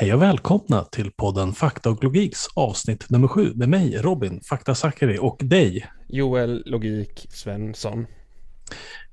Hej 0.00 0.14
och 0.14 0.22
välkomna 0.22 0.84
till 0.84 1.10
podden 1.10 1.52
Fakta 1.52 1.90
och 1.90 2.04
Logiks 2.04 2.46
avsnitt 2.54 3.10
nummer 3.10 3.28
sju 3.28 3.52
med 3.54 3.68
mig 3.68 3.98
Robin 3.98 4.40
Fakta 4.40 4.74
Zackari 4.74 5.18
och 5.20 5.40
dig 5.42 5.86
Joel 6.08 6.62
Logik 6.66 7.26
Svensson. 7.30 8.06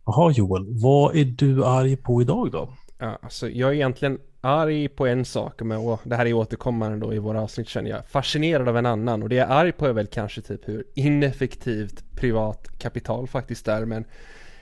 Jaha 0.05 0.31
Joel, 0.31 0.65
vad 0.69 1.15
är 1.15 1.25
du 1.25 1.65
arg 1.65 1.97
på 1.97 2.21
idag 2.21 2.51
då? 2.51 2.73
Ja, 2.97 3.19
alltså 3.21 3.49
jag 3.49 3.69
är 3.69 3.73
egentligen 3.73 4.19
arg 4.41 4.87
på 4.87 5.07
en 5.07 5.25
sak, 5.25 5.61
men 5.61 5.77
och 5.77 6.01
det 6.03 6.15
här 6.15 6.25
är 6.25 6.33
återkommande 6.33 6.97
då 6.97 7.13
i 7.13 7.19
våra 7.19 7.41
avsnitt 7.41 7.69
känner 7.69 7.89
jag. 7.89 8.07
Fascinerad 8.07 8.69
av 8.69 8.77
en 8.77 8.85
annan 8.85 9.23
och 9.23 9.29
det 9.29 9.35
jag 9.35 9.49
är 9.49 9.53
arg 9.53 9.71
på 9.71 9.85
är 9.85 9.93
väl 9.93 10.07
kanske 10.07 10.41
typ 10.41 10.67
hur 10.67 10.83
ineffektivt 10.95 12.03
privat 12.15 12.79
kapital 12.79 13.27
faktiskt 13.27 13.67
är, 13.67 13.85
men 13.85 14.05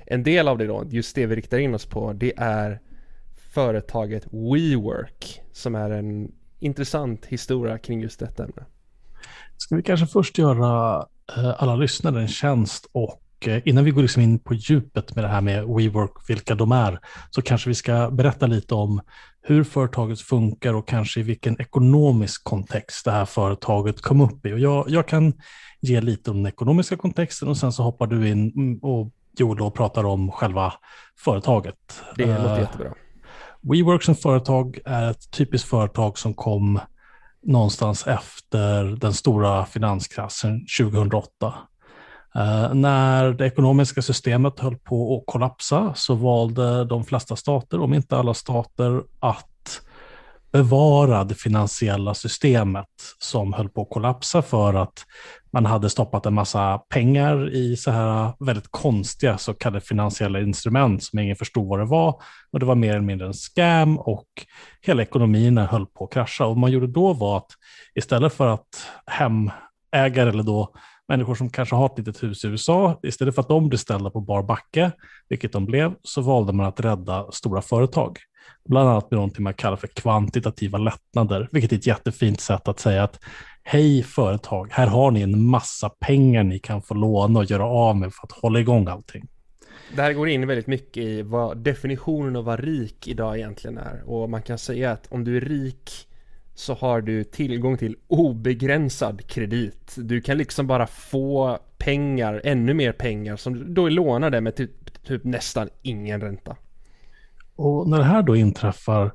en 0.05 0.23
del 0.23 0.48
av 0.48 0.57
det 0.57 0.68
då, 0.68 0.84
just 0.89 1.16
det 1.16 1.26
vi 1.26 1.36
riktar 1.36 1.57
in 1.57 1.76
oss 1.76 1.86
på, 1.86 2.14
det 2.14 2.34
är 2.38 2.80
företaget 3.55 4.27
WeWork 4.31 5.41
som 5.51 5.75
är 5.75 5.89
en 5.89 6.31
intressant 6.59 7.25
historia 7.25 7.77
kring 7.77 8.01
just 8.01 8.19
detta 8.19 8.43
ämne. 8.43 8.65
Ska 9.57 9.75
vi 9.75 9.83
kanske 9.83 10.07
först 10.07 10.37
göra 10.37 11.05
eh, 11.37 11.63
alla 11.63 11.75
lyssnare 11.75 12.21
en 12.21 12.27
tjänst 12.27 12.89
och 12.91 13.21
eh, 13.47 13.61
innan 13.65 13.83
vi 13.83 13.91
går 13.91 14.01
liksom 14.01 14.21
in 14.21 14.39
på 14.39 14.54
djupet 14.54 15.15
med 15.15 15.23
det 15.23 15.27
här 15.27 15.41
med 15.41 15.65
WeWork, 15.68 16.29
vilka 16.29 16.55
de 16.55 16.71
är, 16.71 16.99
så 17.29 17.41
kanske 17.41 17.69
vi 17.69 17.75
ska 17.75 18.11
berätta 18.11 18.47
lite 18.47 18.75
om 18.75 19.01
hur 19.41 19.63
företaget 19.63 20.21
funkar 20.21 20.74
och 20.74 20.87
kanske 20.87 21.19
i 21.19 21.24
vilken 21.24 21.61
ekonomisk 21.61 22.43
kontext 22.43 23.05
det 23.05 23.11
här 23.11 23.25
företaget 23.25 24.01
kom 24.01 24.21
upp 24.21 24.46
i. 24.46 24.54
Och 24.54 24.60
jag, 24.60 24.89
jag 24.89 25.07
kan 25.07 25.33
ge 25.82 26.01
lite 26.01 26.32
om 26.32 26.37
den 26.37 26.46
ekonomiska 26.46 26.97
kontexten 26.97 27.47
och 27.47 27.57
sen 27.57 27.71
så 27.71 27.83
hoppar 27.83 28.07
du 28.07 28.29
in 28.29 28.79
och 28.82 29.11
Joel 29.37 29.61
och 29.61 29.74
pratar 29.74 30.04
om 30.04 30.32
själva 30.32 30.74
företaget. 31.18 32.03
Det 32.16 32.25
låter 32.25 32.53
uh, 32.53 32.59
jättebra. 32.59 32.94
WeWork 33.69 34.03
som 34.03 34.16
företag 34.16 34.80
är 34.86 35.11
ett 35.11 35.31
typiskt 35.31 35.69
företag 35.69 36.17
som 36.17 36.33
kom 36.33 36.80
någonstans 37.44 38.08
efter 38.08 38.83
den 38.83 39.14
stora 39.14 39.66
finanskraschen 39.66 40.66
2008. 40.80 41.53
Eh, 42.36 42.73
när 42.73 43.31
det 43.31 43.45
ekonomiska 43.45 44.02
systemet 44.02 44.59
höll 44.59 44.77
på 44.77 45.17
att 45.17 45.23
kollapsa 45.33 45.93
så 45.95 46.16
valde 46.16 46.86
de 46.86 47.03
flesta 47.03 47.36
stater, 47.36 47.80
om 47.80 47.93
inte 47.93 48.17
alla 48.17 48.33
stater, 48.33 49.03
att 49.19 49.49
bevara 50.56 51.23
det 51.23 51.36
finansiella 51.36 52.14
systemet 52.14 52.88
som 53.20 53.53
höll 53.53 53.70
på 53.70 53.81
att 53.81 53.89
kollapsa 53.89 54.42
för 54.42 54.73
att 54.73 55.06
man 55.52 55.66
hade 55.66 55.89
stoppat 55.89 56.25
en 56.25 56.34
massa 56.34 56.78
pengar 56.78 57.53
i 57.53 57.78
så 57.78 57.92
här 57.92 58.34
väldigt 58.39 58.67
konstiga 58.72 59.38
så 59.38 59.53
kallade 59.53 59.86
finansiella 59.86 60.39
instrument 60.39 61.03
som 61.03 61.20
ingen 61.20 61.36
förstod 61.36 61.67
vad 61.67 61.80
det 61.80 61.86
var. 61.86 62.22
Och 62.52 62.59
det 62.59 62.66
var 62.66 62.76
mer 62.76 62.89
eller 62.89 63.02
mindre 63.02 63.28
en 63.28 63.33
scam 63.33 63.98
och 64.00 64.28
hela 64.81 65.02
ekonomin 65.02 65.58
höll 65.58 65.86
på 65.86 66.03
att 66.06 66.14
krascha. 66.14 66.45
Och 66.45 66.50
vad 66.50 66.58
man 66.58 66.72
gjorde 66.72 66.88
då 66.88 67.14
var 67.14 67.38
att 67.38 67.52
istället 67.95 68.33
för 68.33 68.48
att 68.48 68.88
hemägare 69.06 70.30
eller 70.30 70.44
då 70.44 70.73
människor 71.08 71.36
som 71.36 71.50
kanske 71.50 71.76
har 71.76 71.86
ett 71.86 71.98
litet 71.98 72.23
hus 72.23 72.45
i 72.45 72.48
USA, 72.48 73.00
istället 73.03 73.36
för 73.36 73.42
att 73.42 73.48
de 73.48 73.70
blev 73.70 73.78
ställda 73.78 74.09
på 74.09 74.22
bar 74.22 74.44
backe, 74.44 74.92
vilket 75.30 75.52
de 75.52 75.66
blev, 75.66 75.94
så 76.03 76.22
valde 76.22 76.53
man 76.53 76.66
att 76.66 76.80
rädda 76.80 77.31
stora 77.31 77.61
företag. 77.61 78.17
Bland 78.66 78.89
annat 78.89 79.11
med 79.11 79.17
någonting 79.17 79.44
man 79.44 79.53
kallar 79.53 79.77
för 79.77 79.88
kvantitativa 79.88 80.77
lättnader, 80.77 81.49
vilket 81.52 81.71
är 81.71 81.75
ett 81.75 81.88
jättefint 81.88 82.41
sätt 82.41 82.67
att 82.67 82.80
säga 82.80 83.03
att 83.03 83.19
hej 83.63 84.03
företag, 84.03 84.67
här 84.71 84.88
har 84.88 85.11
ni 85.11 85.21
en 85.21 85.45
massa 85.45 85.89
pengar 85.89 86.44
ni 86.44 86.59
kan 86.59 86.81
få 86.81 86.93
låna 86.93 87.39
och 87.39 87.45
göra 87.45 87.66
av 87.66 87.97
med 87.97 88.13
för 88.13 88.27
att 88.27 88.31
hålla 88.31 88.59
igång 88.59 88.88
allting. 88.88 89.27
Det 89.95 90.02
här 90.02 90.13
går 90.13 90.30
in 90.30 90.47
väldigt 90.47 90.67
mycket 90.67 91.03
i 91.03 91.21
vad 91.21 91.58
definitionen 91.58 92.36
av 92.36 92.43
vad 92.43 92.59
rik 92.59 93.08
idag 93.08 93.38
egentligen 93.38 93.77
är. 93.77 94.03
Och 94.05 94.30
man 94.30 94.41
kan 94.41 94.58
säga 94.58 94.91
att 94.91 95.08
om 95.11 95.23
du 95.23 95.38
är 95.38 95.41
rik 95.41 96.08
så 96.55 96.73
har 96.73 97.02
du 97.02 97.23
tillgång 97.23 97.77
till 97.77 97.95
obegränsad 98.08 99.27
kredit. 99.27 99.95
Du 99.97 100.21
kan 100.21 100.38
liksom 100.38 100.67
bara 100.67 100.88
få 100.88 101.59
pengar, 101.77 102.41
ännu 102.43 102.73
mer 102.73 102.91
pengar 102.91 103.36
som 103.36 103.73
då 103.73 103.86
är 103.86 103.91
lånade 103.91 104.42
med 104.42 104.55
typ, 104.55 105.03
typ 105.03 105.23
nästan 105.23 105.70
ingen 105.82 106.21
ränta. 106.21 106.55
Och 107.55 107.89
när 107.89 107.98
det 107.98 108.04
här 108.04 108.23
då 108.23 108.36
inträffar 108.36 109.11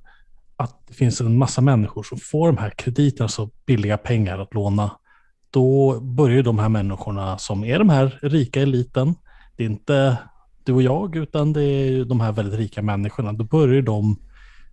att 0.57 0.87
det 0.89 0.95
finns 0.95 1.21
en 1.21 1.39
massa 1.39 1.61
människor 1.61 2.03
som 2.03 2.19
får 2.19 2.47
de 2.47 2.59
här 2.59 2.71
krediterna, 2.71 3.29
så 3.29 3.51
billiga 3.67 3.97
pengar 3.97 4.39
att 4.39 4.55
låna, 4.55 4.91
då 5.51 6.01
börjar 6.01 6.43
de 6.43 6.59
här 6.59 6.69
människorna 6.69 7.39
som 7.39 7.65
är 7.65 7.79
de 7.79 7.89
här 7.89 8.19
rika 8.23 8.63
eliten, 8.63 9.15
det 9.57 9.65
är 9.65 9.69
inte 9.69 10.17
du 10.65 10.73
och 10.73 10.83
jag, 10.83 11.17
utan 11.17 11.53
det 11.53 11.63
är 11.63 12.05
de 12.05 12.21
här 12.21 12.33
väldigt 12.33 12.59
rika 12.59 12.83
människorna, 12.83 13.33
då 13.33 13.45
börjar 13.45 13.83
de 13.83 14.17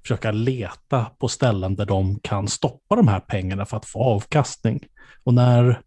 försöka 0.01 0.31
leta 0.31 1.05
på 1.19 1.27
ställen 1.27 1.75
där 1.75 1.85
de 1.85 2.19
kan 2.19 2.47
stoppa 2.47 2.95
de 2.95 3.07
här 3.07 3.19
pengarna 3.19 3.65
för 3.65 3.77
att 3.77 3.85
få 3.85 4.03
avkastning. 4.03 4.79
Och 5.23 5.33
när, 5.33 5.81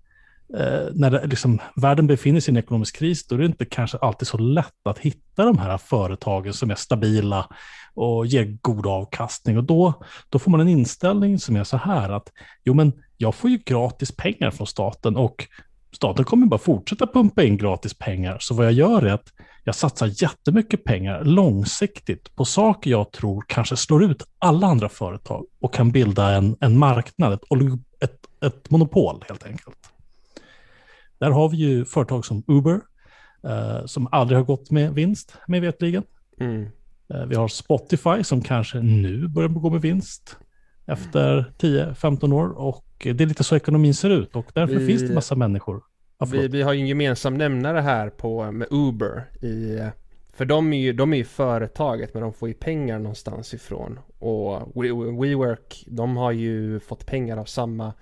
eh, 0.56 0.88
när 0.94 1.10
det, 1.10 1.26
liksom, 1.26 1.58
världen 1.76 2.06
befinner 2.06 2.40
sig 2.40 2.52
i 2.52 2.56
en 2.56 2.62
ekonomisk 2.64 2.96
kris, 2.96 3.26
då 3.26 3.34
är 3.34 3.38
det 3.38 3.46
inte 3.46 3.64
kanske 3.64 3.98
alltid 3.98 4.28
så 4.28 4.38
lätt 4.38 4.74
att 4.84 4.98
hitta 4.98 5.44
de 5.44 5.58
här 5.58 5.78
företagen 5.78 6.52
som 6.52 6.70
är 6.70 6.74
stabila 6.74 7.46
och 7.94 8.26
ger 8.26 8.58
god 8.60 8.86
avkastning. 8.86 9.58
Och 9.58 9.64
då, 9.64 10.02
då 10.28 10.38
får 10.38 10.50
man 10.50 10.60
en 10.60 10.68
inställning 10.68 11.38
som 11.38 11.56
är 11.56 11.64
så 11.64 11.76
här 11.76 12.10
att 12.10 12.32
jo 12.64 12.74
men 12.74 12.92
jag 13.16 13.34
får 13.34 13.50
ju 13.50 13.58
gratis 13.58 14.16
pengar 14.16 14.50
från 14.50 14.66
staten 14.66 15.16
och 15.16 15.46
staten 15.92 16.24
kommer 16.24 16.46
bara 16.46 16.58
fortsätta 16.58 17.06
pumpa 17.06 17.42
in 17.42 17.56
gratis 17.56 17.94
pengar. 17.94 18.38
Så 18.40 18.54
vad 18.54 18.66
jag 18.66 18.72
gör 18.72 19.02
är 19.02 19.12
att 19.12 19.32
jag 19.64 19.74
satsar 19.74 20.22
jättemycket 20.22 20.84
pengar 20.84 21.24
långsiktigt 21.24 22.36
på 22.36 22.44
saker 22.44 22.90
jag 22.90 23.12
tror 23.12 23.44
kanske 23.46 23.76
slår 23.76 24.04
ut 24.04 24.26
alla 24.38 24.66
andra 24.66 24.88
företag 24.88 25.46
och 25.60 25.74
kan 25.74 25.90
bilda 25.90 26.30
en, 26.30 26.56
en 26.60 26.78
marknad, 26.78 27.32
ett, 27.32 27.42
ett, 28.00 28.44
ett 28.44 28.70
monopol 28.70 29.24
helt 29.28 29.46
enkelt. 29.46 29.76
Där 31.20 31.30
har 31.30 31.48
vi 31.48 31.56
ju 31.56 31.84
företag 31.84 32.24
som 32.24 32.42
Uber, 32.46 32.80
eh, 33.44 33.86
som 33.86 34.08
aldrig 34.12 34.38
har 34.38 34.44
gått 34.44 34.70
med 34.70 34.94
vinst, 34.94 35.34
med 35.46 35.62
vetligen. 35.62 36.02
Mm. 36.40 36.68
Eh, 37.14 37.26
vi 37.26 37.34
har 37.34 37.48
Spotify 37.48 38.24
som 38.24 38.42
kanske 38.42 38.80
nu 38.80 39.28
börjar 39.28 39.48
gå 39.48 39.70
med 39.70 39.80
vinst 39.80 40.36
efter 40.86 41.52
10-15 41.58 42.32
år 42.32 42.58
och 42.58 42.86
det 43.02 43.20
är 43.20 43.26
lite 43.26 43.44
så 43.44 43.56
ekonomin 43.56 43.94
ser 43.94 44.10
ut 44.10 44.36
och 44.36 44.46
därför 44.54 44.76
vi, 44.76 44.86
finns 44.86 45.02
det 45.02 45.14
massa 45.14 45.34
människor. 45.34 45.82
Ja, 46.18 46.26
vi, 46.26 46.48
vi 46.48 46.62
har 46.62 46.72
ju 46.72 46.80
en 46.80 46.86
gemensam 46.86 47.38
nämnare 47.38 47.80
här 47.80 48.10
på, 48.10 48.52
med 48.52 48.68
Uber 48.70 49.44
i 49.44 49.80
för 50.32 50.44
de 50.44 50.72
är, 50.72 50.78
ju, 50.78 50.92
de 50.92 51.12
är 51.12 51.16
ju 51.16 51.24
företaget 51.24 52.14
men 52.14 52.22
de 52.22 52.32
får 52.32 52.48
ju 52.48 52.54
pengar 52.54 52.98
någonstans 52.98 53.54
ifrån. 53.54 53.98
Och 54.18 54.72
WeWork, 55.22 55.84
de 55.86 56.16
har 56.16 56.32
ju 56.32 56.80
fått 56.80 57.06
pengar 57.06 57.36
av 57.36 57.44
samma 57.44 57.92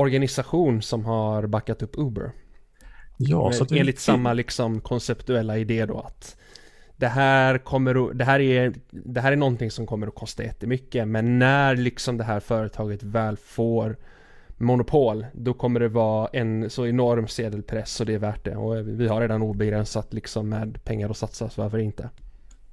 organisation 0.00 0.82
som 0.82 1.04
har 1.04 1.46
backat 1.46 1.82
upp 1.82 1.98
Uber. 1.98 2.32
Ja, 3.16 3.52
så 3.52 3.62
att 3.62 3.72
Enligt 3.72 3.96
vi... 3.96 4.00
samma 4.00 4.32
liksom 4.32 4.80
konceptuella 4.80 5.58
idé 5.58 5.86
då 5.86 5.98
att 5.98 6.36
det 6.96 7.08
här 7.08 7.58
kommer 7.58 8.14
det 8.14 8.24
här 8.24 8.40
är, 8.40 8.74
det 8.90 9.20
här 9.20 9.32
är 9.32 9.36
någonting 9.36 9.70
som 9.70 9.86
kommer 9.86 10.06
att 10.06 10.14
kosta 10.14 10.42
jättemycket 10.42 11.08
men 11.08 11.38
när 11.38 11.76
liksom 11.76 12.16
det 12.16 12.24
här 12.24 12.40
företaget 12.40 13.02
väl 13.02 13.36
får 13.36 13.96
monopol 14.56 15.26
då 15.32 15.54
kommer 15.54 15.80
det 15.80 15.88
vara 15.88 16.28
en 16.32 16.70
så 16.70 16.86
enorm 16.86 17.28
sedelpress 17.28 17.90
så 17.90 18.04
det 18.04 18.14
är 18.14 18.18
värt 18.18 18.44
det 18.44 18.56
och 18.56 18.88
vi 18.88 19.08
har 19.08 19.20
redan 19.20 19.42
obegränsat 19.42 20.12
liksom 20.12 20.48
med 20.48 20.84
pengar 20.84 21.10
att 21.10 21.16
satsa 21.16 21.50
så 21.50 21.62
varför 21.62 21.78
inte? 21.78 22.10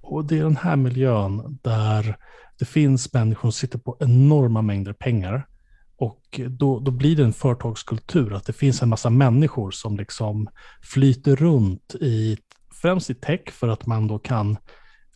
Och 0.02 0.26
det 0.26 0.40
är 0.40 0.44
den 0.44 0.58
här 0.58 0.76
miljön 0.76 1.60
där 1.62 2.18
det 2.60 2.66
finns 2.66 3.14
människor 3.14 3.42
som 3.42 3.52
sitter 3.52 3.80
på 3.80 3.98
enorma 4.00 4.62
mängder 4.62 4.94
pengar 4.94 5.48
och 5.98 6.40
då, 6.50 6.80
då 6.80 6.92
blir 6.92 7.16
det 7.16 7.24
en 7.24 7.34
företagskultur, 7.34 8.34
att 8.34 8.46
det 8.46 8.54
finns 8.54 8.82
en 8.82 8.90
massa 8.90 9.10
människor 9.10 9.72
som 9.72 9.98
liksom 9.98 10.48
flyter 10.82 11.36
runt 11.36 11.96
i 11.96 12.38
främst 12.82 13.10
i 13.10 13.16
tech 13.16 13.52
för 13.52 13.68
att 13.68 13.86
man 13.86 14.08
då 14.08 14.20
kan 14.20 14.58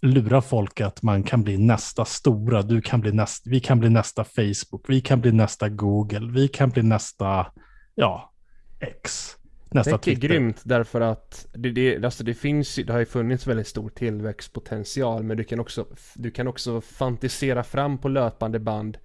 lura 0.02 0.42
folk 0.42 0.81
att 0.81 1.03
man 1.03 1.24
kan 1.24 1.44
bli 1.44 1.58
nästa 1.58 2.06
stora, 2.06 2.62
du 2.62 2.81
kan 2.81 3.02
bli 3.02 3.12
nästa, 3.12 3.50
vi 3.50 3.59
kan 3.59 3.80
bli 3.80 3.90
nästa 3.90 4.24
Facebook, 4.24 4.86
vi 4.88 5.02
kan 5.02 5.22
bli 5.22 5.31
nästa 5.31 5.69
Google, 5.69 6.31
vi 6.31 6.48
kan 6.48 6.69
bli 6.69 6.83
nästa, 6.83 7.48
ja, 7.95 8.33
X. 8.80 9.36
Nästa 9.74 10.00
det 10.04 10.12
är 10.12 10.16
grymt 10.16 10.62
därför 10.63 11.01
att 11.01 11.48
det, 11.54 11.72
det, 11.72 12.06
alltså 12.06 12.24
det 12.24 12.33
finns 12.33 12.75
det 12.75 12.94
har 12.94 13.00
ju 13.00 13.06
funnits 13.06 13.48
väldigt 13.48 13.68
stor 13.68 13.89
tillväxtpotential 13.89 15.24
men 15.24 15.38
du 15.38 15.44
kan 15.44 15.60
också, 15.60 15.86
du 16.16 16.31
kan 16.31 16.48
också 16.48 16.81
fantisera 16.81 17.63
fram 17.63 17.98
på 17.98 18.10
löpande 18.10 18.60
band 18.60 18.98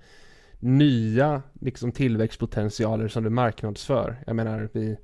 nya 0.58 1.43
liksom 1.61 1.93
tillväxtpotentialer 1.93 3.08
som 3.08 3.25
du 3.25 3.31
marknadsför. 3.31 4.17
Jag 4.26 4.37
menar 4.37 4.69
vi 4.73 4.97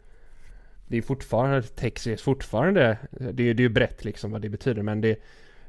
det 0.93 0.99
är 0.99 1.02
fortfarande, 1.02 1.62
text 1.62 2.06
ses 2.06 2.22
fortfarande, 2.22 2.99
det 3.10 3.43
är 3.43 3.60
ju 3.60 3.69
brett 3.69 4.04
liksom 4.04 4.31
vad 4.31 4.43
det 4.43 4.49
betyder 4.49 4.82
men 4.82 5.00
det, 5.00 5.16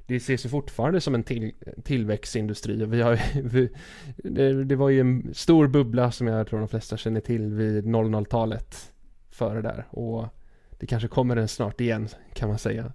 det 0.06 0.16
ses 0.16 0.46
ju 0.46 0.50
fortfarande 0.50 1.02
som 1.02 1.16
en 1.16 1.24
till, 1.24 1.52
tillväxtindustri. 1.84 2.86
Vi 2.86 3.02
har, 3.02 3.20
vi, 3.44 3.70
det, 4.18 4.64
det, 4.64 4.76
var 4.76 4.90
ju 4.90 5.00
en 5.00 5.34
stor 5.34 5.68
bubbla 5.68 6.12
som 6.12 6.28
jag 6.28 6.48
tror 6.48 6.60
de 6.60 6.68
flesta 6.68 6.98
känner 6.98 7.22
till 7.22 7.54
vid 7.54 7.86
00-talet 7.86 8.94
före 9.30 9.62
där 9.62 9.86
och 9.90 10.28
det 10.80 10.88
kanske 10.88 11.08
kommer 11.08 11.36
en 11.36 11.48
snart 11.48 11.82
igen 11.82 12.08
kan 12.34 12.50
man 12.50 12.58
säga. 12.58 12.94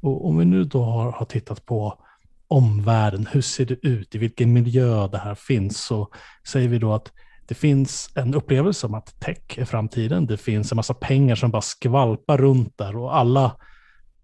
Och 0.00 0.28
om 0.28 0.38
vi 0.38 0.44
nu 0.44 0.64
då 0.64 0.82
har, 0.82 1.12
har 1.12 1.26
tittat 1.26 1.66
på 1.66 1.98
omvärlden, 2.48 3.28
hur 3.32 3.40
ser 3.40 3.64
det 3.64 3.86
ut, 3.86 4.14
i 4.14 4.18
vilken 4.18 4.52
miljö 4.52 5.08
det 5.08 5.18
här 5.18 5.34
finns, 5.34 5.84
så 5.84 6.08
säger 6.48 6.68
vi 6.68 6.78
då 6.78 6.94
att 6.94 7.12
det 7.48 7.54
finns 7.54 8.10
en 8.14 8.34
upplevelse 8.34 8.86
om 8.86 8.94
att 8.94 9.20
tech 9.20 9.58
är 9.58 9.64
framtiden. 9.64 10.26
Det 10.26 10.36
finns 10.36 10.72
en 10.72 10.76
massa 10.76 10.94
pengar 10.94 11.34
som 11.34 11.50
bara 11.50 11.62
skvalpar 11.62 12.38
runt 12.38 12.78
där 12.78 12.96
och 12.96 13.16
alla 13.16 13.56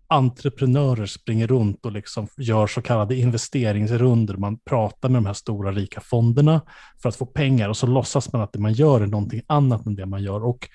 entreprenörer 0.09 1.07
springer 1.07 1.47
runt 1.47 1.87
och 1.87 1.93
liksom 1.93 2.29
gör 2.37 2.67
så 2.67 2.83
kallade 2.83 3.17
investeringsrunder. 3.17 4.37
Man 4.37 4.59
pratar 4.59 5.09
med 5.09 5.23
de 5.23 5.27
här 5.27 5.35
stora 5.35 5.73
rika 5.73 6.01
fonderna 6.01 6.61
för 7.03 7.09
att 7.09 7.17
få 7.17 7.27
pengar 7.27 7.69
och 7.69 7.77
så 7.77 7.87
låtsas 7.87 8.33
man 8.33 8.43
att 8.43 8.53
det 8.53 8.59
man 8.59 8.73
gör 8.73 9.01
är 9.01 9.07
någonting 9.07 9.43
annat 9.47 9.87
än 9.87 9.95
det 9.95 10.07
man 10.07 10.23
gör. 10.23 10.45
Och 10.45 10.69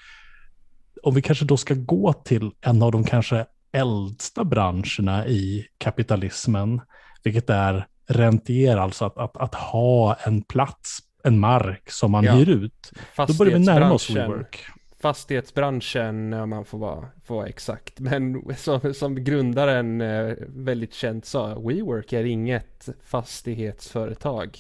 om 1.04 1.14
vi 1.14 1.22
kanske 1.22 1.46
då 1.46 1.58
ska 1.58 1.74
gå 1.74 2.14
till 2.14 2.52
en 2.62 2.82
av 2.82 2.92
de 2.92 3.04
kanske 3.04 3.46
äldsta 3.72 4.44
branscherna 4.44 5.28
i 5.28 5.68
kapitalismen, 5.78 6.82
vilket 7.28 7.50
är 7.50 7.88
rentier, 8.08 8.78
alltså 8.78 9.06
att, 9.06 9.18
att, 9.18 9.38
att 9.38 9.56
ha 9.56 10.16
en 10.16 10.42
plats, 10.42 11.00
en 11.24 11.40
mark 11.40 11.92
som 11.92 12.12
man 12.12 12.24
ja. 12.24 12.34
hyr 12.34 12.50
ut. 12.50 12.92
Då 13.28 13.34
börjar 13.34 13.60
vi 13.60 13.66
närma 13.66 13.92
oss 13.92 14.10
WeWork 14.10 14.68
fastighetsbranschen, 15.00 16.34
om 16.34 16.50
man 16.50 16.66
får 16.66 16.78
vara, 16.78 17.06
får 17.24 17.36
vara 17.36 17.48
exakt. 17.48 18.00
Men 18.00 18.44
som, 18.58 18.94
som 18.94 19.24
grundaren 19.24 20.02
eh, 20.02 20.34
väldigt 20.48 20.94
känt 20.94 21.26
sa, 21.26 21.60
WeWork 21.60 22.14
är 22.14 22.24
inget 22.24 22.90
fastighetsföretag. 23.04 24.60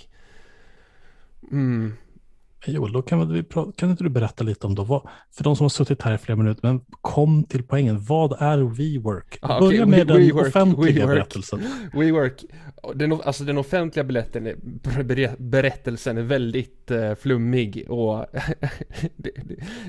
Mm. 1.52 1.94
Joel, 2.66 2.92
då 2.92 3.02
kan, 3.02 3.34
vi 3.34 3.44
kan 3.76 3.90
inte 3.90 4.04
du 4.04 4.10
berätta 4.10 4.44
lite 4.44 4.68
om 4.68 4.76
då, 4.76 4.84
vad, 4.84 5.08
för 5.32 5.44
de 5.44 5.56
som 5.56 5.64
har 5.64 5.70
suttit 5.70 6.02
här 6.02 6.16
i 6.16 6.18
flera 6.18 6.36
minuter, 6.36 6.68
men 6.68 6.82
kom 7.02 7.44
till 7.44 7.64
poängen. 7.64 8.00
Vad 8.00 8.42
är 8.42 8.58
WeWork? 8.58 9.38
Ah, 9.42 9.60
Börja 9.60 9.84
okay. 9.84 9.98
med 9.98 10.08
den 10.08 10.18
WeWork, 10.18 10.48
offentliga 10.48 10.94
WeWork, 10.94 11.16
berättelsen. 11.16 11.60
WeWork, 11.94 12.46
den, 12.96 13.12
alltså 13.12 13.44
den 13.44 13.58
offentliga 13.58 14.04
berättelsen, 14.04 14.56
berättelsen 15.38 16.18
är 16.18 16.22
väldigt 16.22 16.92
uh, 16.92 17.16
flummig 17.16 17.86
och 17.90 18.26
det, 19.16 19.32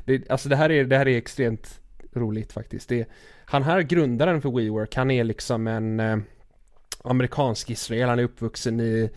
det, 0.05 0.31
alltså 0.31 0.49
det 0.49 0.57
här, 0.57 0.71
är, 0.71 0.85
det 0.85 0.97
här 0.97 1.09
är 1.09 1.19
extremt 1.19 1.81
roligt 2.13 2.53
faktiskt. 2.53 2.89
Det, 2.89 3.09
han 3.45 3.63
här, 3.63 3.83
grundaren 3.83 4.43
för 4.43 4.51
WeWork, 4.51 4.95
han 4.95 5.11
är 5.11 5.25
liksom 5.25 5.67
en 5.67 6.01
uh, 6.01 6.19
amerikansk 7.05 7.71
israel, 7.71 8.09
han 8.09 8.19
är 8.19 8.23
uppvuxen 8.23 8.81
i 8.81 9.11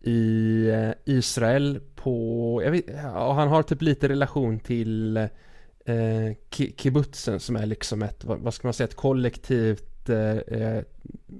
i 0.00 0.68
eh, 0.68 1.14
Israel 1.14 1.80
på, 2.08 2.62
jag 2.64 2.70
vet, 2.70 2.88
och 3.14 3.34
han 3.34 3.48
har 3.48 3.62
typ 3.62 3.82
lite 3.82 4.08
relation 4.08 4.60
till 4.60 5.16
eh, 5.16 6.36
kibbutzen 6.76 7.40
som 7.40 7.56
är 7.56 7.66
liksom 7.66 8.02
ett, 8.02 8.24
vad, 8.24 8.54
ska 8.54 8.68
man 8.68 8.72
säga, 8.72 8.86
ett 8.86 8.94
kollektivt 8.94 10.08
eh, 10.08 10.36
eh 10.36 10.82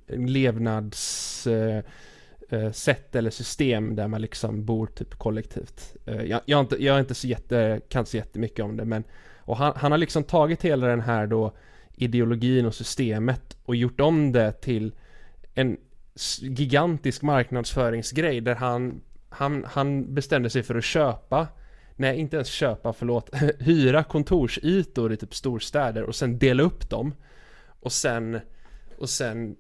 levnads 0.09 1.47
eh, 1.47 1.83
eh, 2.49 2.73
sätt 2.73 3.15
eller 3.15 3.31
system 3.31 3.97
där 3.97 4.09
man 4.09 4.21
liksom 4.21 4.65
bor 4.65 4.87
typ 4.87 5.15
kollektivt. 5.15 5.97
Eh, 6.07 6.23
jag, 6.23 6.41
jag, 6.45 6.61
inte, 6.61 6.85
jag 6.85 6.97
är 6.97 7.01
inte 7.01 7.15
så 7.15 7.27
jätte, 7.27 7.81
kan 7.89 8.01
inte 8.01 8.11
så 8.11 8.17
jättemycket 8.17 8.65
om 8.65 8.77
det 8.77 8.85
men 8.85 9.05
och 9.39 9.57
han, 9.57 9.73
han 9.77 9.91
har 9.91 9.99
liksom 9.99 10.25
tagit 10.25 10.63
hela 10.65 10.87
den 10.87 11.01
här 11.01 11.27
då 11.27 11.53
ideologin 11.95 12.67
och 12.67 12.75
systemet 12.75 13.57
och 13.65 13.77
gjort 13.77 14.01
om 14.01 14.33
det 14.33 14.53
till 14.53 14.95
en 15.55 15.77
gigantisk 16.41 17.23
marknadsföringsgrej 17.23 18.41
där 18.41 18.55
han, 18.55 19.01
han, 19.29 19.65
han 19.69 20.15
bestämde 20.15 20.51
sig 20.51 20.63
för 20.63 20.75
att 20.75 20.85
köpa 20.85 21.49
Nej, 22.01 22.19
inte 22.19 22.37
ens 22.37 22.49
köpa, 22.49 22.93
förlåt, 22.93 23.31
hyra 23.59 24.05
kontorsytor 24.05 25.13
i 25.13 25.17
typ 25.17 25.35
storstäder 25.35 26.03
och 26.03 26.15
sen 26.15 26.39
dela 26.39 26.63
upp 26.63 26.91
dem 26.91 27.15
och 27.81 27.93
sen 27.93 28.41
och 28.99 29.11
sen 29.11 29.57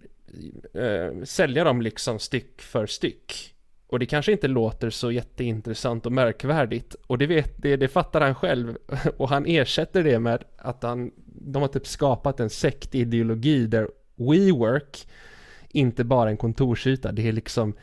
eh, 0.74 1.24
sälja 1.24 1.64
dem 1.64 1.82
liksom 1.82 2.18
styck 2.18 2.62
för 2.62 2.86
styck. 2.86 3.54
Och 3.86 3.98
det 3.98 4.06
kanske 4.06 4.32
inte 4.32 4.48
låter 4.48 4.90
så 4.90 5.12
jätteintressant 5.12 6.06
och 6.06 6.12
märkvärdigt 6.12 6.96
och 7.06 7.18
det, 7.18 7.26
vet, 7.26 7.54
det, 7.56 7.76
det 7.76 7.88
fattar 7.88 8.20
han 8.20 8.34
själv 8.34 8.76
och 9.16 9.28
han 9.28 9.46
ersätter 9.46 10.04
det 10.04 10.18
med 10.18 10.44
att 10.56 10.82
han, 10.82 11.10
de 11.26 11.62
har 11.62 11.68
typ 11.68 11.86
skapat 11.86 12.40
en 12.40 12.50
sektideologi 12.50 13.66
där 13.66 13.88
WeWork 14.16 15.08
inte 15.68 16.04
bara 16.04 16.30
en 16.30 16.36
kontorsyta. 16.36 17.12
Det 17.12 17.28
är 17.28 17.32
liksom 17.32 17.74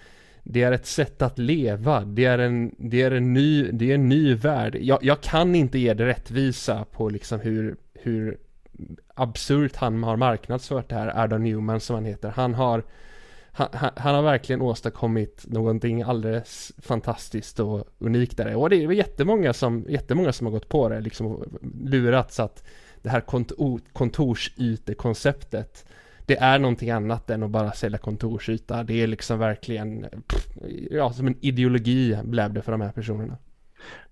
det 0.48 0.64
är 0.64 0.72
ett 0.72 0.86
sätt 0.86 1.22
att 1.22 1.40
leva, 1.40 2.02
det 2.02 2.26
är 2.26 2.40
en, 2.40 2.76
det 2.78 3.02
är 3.02 3.12
en, 3.12 3.34
ny, 3.34 3.72
det 3.72 3.92
är 3.92 3.96
en 3.96 4.10
ny 4.10 4.36
värld. 4.36 4.78
Jag, 4.82 5.04
jag 5.04 5.22
kan 5.22 5.56
inte 5.56 5.80
ge 5.80 5.94
det 5.94 6.06
rättvisa 6.06 6.86
på 6.92 7.10
liksom 7.10 7.40
hur, 7.40 7.76
hur 7.94 8.38
absurt 9.14 9.76
han 9.76 10.04
har 10.04 10.16
marknadsfört 10.16 10.90
det 10.90 10.96
här, 10.96 11.24
Adam 11.24 11.44
Newman 11.44 11.80
som 11.80 11.96
han 11.96 12.06
heter. 12.06 12.30
Han 12.30 12.54
har, 12.54 12.84
han, 13.52 13.68
han, 13.96 14.16
har 14.16 14.22
verkligen 14.22 14.62
åstadkommit 14.62 15.46
någonting 15.48 16.02
alldeles 16.02 16.72
fantastiskt 16.78 17.60
och 17.60 17.84
unikt 18.00 18.38
där. 18.38 18.56
Och 18.56 18.70
det 18.70 18.84
är 18.84 18.92
jättemånga 18.92 19.54
som, 19.54 19.86
jättemånga 19.90 20.32
som 20.32 20.48
har 20.48 20.52
gått 20.52 20.70
på 20.70 20.90
det, 20.90 21.02
liksom 21.02 21.44
lurats 21.84 22.40
att 22.40 22.64
det 23.02 23.10
här 23.10 23.22
kontor, 23.22 23.82
kontorsytekonceptet 23.94 25.86
det 26.26 26.38
är 26.38 26.60
någonting 26.60 26.90
annat 26.90 27.30
än 27.30 27.44
att 27.44 27.52
bara 27.52 27.72
sälja 27.72 27.98
kontorsyta. 27.98 28.84
Det 28.84 29.02
är 29.02 29.08
liksom 29.08 29.40
verkligen, 29.40 30.06
pff, 30.28 30.48
ja, 30.92 31.14
som 31.14 31.28
en 31.28 31.38
ideologi 31.42 32.18
blev 32.24 32.54
det 32.54 32.62
för 32.62 32.72
de 32.72 32.82
här 32.82 32.92
personerna. 32.92 33.38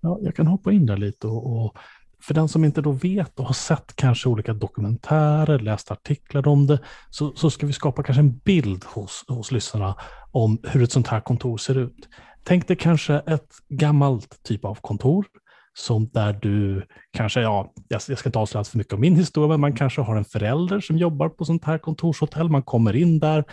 Ja, 0.02 0.20
jag 0.22 0.36
kan 0.36 0.48
hoppa 0.48 0.72
in 0.72 0.86
där 0.86 0.98
lite 0.98 1.28
och, 1.28 1.66
och 1.66 1.78
för 2.22 2.34
den 2.34 2.48
som 2.48 2.66
inte 2.66 2.82
då 2.82 2.92
vet 2.92 3.40
och 3.40 3.46
har 3.46 3.54
sett 3.54 3.96
kanske 3.96 4.30
olika 4.30 4.54
dokumentärer, 4.54 5.60
läst 5.60 5.92
artiklar 5.92 6.48
om 6.48 6.68
det, 6.68 6.80
så, 7.10 7.34
så 7.36 7.50
ska 7.50 7.66
vi 7.68 7.74
skapa 7.74 8.04
kanske 8.04 8.22
en 8.22 8.38
bild 8.38 8.84
hos, 8.84 9.26
hos 9.28 9.52
lyssnarna 9.52 9.96
om 10.32 10.60
hur 10.64 10.84
ett 10.84 10.92
sånt 10.92 11.08
här 11.08 11.22
kontor 11.22 11.58
ser 11.58 11.78
ut. 11.78 12.10
Tänk 12.44 12.68
dig 12.68 12.78
kanske 12.78 13.14
ett 13.16 13.50
gammalt 13.70 14.44
typ 14.44 14.66
av 14.66 14.76
kontor 14.82 15.26
som 15.74 16.10
där 16.14 16.34
du 16.34 16.86
kanske, 17.12 17.42
ja, 17.42 17.74
jag 17.88 18.02
ska 18.02 18.30
inte 18.30 18.40
avslöja 18.40 18.64
för 18.64 18.78
mycket 18.78 18.94
om 18.94 19.02
min 19.02 19.16
historia, 19.16 19.48
men 19.48 19.60
man 19.60 19.74
kanske 19.74 20.02
har 20.02 20.16
en 20.16 20.26
förälder 20.26 20.80
som 20.80 20.98
jobbar 20.98 21.30
på 21.30 21.46
sånt 21.46 21.66
här 21.66 21.78
kontorshotell, 21.78 22.50
man 22.50 22.64
kommer 22.64 22.96
in 22.96 23.20
där, 23.20 23.44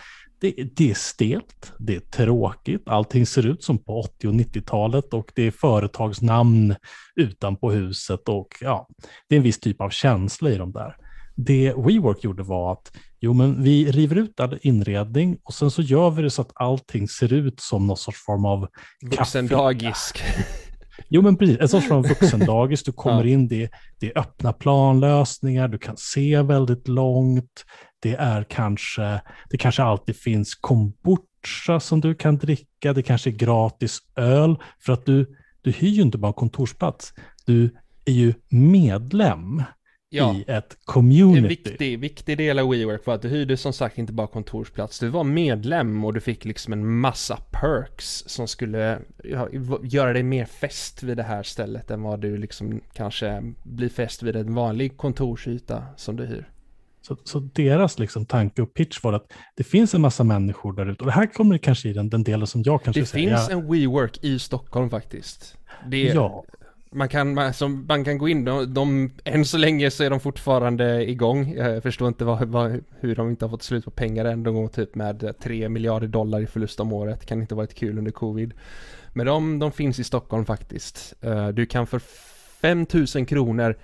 det, 0.41 0.51
det 0.75 0.89
är 0.89 0.93
stelt, 0.93 1.73
det 1.79 1.95
är 1.95 1.99
tråkigt, 1.99 2.81
allting 2.85 3.25
ser 3.25 3.45
ut 3.45 3.63
som 3.63 3.77
på 3.77 3.99
80 3.99 4.27
och 4.27 4.33
90-talet 4.33 5.13
och 5.13 5.31
det 5.35 5.43
är 5.43 5.51
företagsnamn 5.51 6.75
utanpå 7.15 7.71
huset 7.71 8.29
och 8.29 8.47
ja, 8.61 8.87
det 9.29 9.35
är 9.35 9.37
en 9.37 9.43
viss 9.43 9.59
typ 9.59 9.81
av 9.81 9.89
känsla 9.89 10.49
i 10.49 10.57
de 10.57 10.71
där. 10.71 10.95
Det 11.35 11.73
WeWork 11.73 12.23
gjorde 12.23 12.43
var 12.43 12.71
att 12.71 12.91
jo, 13.19 13.33
men 13.33 13.63
vi 13.63 13.91
river 13.91 14.15
ut 14.15 14.39
all 14.39 14.59
inredning 14.61 15.37
och 15.43 15.53
sen 15.53 15.71
så 15.71 15.81
gör 15.81 16.09
vi 16.09 16.21
det 16.21 16.29
så 16.29 16.41
att 16.41 16.51
allting 16.55 17.07
ser 17.07 17.33
ut 17.33 17.59
som 17.59 17.87
någon 17.87 17.97
sorts 17.97 18.25
form 18.25 18.45
av 18.45 18.67
Vuxendagis. 19.01 20.13
Jo, 21.09 21.21
men 21.21 21.37
precis. 21.37 21.57
En 21.59 21.67
sorts 21.67 21.87
från 21.87 22.01
vuxendagis. 22.01 22.83
Du 22.83 22.91
kommer 22.95 23.25
in, 23.25 23.47
det, 23.47 23.69
det 23.99 24.11
är 24.11 24.19
öppna 24.19 24.53
planlösningar, 24.53 25.67
du 25.67 25.77
kan 25.77 25.97
se 25.97 26.41
väldigt 26.41 26.87
långt. 26.87 27.65
Det 27.99 28.15
är 28.15 28.43
kanske, 28.43 29.21
det 29.49 29.57
kanske 29.57 29.83
alltid 29.83 30.15
finns 30.15 30.55
kombucha 30.55 31.79
som 31.79 32.01
du 32.01 32.15
kan 32.15 32.37
dricka. 32.37 32.93
Det 32.93 33.03
kanske 33.03 33.29
är 33.29 33.31
gratis 33.31 33.99
öl. 34.15 34.55
För 34.85 34.93
att 34.93 35.05
du, 35.05 35.35
du 35.61 35.71
hyr 35.71 35.89
ju 35.89 36.01
inte 36.01 36.17
bara 36.17 36.33
kontorsplats. 36.33 37.13
Du 37.45 37.75
är 38.05 38.13
ju 38.13 38.33
medlem 38.49 39.63
ja. 40.11 40.35
i 40.35 40.43
ett 40.47 40.77
community. 40.85 41.37
En 41.37 41.47
viktig, 41.47 41.99
viktig 41.99 42.37
del 42.37 42.59
av 42.59 42.69
WeWork 42.69 43.05
var 43.05 43.13
att 43.13 43.21
du 43.21 43.29
hyrde 43.29 43.57
som 43.57 43.73
sagt 43.73 43.97
inte 43.97 44.13
bara 44.13 44.27
kontorsplats. 44.27 44.99
Du 44.99 45.07
var 45.07 45.23
medlem 45.23 46.05
och 46.05 46.13
du 46.13 46.19
fick 46.19 46.45
liksom 46.45 46.73
en 46.73 46.99
massa 46.99 47.37
perks 47.51 48.23
som 48.27 48.47
skulle 48.47 48.99
ja, 49.23 49.49
göra 49.83 50.13
dig 50.13 50.23
mer 50.23 50.45
fäst 50.45 51.03
vid 51.03 51.17
det 51.17 51.23
här 51.23 51.43
stället 51.43 51.91
än 51.91 52.01
vad 52.01 52.19
du 52.19 52.37
liksom 52.37 52.81
kanske 52.93 53.53
blir 53.63 53.89
fäst 53.89 54.23
vid 54.23 54.35
en 54.35 54.53
vanlig 54.53 54.97
kontorsyta 54.97 55.83
som 55.97 56.15
du 56.15 56.25
hyr. 56.25 56.49
Så, 57.01 57.17
så, 57.23 57.39
deras 57.39 57.99
liksom 57.99 58.25
tanke 58.25 58.61
och 58.61 58.73
pitch 58.73 59.03
var 59.03 59.13
att 59.13 59.33
det 59.55 59.63
finns 59.63 59.93
en 59.93 60.01
massa 60.01 60.23
människor 60.23 60.73
där 60.73 60.85
ute. 60.85 60.99
Och 60.99 61.05
det 61.05 61.11
här 61.11 61.25
kommer 61.25 61.57
kanske 61.57 61.89
i 61.89 61.93
den, 61.93 62.09
den 62.09 62.23
delen 62.23 62.47
som 62.47 62.63
jag 62.63 62.83
kanske 62.83 63.01
det 63.01 63.05
säger. 63.05 63.29
Det 63.29 63.37
finns 63.37 63.49
en 63.49 63.71
WeWork 63.71 64.23
i 64.23 64.39
Stockholm 64.39 64.89
faktiskt. 64.89 65.57
Det, 65.87 66.03
ja 66.03 66.45
man 66.93 67.09
kan, 67.09 67.33
man, 67.33 67.53
som, 67.53 67.85
man 67.89 68.03
kan 68.03 68.17
gå 68.17 68.29
in, 68.29 68.45
de, 68.45 68.73
de, 68.73 69.11
än 69.23 69.45
så 69.45 69.57
länge 69.57 69.91
så 69.91 70.03
är 70.03 70.09
de 70.09 70.19
fortfarande 70.19 71.09
igång. 71.09 71.53
Jag 71.53 71.83
förstår 71.83 72.07
inte 72.07 72.25
vad, 72.25 72.47
vad, 72.47 72.83
hur 72.99 73.15
de 73.15 73.29
inte 73.29 73.45
har 73.45 73.49
fått 73.49 73.63
slut 73.63 73.85
på 73.85 73.91
pengar 73.91 74.25
än. 74.25 74.43
De 74.43 74.55
går 74.55 74.67
typ 74.67 74.95
med 74.95 75.33
3 75.39 75.69
miljarder 75.69 76.07
dollar 76.07 76.41
i 76.41 76.47
förlust 76.47 76.79
om 76.79 76.93
året. 76.93 77.25
Kan 77.25 77.41
inte 77.41 77.55
varit 77.55 77.73
kul 77.73 77.97
under 77.97 78.11
covid. 78.11 78.53
Men 79.13 79.25
de, 79.25 79.59
de 79.59 79.71
finns 79.71 79.99
i 79.99 80.03
Stockholm 80.03 80.45
faktiskt. 80.45 81.13
Eh, 81.21 81.47
du 81.47 81.65
kan 81.65 81.87
för 81.87 81.99
5000 82.61 83.25
kronor 83.25 83.77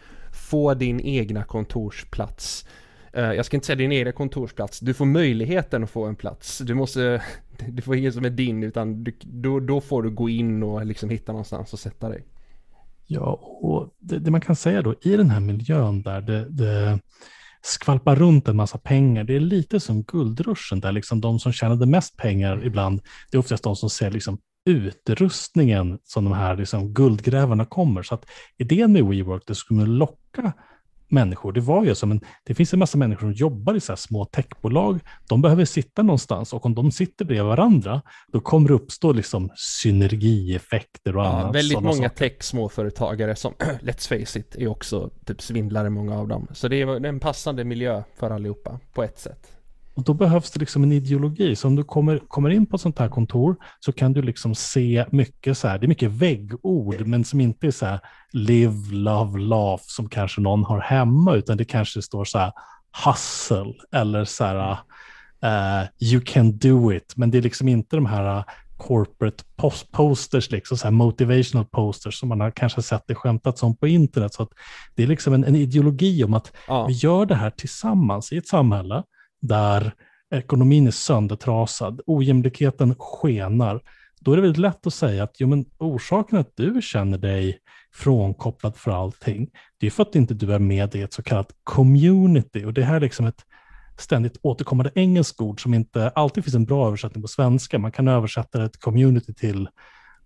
få 0.50 0.74
din 0.74 1.00
egna 1.00 1.44
kontorsplats. 1.44 2.68
Eh, 3.14 3.34
jag 3.34 3.46
ska 3.46 3.58
inte 3.58 3.68
säga 3.68 3.76
din 3.76 3.92
egna 3.92 4.12
kontorsplats. 4.12 4.80
Du 4.80 4.94
får 4.94 5.06
möjligheten 5.06 5.84
att 5.84 5.90
få 5.90 6.06
en 6.06 6.16
plats. 6.16 6.58
Du 6.58 6.74
måste, 6.74 7.24
du 7.68 7.82
får 7.82 7.96
ingen 7.96 8.14
som 8.14 8.26
är 8.26 8.30
din 8.30 8.64
utan 8.64 9.04
du, 9.04 9.14
då, 9.22 9.60
då 9.60 9.82
får 9.82 10.04
du 10.04 10.10
gå 10.10 10.30
in 10.30 10.64
och 10.64 10.86
liksom 10.86 11.10
hitta 11.10 11.32
någonstans 11.32 11.74
och 11.74 11.80
sätta 11.80 12.10
dig. 12.10 12.24
Ja, 13.08 13.40
och 13.62 13.96
det, 14.00 14.20
det, 14.20 14.32
man 14.32 14.42
kan 14.42 14.56
säga 14.56 14.82
då 14.82 14.96
i 15.02 15.18
den 15.18 15.30
här 15.30 15.40
miljön 15.40 16.02
där 16.02 16.22
det, 16.22 16.50
det 16.50 17.00
skvalpar 17.62 18.16
runt 18.16 18.48
en 18.48 18.56
massa 18.56 18.78
pengar. 18.78 19.24
Det 19.24 19.36
är 19.36 19.40
lite 19.40 19.80
som 19.80 20.04
guldruschen 20.04 20.80
där 20.80 20.92
liksom 20.92 21.22
de 21.22 21.40
som 21.40 21.54
tjänade 21.54 21.86
mest 21.86 22.18
pengar 22.18 22.66
ibland, 22.66 23.02
det 23.32 23.38
är 23.38 23.40
oftast 23.40 23.64
de 23.64 23.76
som 23.76 23.90
ser 23.90 24.12
liksom 24.12 24.40
utrustningen 24.66 26.00
som 26.04 26.24
de 26.24 26.34
här 26.34 26.58
liksom 26.58 26.94
guldgrävarna 26.94 27.66
kommer. 27.66 28.04
Så 28.04 28.16
att 28.16 28.26
idén 28.58 28.92
med 28.92 29.06
WeWork, 29.06 29.44
det 29.48 29.56
skulle 29.56 29.86
locka 29.86 30.54
människor. 31.10 31.52
Det 31.52 31.62
var 31.62 31.86
ju 31.86 31.96
som 31.96 32.12
en, 32.12 32.22
det 32.44 32.54
finns 32.54 32.74
en 32.74 32.80
massa 32.80 32.98
människor 32.98 33.20
som 33.20 33.32
jobbar 33.32 33.76
i 33.76 33.80
så 33.80 33.92
här 33.92 33.98
små 33.98 34.26
techbolag. 34.26 35.00
De 35.30 35.42
behöver 35.42 35.66
sitta 35.66 36.04
någonstans 36.04 36.54
och 36.54 36.66
om 36.66 36.76
de 36.76 36.92
sitter 36.92 37.26
bredvid 37.26 37.46
varandra, 37.46 38.02
då 38.32 38.40
kommer 38.40 38.68
det 38.68 38.74
uppstå 38.74 39.12
liksom 39.14 39.50
synergieffekter 39.56 41.18
och 41.18 41.24
ja, 41.24 41.28
annat. 41.28 41.56
Väldigt 41.56 41.82
många 41.82 42.10
tech-småföretagare 42.10 43.36
som, 43.36 43.54
let's 43.82 44.08
face 44.08 44.40
it, 44.40 44.56
är 44.56 44.68
också 44.68 45.10
typ 45.26 45.42
svindlare 45.42 45.90
många 45.90 46.20
av 46.20 46.28
dem. 46.28 46.48
Så 46.52 46.68
det 46.68 46.82
är 46.82 47.06
en 47.06 47.20
passande 47.20 47.64
miljö 47.64 48.04
för 48.16 48.30
allihopa 48.30 48.80
på 48.94 49.04
ett 49.04 49.20
sätt. 49.20 49.57
Och 49.98 50.04
då 50.04 50.14
behövs 50.14 50.52
det 50.52 50.60
liksom 50.60 50.84
en 50.84 50.92
ideologi. 50.92 51.56
Så 51.56 51.68
om 51.68 51.76
du 51.76 51.84
kommer, 51.84 52.18
kommer 52.18 52.50
in 52.50 52.66
på 52.66 52.76
ett 52.76 52.82
sånt 52.82 53.00
här 53.00 53.10
kontor 53.10 53.56
så 53.80 53.92
kan 53.92 54.14
du 54.14 54.22
liksom 54.22 54.56
se 54.56 55.06
mycket 55.12 55.58
så 55.58 55.68
här, 55.68 55.80
det 55.80 55.86
är 55.86 55.88
mycket 55.88 56.12
väggord, 56.12 57.08
men 57.08 57.24
som 57.24 57.42
inte 57.42 57.68
är 57.68 57.72
så 57.72 57.86
här 57.86 58.00
live, 58.32 58.92
love, 58.92 59.40
laugh 59.40 59.84
som 59.86 60.10
kanske 60.10 60.42
någon 60.42 60.64
har 60.64 60.80
hemma, 60.80 61.36
utan 61.36 61.58
det 61.58 61.66
kanske 61.66 62.02
står 62.02 62.26
så 62.26 62.38
här 62.38 62.52
hustle 63.06 63.74
eller 63.92 64.26
så 64.26 64.44
här 64.44 64.72
uh, 65.44 65.88
you 66.00 66.22
can 66.26 66.58
do 66.58 66.94
it. 66.94 67.14
Men 67.16 67.32
det 67.32 67.38
är 67.38 67.42
liksom 67.42 67.68
inte 67.68 67.96
de 67.96 68.06
här 68.06 68.44
corporate 68.78 69.44
post 69.56 69.92
posters, 69.92 70.52
liksom, 70.52 70.78
så 70.78 70.92
motivational 70.92 71.66
posters 71.66 72.20
som 72.20 72.30
man 72.30 72.42
har 72.42 72.52
kanske 72.52 72.82
sett 72.82 73.04
det 73.08 73.16
skämtats 73.16 73.64
om 73.64 73.76
på 73.76 73.88
internet. 73.88 74.34
Så 74.34 74.44
att 74.44 74.50
det 74.96 75.04
är 75.04 75.08
liksom 75.08 75.34
en, 75.34 75.44
en 75.44 75.56
ideologi 75.56 76.24
om 76.24 76.34
att 76.34 76.52
ja. 76.68 76.86
vi 76.86 76.94
gör 76.94 77.26
det 77.26 77.36
här 77.36 77.50
tillsammans 77.50 78.32
i 78.32 78.38
ett 78.38 78.48
samhälle 78.48 79.04
där 79.48 79.92
ekonomin 80.36 80.88
är 80.88 80.92
söndertrasad, 80.92 82.02
ojämlikheten 82.06 82.96
skenar, 83.00 83.82
då 84.20 84.32
är 84.32 84.36
det 84.36 84.42
väldigt 84.42 84.62
lätt 84.62 84.88
att 84.88 84.94
säga 84.94 85.24
att 85.24 85.36
jo, 85.40 85.48
men 85.48 85.66
orsaken 85.78 86.40
att 86.40 86.52
du 86.56 86.82
känner 86.82 87.18
dig 87.18 87.60
frånkopplad 87.94 88.78
för 88.78 88.92
allting, 88.92 89.50
det 89.78 89.88
är 89.88 89.92
för 89.92 90.04
att 90.04 90.16
inte 90.16 90.34
du 90.34 90.54
är 90.54 90.60
med 90.60 90.96
i 90.96 91.02
ett 91.02 91.14
så 91.14 91.24
kallat 91.24 91.52
community. 91.64 92.66
Och 92.66 92.74
det 92.74 92.84
här 92.84 92.96
är 92.96 93.00
liksom 93.00 93.26
ett 93.26 93.46
ständigt 93.98 94.38
återkommande 94.42 94.92
engelskt 94.96 95.42
ord 95.42 95.62
som 95.62 95.74
inte 95.74 96.10
alltid 96.10 96.44
finns 96.44 96.56
en 96.56 96.66
bra 96.66 96.88
översättning 96.88 97.22
på 97.22 97.28
svenska. 97.28 97.80
Man 97.80 97.92
kan 97.92 98.08
översätta 98.08 98.66
ett 98.66 98.80
community 98.80 99.34
till 99.34 99.70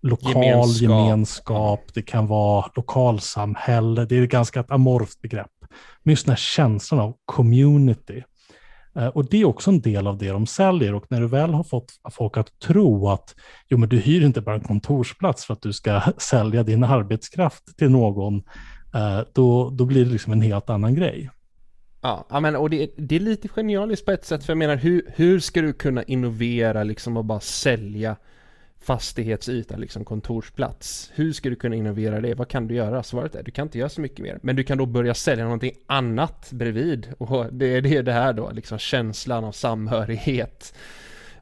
lokal 0.01 0.33
gemenskap. 0.33 0.81
gemenskap, 0.81 1.93
det 1.93 2.01
kan 2.01 2.27
vara 2.27 2.71
lokalsamhälle, 2.75 4.05
det 4.05 4.17
är 4.17 4.23
ett 4.23 4.29
ganska 4.29 4.63
amorft 4.69 5.21
begrepp. 5.21 5.51
Men 6.03 6.11
just 6.11 6.25
den 6.25 6.31
här 6.31 6.37
känslan 6.37 6.99
av 6.99 7.13
community, 7.25 8.23
Eh, 8.95 9.07
och 9.07 9.25
det 9.25 9.41
är 9.41 9.45
också 9.45 9.71
en 9.71 9.81
del 9.81 10.07
av 10.07 10.17
det 10.17 10.29
de 10.29 10.47
säljer. 10.47 10.93
Och 10.93 11.05
när 11.09 11.21
du 11.21 11.27
väl 11.27 11.53
har 11.53 11.63
fått 11.63 11.93
folk 12.11 12.37
att 12.37 12.59
tro 12.59 13.07
att 13.09 13.35
jo, 13.67 13.77
men 13.77 13.89
du 13.89 13.97
hyr 13.97 14.25
inte 14.25 14.41
bara 14.41 14.55
en 14.55 14.61
kontorsplats 14.61 15.45
för 15.45 15.53
att 15.53 15.61
du 15.61 15.73
ska 15.73 16.01
sälja 16.17 16.63
din 16.63 16.83
arbetskraft 16.83 17.77
till 17.77 17.89
någon, 17.89 18.35
eh, 18.93 19.19
då, 19.33 19.69
då 19.69 19.85
blir 19.85 20.05
det 20.05 20.11
liksom 20.11 20.33
en 20.33 20.41
helt 20.41 20.69
annan 20.69 20.95
grej. 20.95 21.29
Ja, 22.01 22.39
men 22.41 22.55
och 22.55 22.69
det, 22.69 22.89
det 22.97 23.15
är 23.15 23.19
lite 23.19 23.47
genialiskt 23.47 24.05
på 24.05 24.11
ett 24.11 24.25
sätt, 24.25 24.43
för 24.43 24.53
jag 24.53 24.57
menar 24.57 24.75
hur, 24.75 25.11
hur 25.15 25.39
ska 25.39 25.61
du 25.61 25.73
kunna 25.73 26.03
innovera 26.03 26.83
liksom 26.83 27.17
och 27.17 27.25
bara 27.25 27.39
sälja 27.39 28.15
fastighetsyta, 28.81 29.77
liksom 29.77 30.05
kontorsplats. 30.05 31.11
Hur 31.15 31.33
ska 31.33 31.49
du 31.49 31.55
kunna 31.55 31.75
innovera 31.75 32.21
det? 32.21 32.33
Vad 32.33 32.47
kan 32.47 32.67
du 32.67 32.75
göra? 32.75 33.03
Svaret 33.03 33.35
är 33.35 33.43
du 33.43 33.51
kan 33.51 33.67
inte 33.67 33.79
göra 33.79 33.89
så 33.89 34.01
mycket 34.01 34.19
mer. 34.19 34.39
Men 34.41 34.55
du 34.55 34.63
kan 34.63 34.77
då 34.77 34.85
börja 34.85 35.13
sälja 35.13 35.43
någonting 35.43 35.73
annat 35.85 36.51
bredvid. 36.51 37.07
Och 37.17 37.53
det 37.53 37.65
är 37.65 37.81
det, 37.81 38.01
det 38.01 38.11
här 38.11 38.33
då, 38.33 38.51
liksom 38.51 38.77
känslan 38.77 39.43
av 39.43 39.51
samhörighet. 39.51 40.73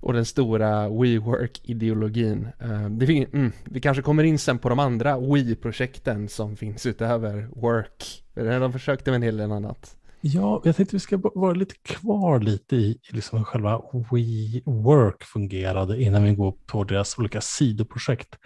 Och 0.02 0.14
den 0.14 0.26
stora 0.26 0.90
WeWork-ideologin. 0.90 2.48
Eh, 2.60 2.86
mm, 2.86 3.52
vi 3.64 3.82
kanske 3.82 4.04
kommer 4.04 4.24
in 4.24 4.40
sen 4.40 4.60
på 4.60 4.70
de 4.70 4.80
andra 4.80 5.20
We-projekten 5.20 6.30
som 6.30 6.56
finns 6.56 6.86
utöver 6.86 7.48
Work. 7.56 8.24
De 8.34 8.74
försökte 8.74 9.12
med 9.12 9.16
en 9.16 9.24
hel 9.24 9.38
del 9.38 9.52
annat. 9.52 9.96
Ja, 10.22 10.62
jag 10.64 10.76
tänkte 10.76 10.96
vi 10.96 11.00
ska 11.00 11.20
vara 11.36 11.54
lite 11.54 11.76
kvar 11.76 12.40
lite 12.40 12.76
i 12.76 13.00
liksom 13.10 13.46
själva 13.46 13.82
WeWork 14.12 15.24
fungerade 15.24 16.04
innan 16.04 16.24
vi 16.24 16.36
går 16.36 16.52
på 16.52 16.84
deras 16.84 17.18
olika 17.18 17.42
sidoprojekt. 17.42 18.38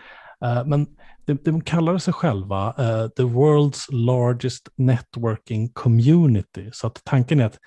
Eh, 0.46 0.66
men 0.66 0.88
de, 1.26 1.34
de 1.34 1.62
kallar 1.62 1.98
sig 1.98 2.14
själva 2.14 2.68
uh, 2.68 3.08
the 3.08 3.24
world's 3.24 3.92
largest 3.92 4.70
networking 4.76 5.70
community. 5.70 6.70
Så 6.74 6.88
att 6.88 7.02
tanken 7.04 7.40
är 7.40 7.46
att 7.46 7.60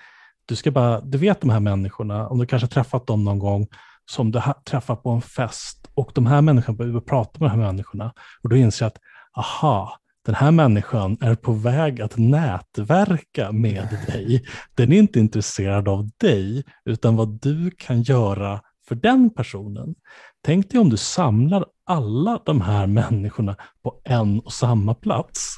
du 0.45 0.55
ska 0.55 0.71
bara, 0.71 1.01
du 1.01 1.17
vet 1.17 1.41
de 1.41 1.49
här 1.49 1.59
människorna, 1.59 2.27
om 2.27 2.39
du 2.39 2.45
kanske 2.45 2.67
träffat 2.67 3.07
dem 3.07 3.23
någon 3.23 3.39
gång, 3.39 3.67
som 4.05 4.31
du 4.31 4.41
träffar 4.65 4.95
på 4.95 5.09
en 5.09 5.21
fest 5.21 5.89
och 5.93 6.11
de 6.15 6.25
här 6.25 6.41
människorna 6.41 6.77
behöver 6.77 6.99
prata 6.99 7.39
med 7.39 7.49
de 7.49 7.51
här 7.51 7.67
människorna 7.67 8.13
och 8.43 8.49
då 8.49 8.55
inser 8.55 8.85
jag 8.85 8.87
att 8.87 8.99
aha, 9.37 9.97
den 10.27 10.35
här 10.35 10.51
människan 10.51 11.17
är 11.21 11.35
på 11.35 11.51
väg 11.51 12.01
att 12.01 12.17
nätverka 12.17 13.51
med 13.51 13.87
dig. 14.07 14.43
Den 14.75 14.93
är 14.93 14.97
inte 14.97 15.19
intresserad 15.19 15.87
av 15.87 16.09
dig, 16.17 16.63
utan 16.85 17.15
vad 17.15 17.41
du 17.41 17.71
kan 17.71 18.01
göra 18.01 18.61
för 18.87 18.95
den 18.95 19.29
personen. 19.29 19.95
Tänk 20.41 20.71
dig 20.71 20.79
om 20.79 20.89
du 20.89 20.97
samlar 20.97 21.65
alla 21.85 22.41
de 22.45 22.61
här 22.61 22.87
människorna 22.87 23.55
på 23.83 24.01
en 24.03 24.39
och 24.39 24.53
samma 24.53 24.93
plats. 24.93 25.57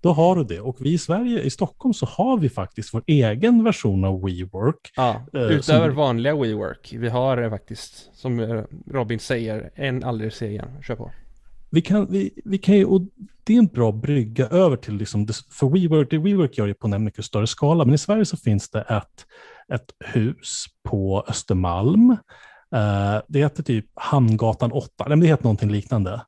Då 0.00 0.12
har 0.12 0.36
du 0.36 0.44
det. 0.44 0.60
Och 0.60 0.76
vi 0.80 0.92
i 0.92 0.98
Sverige, 0.98 1.40
i 1.40 1.50
Stockholm, 1.50 1.94
så 1.94 2.06
har 2.06 2.38
vi 2.38 2.48
faktiskt 2.48 2.94
vår 2.94 3.02
egen 3.06 3.64
version 3.64 4.04
av 4.04 4.24
WeWork. 4.24 4.92
Ja, 4.96 5.26
eh, 5.34 5.40
utöver 5.40 5.88
som... 5.88 5.96
vanliga 5.96 6.36
WeWork. 6.36 6.94
Vi 6.98 7.08
har 7.08 7.50
faktiskt, 7.50 8.10
som 8.14 8.64
Robin 8.90 9.18
säger, 9.18 9.70
en 9.74 10.04
alldeles 10.04 10.42
egen. 10.42 10.82
Kör 10.82 10.96
på 10.96 11.10
vi 11.70 11.80
kan, 11.80 12.06
vi, 12.10 12.30
vi 12.44 12.58
kan 12.58 12.76
ju, 12.76 12.84
och 12.84 13.00
det 13.44 13.54
är 13.54 13.58
en 13.58 13.66
bra 13.66 13.92
brygga 13.92 14.46
över 14.46 14.76
till, 14.76 14.96
liksom, 14.96 15.26
för 15.50 15.68
WeWork, 15.68 16.10
det 16.10 16.18
WeWork 16.18 16.58
gör 16.58 16.66
ju 16.66 16.74
på 16.74 16.88
en 16.88 17.04
mycket 17.04 17.24
större 17.24 17.46
skala, 17.46 17.84
men 17.84 17.94
i 17.94 17.98
Sverige 17.98 18.24
så 18.24 18.36
finns 18.36 18.70
det 18.70 18.80
ett, 18.80 19.26
ett 19.72 20.14
hus 20.14 20.66
på 20.88 21.24
Östermalm. 21.28 22.10
Eh, 22.74 23.22
det 23.28 23.38
heter 23.38 23.62
typ 23.62 23.86
Hamngatan 23.94 24.72
8, 24.72 25.04
eller 25.04 25.16
det 25.16 25.26
heter 25.26 25.44
någonting 25.44 25.70
liknande. 25.70 26.20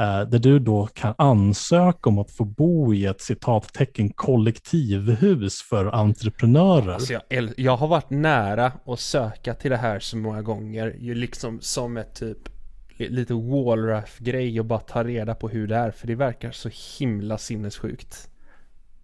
Eh, 0.00 0.20
där 0.20 0.38
du 0.38 0.58
då 0.58 0.86
kan 0.86 1.14
ansöka 1.18 2.10
om 2.10 2.18
att 2.18 2.30
få 2.30 2.44
bo 2.44 2.94
i 2.94 3.06
ett 3.06 3.20
citattecken 3.20 4.10
kollektivhus 4.10 5.62
för 5.62 5.86
entreprenörer. 5.86 6.94
Alltså 6.94 7.12
jag, 7.28 7.52
jag 7.56 7.76
har 7.76 7.88
varit 7.88 8.10
nära 8.10 8.72
att 8.86 9.00
söka 9.00 9.54
till 9.54 9.70
det 9.70 9.76
här 9.76 10.00
så 10.00 10.16
många 10.16 10.42
gånger, 10.42 10.96
ju 10.98 11.14
liksom 11.14 11.60
som 11.60 11.96
ett 11.96 12.14
typ 12.14 12.53
lite 12.96 13.34
wallraff-grej 13.34 14.60
och 14.60 14.66
bara 14.66 14.80
ta 14.80 15.04
reda 15.04 15.34
på 15.34 15.48
hur 15.48 15.66
det 15.66 15.76
är, 15.76 15.90
för 15.90 16.06
det 16.06 16.14
verkar 16.14 16.50
så 16.50 16.70
himla 16.98 17.38
sinnessjukt. 17.38 18.30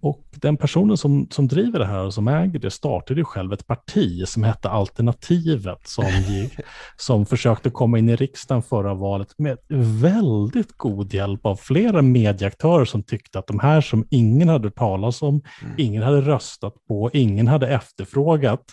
Och 0.02 0.24
den 0.30 0.56
personen 0.56 0.96
som, 0.96 1.26
som 1.30 1.48
driver 1.48 1.78
det 1.78 1.86
här 1.86 2.04
och 2.04 2.14
som 2.14 2.28
äger 2.28 2.58
det 2.58 2.70
startade 2.70 3.20
ju 3.20 3.24
själv 3.24 3.52
ett 3.52 3.66
parti 3.66 4.28
som 4.28 4.42
hette 4.42 4.70
Alternativet 4.70 5.88
som, 5.88 6.04
gick, 6.28 6.52
som 6.96 7.26
försökte 7.26 7.70
komma 7.70 7.98
in 7.98 8.08
i 8.08 8.16
riksdagen 8.16 8.62
förra 8.62 8.94
valet 8.94 9.38
med 9.38 9.58
väldigt 10.00 10.72
god 10.76 11.14
hjälp 11.14 11.46
av 11.46 11.56
flera 11.56 12.02
medieaktörer 12.02 12.84
som 12.84 13.02
tyckte 13.02 13.38
att 13.38 13.46
de 13.46 13.58
här 13.58 13.80
som 13.80 14.06
ingen 14.10 14.48
hade 14.48 14.70
talat 14.70 15.22
om, 15.22 15.42
mm. 15.62 15.74
ingen 15.78 16.02
hade 16.02 16.20
röstat 16.20 16.74
på, 16.88 17.10
ingen 17.12 17.48
hade 17.48 17.68
efterfrågat, 17.68 18.64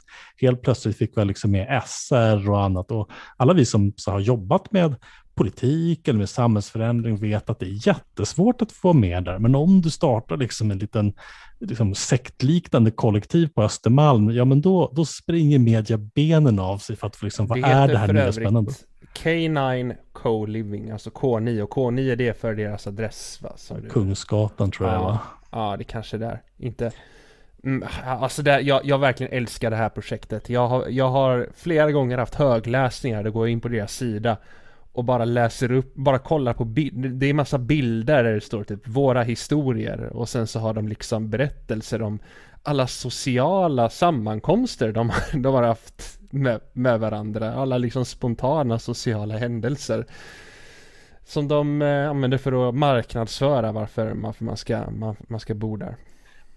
helt 0.42 0.62
plötsligt 0.62 0.98
fick 0.98 1.18
vi 1.18 1.26
liksom 1.26 1.52
med 1.52 1.84
SR 1.86 2.50
och 2.50 2.64
annat. 2.64 2.92
Och 2.92 3.10
alla 3.38 3.54
vi 3.54 3.66
som 3.66 3.94
har 4.08 4.20
jobbat 4.20 4.72
med 4.72 4.96
politik 5.38 6.08
eller 6.08 6.20
med 6.20 6.30
samhällsförändring 6.30 7.18
vet 7.18 7.50
att 7.50 7.60
det 7.60 7.66
är 7.66 7.88
jättesvårt 7.88 8.62
att 8.62 8.72
få 8.72 8.94
med 8.94 9.24
där. 9.24 9.40
Men 9.40 9.56
om 9.56 9.82
du 9.82 9.90
startar 9.90 10.38
liksom 10.38 10.72
en 10.72 10.78
liten 10.78 11.14
liksom 11.60 11.96
sektliknande 11.96 12.92
kollektiv 12.92 13.48
på 13.48 13.64
Östermalm, 13.64 14.30
ja 14.30 14.46
men 14.46 14.62
då, 14.62 14.92
då 14.96 15.06
springer 15.06 15.60
media 15.60 15.98
benen 15.98 16.60
av 16.60 16.78
sig 16.78 16.96
för 16.96 17.08
att 17.08 17.16
få 17.16 17.26
liksom, 17.26 17.48
vad 17.48 17.62
det 17.62 17.68
är 17.68 17.88
det 17.88 17.98
här 17.98 18.14
nya 18.14 18.32
spännande? 18.32 18.72
K9 19.16 19.96
Co-Living, 20.14 20.92
alltså 20.92 21.10
K9 21.10 21.62
och 21.62 21.74
K9 21.74 22.16
det 22.16 22.28
är 22.28 22.34
för 22.34 22.54
deras 22.54 22.88
adress 22.88 23.40
va? 23.42 23.56
Kungsgatan 23.90 24.72
tror 24.72 24.90
jag 24.90 25.00
va? 25.00 25.20
Ja, 25.52 25.76
det 25.78 25.84
kanske 25.84 26.18
är 26.18 26.20
där. 26.20 26.42
Inte... 26.58 26.92
Mm, 27.64 27.88
alltså 28.06 28.42
det, 28.42 28.60
jag, 28.60 28.86
jag 28.86 29.00
verkligen 29.00 29.34
älskar 29.34 29.70
det 29.70 29.76
här 29.76 29.90
projektet. 29.90 30.50
Jag 30.50 30.68
har, 30.68 30.86
jag 30.90 31.10
har 31.10 31.50
flera 31.56 31.92
gånger 31.92 32.18
haft 32.18 32.36
högläsningar, 32.36 33.24
det 33.24 33.32
går 33.32 33.48
in 33.48 33.62
på 33.62 33.68
deras 33.68 33.94
sida 33.94 34.38
och 34.98 35.04
bara 35.04 35.26
läser 35.26 35.72
upp, 35.72 35.96
bara 35.96 36.20
kollar 36.20 36.54
på 36.54 36.66
bilder. 36.66 37.10
Det 37.10 37.26
är 37.26 37.34
massa 37.34 37.58
bilder 37.58 38.24
där 38.24 38.34
det 38.34 38.42
står 38.42 38.64
typ 38.64 38.88
våra 38.88 39.24
historier 39.24 40.04
och 40.14 40.30
sen 40.30 40.48
så 40.48 40.60
har 40.60 40.74
de 40.74 40.88
liksom 40.88 41.30
berättelser 41.30 42.02
om 42.02 42.20
alla 42.64 42.88
sociala 42.88 43.90
sammankomster 43.90 44.92
de, 44.92 45.12
de 45.34 45.54
har 45.54 45.64
haft 45.64 46.20
med, 46.30 46.62
med 46.74 47.00
varandra. 47.00 47.54
Alla 47.54 47.78
liksom 47.78 48.06
spontana 48.06 48.80
sociala 48.80 49.38
händelser. 49.38 50.06
Som 51.26 51.48
de 51.48 51.82
eh, 51.82 52.10
använder 52.10 52.38
för 52.38 52.70
att 52.70 52.76
marknadsföra 52.76 53.72
varför, 53.72 54.12
varför 54.16 54.46
man, 54.46 54.58
ska, 54.58 54.92
man, 54.92 55.16
man 55.28 55.40
ska 55.40 55.54
bo 55.54 55.76
där. 55.76 55.96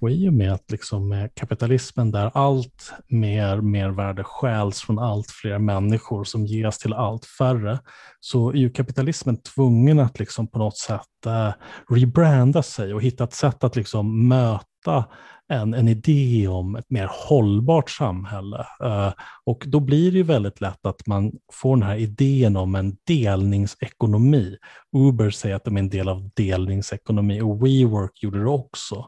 Och 0.00 0.11
i 0.11 0.28
och 0.28 0.33
med 0.33 0.52
att 0.52 0.71
liksom 0.71 1.09
med 1.09 1.35
kapitalismen 1.35 2.11
där 2.11 2.30
allt 2.35 2.92
mer 3.09 3.61
mervärde 3.61 4.25
stjäls 4.25 4.80
från 4.80 4.99
allt 4.99 5.30
fler 5.30 5.59
människor 5.59 6.25
som 6.25 6.47
ges 6.47 6.78
till 6.78 6.92
allt 6.92 7.25
färre, 7.25 7.78
så 8.21 8.50
är 8.50 8.54
ju 8.54 8.71
kapitalismen 8.71 9.42
tvungen 9.42 9.99
att 9.99 10.19
liksom 10.19 10.47
på 10.47 10.59
något 10.59 10.78
sätt 10.78 11.26
eh, 11.26 11.52
rebranda 11.88 12.62
sig 12.62 12.95
och 12.95 13.02
hitta 13.02 13.25
ett 13.25 13.35
sätt 13.35 13.64
att 13.64 13.76
liksom 13.76 14.28
möta 14.28 15.04
en, 15.50 15.75
en 15.75 15.88
idé 15.88 16.49
om 16.49 16.76
ett 16.76 16.90
mer 16.90 17.11
hållbart 17.28 17.90
samhälle. 17.90 18.66
Uh, 18.85 19.12
och 19.45 19.64
då 19.66 19.80
blir 19.80 20.11
det 20.12 20.16
ju 20.16 20.23
väldigt 20.23 20.61
lätt 20.61 20.87
att 20.87 21.07
man 21.07 21.33
får 21.52 21.76
den 21.76 21.88
här 21.88 21.97
idén 21.97 22.57
om 22.57 22.75
en 22.75 22.97
delningsekonomi. 23.07 24.57
Uber 24.97 25.30
säger 25.30 25.57
att 25.57 25.64
de 25.64 25.76
är 25.76 25.80
en 25.80 25.88
del 25.88 26.09
av 26.09 26.30
delningsekonomi 26.37 27.40
och 27.40 27.66
WeWork 27.66 28.23
gjorde 28.23 28.42
det 28.42 28.50
också. 28.50 29.07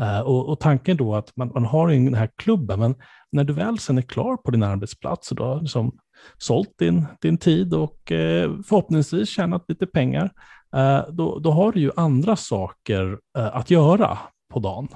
Eh, 0.00 0.20
och, 0.20 0.48
och, 0.48 0.60
tanken 0.60 0.96
då 0.96 1.14
att 1.14 1.36
man, 1.36 1.50
man 1.54 1.64
har 1.64 1.88
den 1.88 2.14
här 2.14 2.30
klubben, 2.36 2.80
men 2.80 2.94
när 3.32 3.44
du 3.44 3.52
väl 3.52 3.78
sen 3.78 3.98
är 3.98 4.02
klar 4.02 4.36
på 4.36 4.50
din 4.50 4.62
arbetsplats 4.62 5.30
och 5.30 5.36
du 5.36 5.42
har 5.42 5.60
liksom 5.60 5.98
sålt 6.38 6.78
din, 6.78 7.06
din 7.20 7.38
tid 7.38 7.74
och 7.74 8.12
eh, 8.12 8.50
förhoppningsvis 8.68 9.28
tjänat 9.28 9.64
lite 9.68 9.86
pengar, 9.86 10.30
eh, 10.76 11.00
då, 11.08 11.38
då 11.38 11.50
har 11.50 11.72
du 11.72 11.80
ju 11.80 11.90
andra 11.96 12.36
saker 12.36 13.18
att 13.34 13.70
göra 13.70 14.18
på 14.52 14.60
dagen. 14.60 14.88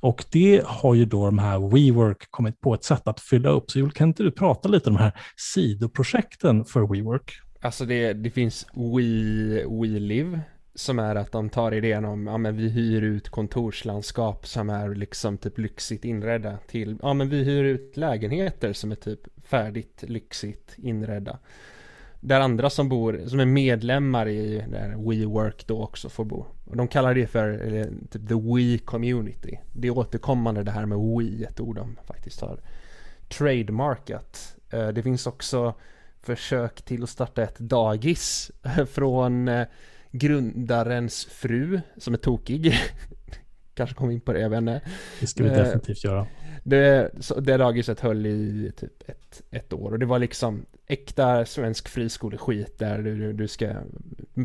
Och 0.00 0.24
det 0.32 0.62
har 0.66 0.94
ju 0.94 1.04
då 1.04 1.26
de 1.26 1.38
här 1.38 1.58
WeWork 1.58 2.30
kommit 2.30 2.60
på 2.60 2.74
ett 2.74 2.84
sätt 2.84 3.08
att 3.08 3.20
fylla 3.20 3.48
upp. 3.48 3.70
Så 3.70 3.78
Joel, 3.78 3.92
kan 3.92 4.08
inte 4.08 4.22
du 4.22 4.30
prata 4.30 4.68
lite 4.68 4.90
om 4.90 4.96
de 4.96 5.02
här 5.02 5.12
sidoprojekten 5.54 6.64
för 6.64 6.80
WeWork? 6.94 7.32
Alltså 7.62 7.84
det, 7.84 8.12
det 8.12 8.30
finns 8.30 8.66
We, 8.74 9.64
WeLive 9.80 10.40
som 10.80 10.98
är 10.98 11.14
att 11.14 11.32
de 11.32 11.48
tar 11.48 11.74
idén 11.74 12.04
om, 12.04 12.26
ja 12.26 12.38
men 12.38 12.56
vi 12.56 12.68
hyr 12.68 13.02
ut 13.02 13.28
kontorslandskap 13.28 14.46
som 14.46 14.70
är 14.70 14.94
liksom 14.94 15.38
typ 15.38 15.58
lyxigt 15.58 16.04
inredda 16.04 16.58
till, 16.66 16.98
ja 17.02 17.14
men 17.14 17.28
vi 17.28 17.44
hyr 17.44 17.64
ut 17.64 17.96
lägenheter 17.96 18.72
som 18.72 18.92
är 18.92 18.96
typ 18.96 19.20
färdigt 19.44 20.04
lyxigt 20.06 20.74
inredda. 20.76 21.38
Där 22.20 22.40
andra 22.40 22.70
som 22.70 22.88
bor, 22.88 23.20
som 23.26 23.40
är 23.40 23.44
medlemmar 23.44 24.28
i 24.28 24.64
där 24.68 25.10
WeWork 25.10 25.66
då 25.66 25.82
också 25.82 26.08
får 26.08 26.24
bo. 26.24 26.46
Och 26.64 26.76
de 26.76 26.88
kallar 26.88 27.14
det 27.14 27.26
för 27.26 27.48
eller, 27.48 27.84
typ 27.84 28.28
the 28.28 28.34
We 28.34 28.78
Community. 28.78 29.58
Det 29.72 29.88
är 29.88 29.98
återkommande 29.98 30.62
det 30.62 30.70
här 30.70 30.86
med 30.86 30.98
We, 30.98 31.44
ett 31.44 31.60
ord 31.60 31.76
de 31.76 31.96
faktiskt 32.04 32.40
har 32.40 32.60
trademarkat. 33.28 34.56
Eh, 34.70 34.88
det 34.88 35.02
finns 35.02 35.26
också 35.26 35.74
försök 36.22 36.82
till 36.82 37.02
att 37.02 37.10
starta 37.10 37.42
ett 37.42 37.58
dagis 37.58 38.50
från 38.90 39.48
eh, 39.48 39.66
grundarens 40.10 41.24
fru 41.24 41.80
som 41.96 42.14
är 42.14 42.18
tokig. 42.18 42.74
Kanske 43.74 43.96
kom 43.96 44.10
in 44.10 44.20
på 44.20 44.32
det, 44.32 44.40
jag 44.40 44.50
vet 44.50 44.58
inte. 44.58 44.80
Det 45.20 45.26
ska 45.26 45.42
vi 45.42 45.50
eh, 45.50 45.56
definitivt 45.56 46.04
göra. 46.04 46.26
Det, 46.62 47.10
det 47.40 47.56
dagiset 47.56 48.00
höll 48.00 48.26
i 48.26 48.72
typ 48.76 49.08
ett, 49.08 49.42
ett 49.50 49.72
år 49.72 49.90
och 49.90 49.98
det 49.98 50.06
var 50.06 50.18
liksom 50.18 50.66
äkta 50.86 51.44
svensk 51.44 51.88
friskoleskit 51.88 52.78
där 52.78 52.98
du, 52.98 53.32
du 53.32 53.48
ska 53.48 53.72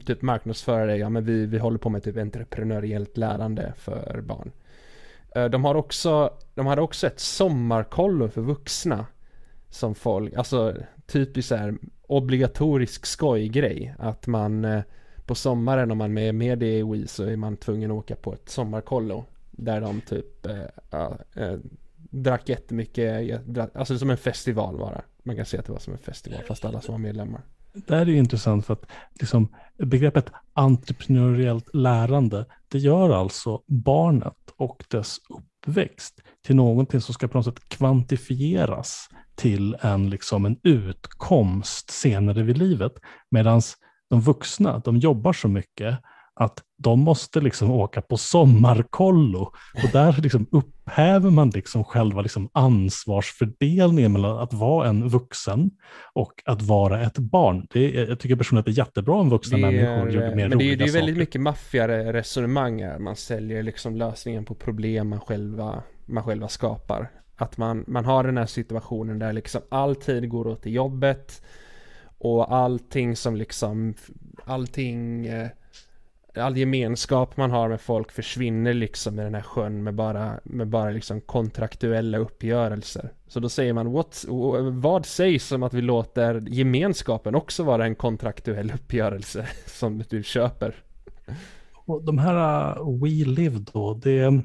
typ 0.06 0.22
marknadsföra 0.22 0.86
dig, 0.86 1.00
ja 1.00 1.10
men 1.10 1.26
vi, 1.26 1.46
vi 1.46 1.58
håller 1.58 1.78
på 1.78 1.90
med 1.90 2.04
typ 2.04 2.18
entreprenöriellt 2.18 3.18
lärande 3.18 3.74
för 3.78 4.22
barn. 4.22 4.52
Eh, 5.36 5.46
de 5.46 5.66
har 5.66 5.76
också, 5.76 6.34
de 6.54 6.66
hade 6.66 6.82
också 6.82 7.08
ett 7.08 7.20
sommarkollo 7.20 8.30
för 8.30 8.42
vuxna 8.42 9.06
som 9.70 9.96
folk, 9.96 10.34
alltså 10.34 10.76
typiskt 11.06 11.50
så 11.50 11.56
här 11.56 11.78
obligatorisk 12.08 13.06
skojgrej 13.06 13.96
att 14.00 14.28
man 14.28 14.66
eh, 14.66 14.82
på 15.26 15.36
sommaren 15.36 15.92
om 15.92 15.98
man 15.98 16.18
är 16.18 16.34
med 16.34 16.64
i 16.64 16.84
Wii 16.84 17.08
så 17.08 17.24
är 17.24 17.38
man 17.38 17.58
tvungen 17.58 17.92
att 17.92 17.98
åka 17.98 18.16
på 18.16 18.34
ett 18.34 18.50
sommarkollo 18.50 19.26
där 19.52 19.82
de 19.82 20.02
typ 20.02 20.46
äh, 20.46 21.44
äh, 21.44 21.58
drack 21.96 22.50
jättemycket, 22.50 23.40
alltså 23.74 23.98
som 23.98 24.10
en 24.10 24.18
festival 24.18 24.78
bara. 24.78 25.02
Man 25.24 25.36
kan 25.36 25.46
säga 25.46 25.60
att 25.60 25.66
det 25.66 25.72
var 25.72 25.80
som 25.80 25.94
en 25.94 26.00
festival 26.00 26.42
fast 26.48 26.66
alla 26.66 26.82
som 26.82 26.94
var 26.94 27.00
medlemmar. 27.00 27.42
Det 27.74 27.96
här 27.96 28.02
är 28.02 28.06
ju 28.06 28.18
intressant 28.18 28.66
för 28.66 28.74
att 28.74 28.86
liksom, 29.20 29.56
begreppet 29.78 30.32
entreprenöriellt 30.54 31.76
lärande, 31.76 32.46
det 32.68 32.78
gör 32.78 33.10
alltså 33.10 33.62
barnet 33.68 34.34
och 34.58 34.84
dess 34.90 35.18
uppväxt 35.30 36.22
till 36.46 36.56
någonting 36.56 37.02
som 37.02 37.14
ska 37.14 37.28
på 37.28 37.38
något 37.38 37.46
sätt 37.46 37.70
kvantifieras 37.70 39.10
till 39.36 39.78
en, 39.82 40.10
liksom, 40.10 40.46
en 40.46 40.60
utkomst 40.64 41.90
senare 41.92 42.44
vid 42.44 42.58
livet. 42.58 42.94
Medan 43.30 43.62
de 44.10 44.22
vuxna, 44.22 44.82
de 44.86 44.98
jobbar 44.98 45.34
så 45.34 45.48
mycket 45.48 46.00
att 46.40 46.64
de 46.78 47.00
måste 47.00 47.42
liksom 47.42 47.72
åka 47.72 48.02
på 48.02 48.18
sommarkollo. 48.18 49.42
Och 49.84 49.90
där 49.94 50.22
liksom 50.22 50.48
upphäver 50.52 51.30
man 51.30 51.50
liksom 51.50 51.84
själva 51.84 52.22
liksom 52.22 52.50
ansvarsfördelningen 52.54 54.12
mellan 54.12 54.38
att 54.38 54.54
vara 54.54 54.90
en 54.90 55.08
vuxen 55.08 55.72
och 56.14 56.34
att 56.46 56.62
vara 56.62 57.02
ett 57.02 57.18
barn. 57.18 57.68
Det 57.70 57.98
är, 57.98 58.08
jag 58.08 58.20
tycker 58.20 58.36
personligen 58.36 58.60
att 58.60 58.66
det 58.66 58.72
är 58.82 58.86
jättebra 58.86 59.16
om 59.16 59.30
vuxna 59.30 59.58
är, 59.58 59.62
människor 59.62 60.12
gör 60.12 60.36
mer 60.36 60.50
Men 60.50 60.58
det 60.58 60.74
är, 60.74 60.78
det 60.78 60.86
är 60.86 60.94
väldigt 60.94 61.18
mycket 61.18 61.42
maffiare 61.42 62.14
resonemang 62.14 62.84
här. 62.84 63.00
Man 63.00 63.16
säljer 63.16 63.64
liksom 63.64 63.96
lösningen 63.96 64.46
på 64.46 64.56
problem 64.56 65.10
man 65.10 65.20
själva, 65.20 65.84
man 66.06 66.24
själva 66.24 66.48
skapar. 66.48 67.12
Att 67.38 67.58
man, 67.58 67.84
man 67.88 68.06
har 68.06 68.24
den 68.24 68.38
här 68.38 68.46
situationen 68.46 69.20
där 69.20 69.34
liksom 69.34 69.62
all 69.70 69.96
tid 69.96 70.30
går 70.30 70.48
åt 70.48 70.62
till 70.62 70.74
jobbet 70.74 71.42
och 72.26 72.56
allting 72.56 73.16
som 73.16 73.36
liksom, 73.36 73.94
allting 74.46 75.28
eh, 75.28 75.48
all 76.38 76.58
gemenskap 76.58 77.38
man 77.38 77.52
har 77.52 77.70
med 77.70 77.82
folk 77.82 78.12
försvinner 78.12 78.74
liksom 78.74 79.20
i 79.20 79.24
den 79.24 79.36
här 79.36 79.42
sjön 79.42 79.84
med 79.84 79.96
bara, 79.96 80.40
med 80.44 80.68
bara 80.68 80.90
liksom 80.90 81.22
kontraktuella 81.22 82.18
uppgörelser. 82.18 83.14
Så 83.28 83.40
då 83.40 83.50
säger 83.50 83.74
man, 83.74 83.92
what, 83.92 84.26
vad 84.72 85.06
sägs 85.06 85.52
om 85.52 85.64
att 85.64 85.74
vi 85.74 85.82
låter 85.82 86.44
gemenskapen 86.48 87.36
också 87.36 87.64
vara 87.64 87.86
en 87.86 87.96
kontraktuell 87.96 88.72
uppgörelse 88.76 89.48
som 89.66 90.04
du 90.10 90.24
köper? 90.24 90.76
Och 91.86 92.04
de 92.04 92.18
här 92.18 92.80
uh, 92.80 93.02
We 93.02 93.10
Live 93.10 93.60
då, 93.74 93.94
det, 93.94 94.42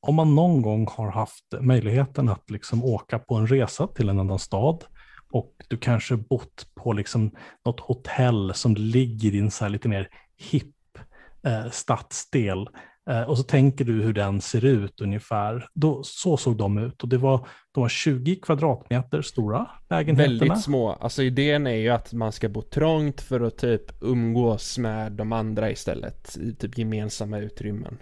om 0.00 0.14
man 0.14 0.34
någon 0.34 0.62
gång 0.62 0.86
har 0.90 1.10
haft 1.10 1.44
möjligheten 1.60 2.28
att 2.28 2.50
liksom 2.50 2.84
åka 2.84 3.18
på 3.18 3.34
en 3.34 3.46
resa 3.46 3.86
till 3.86 4.08
en 4.08 4.20
annan 4.20 4.38
stad 4.38 4.84
och 5.32 5.54
du 5.68 5.76
kanske 5.76 6.16
bott 6.16 6.66
på 6.74 6.92
liksom 6.92 7.30
något 7.64 7.80
hotell 7.80 8.52
som 8.54 8.74
ligger 8.74 9.34
i 9.34 9.38
en 9.38 9.50
så 9.50 9.68
lite 9.68 9.88
mer 9.88 10.08
hipp 10.36 10.98
eh, 11.46 11.70
stadsdel. 11.70 12.68
Eh, 13.10 13.22
och 13.22 13.38
så 13.38 13.44
tänker 13.44 13.84
du 13.84 14.02
hur 14.02 14.12
den 14.12 14.40
ser 14.40 14.64
ut 14.64 15.00
ungefär. 15.00 15.66
Då, 15.74 16.02
så 16.04 16.36
såg 16.36 16.56
de 16.56 16.78
ut 16.78 17.02
och 17.02 17.08
det 17.08 17.18
var, 17.18 17.46
de 17.72 17.80
var 17.80 17.88
20 17.88 18.36
kvadratmeter 18.36 19.22
stora 19.22 19.70
lägenheterna. 19.90 20.38
Väldigt 20.38 20.62
små. 20.62 20.92
Alltså 20.92 21.22
idén 21.22 21.66
är 21.66 21.76
ju 21.76 21.88
att 21.88 22.12
man 22.12 22.32
ska 22.32 22.48
bo 22.48 22.62
trångt 22.62 23.20
för 23.20 23.40
att 23.40 23.58
typ 23.58 24.02
umgås 24.02 24.78
med 24.78 25.12
de 25.12 25.32
andra 25.32 25.70
istället. 25.70 26.36
I 26.36 26.54
typ 26.54 26.78
gemensamma 26.78 27.38
utrymmen. 27.38 27.98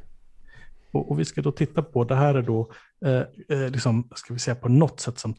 Och, 0.93 1.11
och 1.11 1.21
vi 1.21 1.25
ska 1.25 1.43
då 1.43 1.53
titta 1.53 1.83
på, 1.83 2.05
det 2.05 2.15
här 2.15 2.35
är 2.35 2.43
då, 2.43 2.73
eh, 3.05 3.57
eh 3.59 3.71
liksom, 3.71 4.09
ska 4.15 4.35
vi 4.35 4.41
säga 4.41 4.55
på 4.55 4.69
något 4.69 5.01
sätt 5.01 5.19
som 5.19 5.35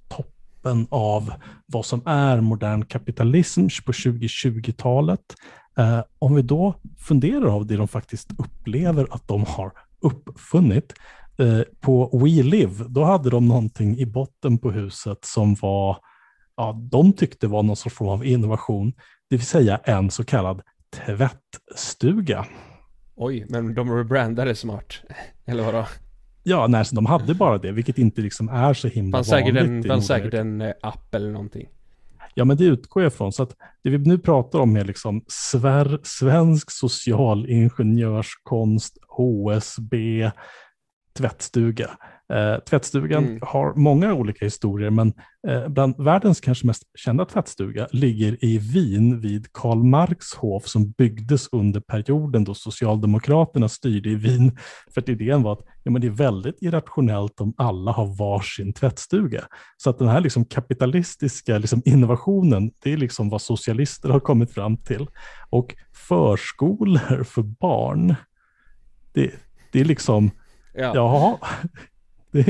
toppen 0.61 0.87
av 0.89 1.33
vad 1.65 1.85
som 1.85 2.01
är 2.05 2.41
modern 2.41 2.85
kapitalism 2.85 3.67
på 3.85 3.91
2020-talet. 3.91 5.21
Eh, 5.77 6.03
om 6.19 6.35
vi 6.35 6.41
då 6.41 6.75
funderar 6.97 7.55
av 7.55 7.65
det 7.65 7.77
de 7.77 7.87
faktiskt 7.87 8.31
upplever 8.37 9.07
att 9.11 9.27
de 9.27 9.45
har 9.47 9.71
uppfunnit, 10.01 10.93
eh, 11.39 11.61
på 11.81 12.09
We 12.13 12.43
Live, 12.43 12.85
då 12.89 13.03
hade 13.03 13.29
de 13.29 13.47
någonting 13.47 13.97
i 13.97 14.05
botten 14.05 14.57
på 14.57 14.71
huset 14.71 15.25
som 15.25 15.55
var, 15.55 15.97
ja, 16.57 16.79
de 16.91 17.13
tyckte 17.13 17.47
var 17.47 17.63
någon 17.63 17.75
sorts 17.75 17.95
form 17.95 18.09
av 18.09 18.25
innovation, 18.25 18.93
det 19.29 19.37
vill 19.37 19.45
säga 19.45 19.77
en 19.77 20.11
så 20.11 20.23
kallad 20.23 20.61
tvättstuga. 21.05 22.45
Oj, 23.15 23.45
men 23.49 23.75
de 23.75 23.97
rebrandade 23.97 24.55
smart, 24.55 25.01
eller 25.45 25.63
vadå? 25.63 25.85
Ja, 26.43 26.67
nej, 26.67 26.85
de 26.91 27.05
hade 27.05 27.33
bara 27.33 27.57
det, 27.57 27.71
vilket 27.71 27.97
inte 27.97 28.21
liksom 28.21 28.49
är 28.49 28.73
så 28.73 28.87
himla 28.87 29.17
fanns 29.17 29.31
vanligt. 29.31 29.55
En, 29.55 29.83
fanns 29.83 30.07
säkert 30.07 30.33
en 30.33 30.61
eh, 30.61 30.73
app 30.81 31.15
eller 31.15 31.31
någonting. 31.31 31.67
Ja, 32.35 32.45
men 32.45 32.57
det 32.57 32.65
utgår 32.65 33.03
jag 33.03 33.11
ifrån. 33.11 33.31
Så 33.31 33.43
att 33.43 33.55
det 33.83 33.89
vi 33.89 33.97
nu 33.97 34.17
pratar 34.17 34.59
om 34.59 34.75
är 34.75 34.85
liksom 34.85 35.23
svensk 36.03 36.71
socialingenjörskonst, 36.71 38.97
HSB, 39.07 40.31
tvättstuga. 41.17 41.89
Eh, 42.31 42.59
tvättstugan 42.59 43.23
mm. 43.23 43.39
har 43.41 43.73
många 43.75 44.13
olika 44.13 44.45
historier, 44.45 44.89
men 44.89 45.13
eh, 45.47 45.67
bland 45.67 46.03
världens 46.03 46.41
kanske 46.41 46.67
mest 46.67 46.83
kända 46.95 47.25
tvättstuga 47.25 47.87
ligger 47.91 48.45
i 48.45 48.57
Wien 48.57 49.19
vid 49.19 49.53
Karl 49.53 49.83
Marx 49.83 50.33
hof 50.33 50.67
som 50.67 50.91
byggdes 50.91 51.49
under 51.51 51.79
perioden 51.79 52.43
då 52.43 52.53
Socialdemokraterna 52.53 53.69
styrde 53.69 54.09
i 54.09 54.15
Wien. 54.15 54.57
För 54.93 55.01
att 55.01 55.09
idén 55.09 55.43
var 55.43 55.53
att 55.53 55.65
ja, 55.83 55.91
men 55.91 56.01
det 56.01 56.07
är 56.07 56.11
väldigt 56.11 56.61
irrationellt 56.61 57.41
om 57.41 57.53
alla 57.57 57.91
har 57.91 58.05
varsin 58.05 58.73
tvättstuga. 58.73 59.43
Så 59.77 59.89
att 59.89 59.99
den 59.99 60.07
här 60.07 60.21
liksom 60.21 60.45
kapitalistiska 60.45 61.57
liksom 61.57 61.81
innovationen, 61.85 62.71
det 62.83 62.93
är 62.93 62.97
liksom 62.97 63.29
vad 63.29 63.41
socialister 63.41 64.09
har 64.09 64.19
kommit 64.19 64.51
fram 64.51 64.77
till. 64.77 65.07
Och 65.49 65.75
förskolor 65.93 67.23
för 67.23 67.41
barn, 67.41 68.15
det, 69.13 69.31
det 69.71 69.79
är 69.79 69.85
liksom, 69.85 70.31
ja. 70.73 70.91
jaha, 70.95 71.37
det, 72.31 72.45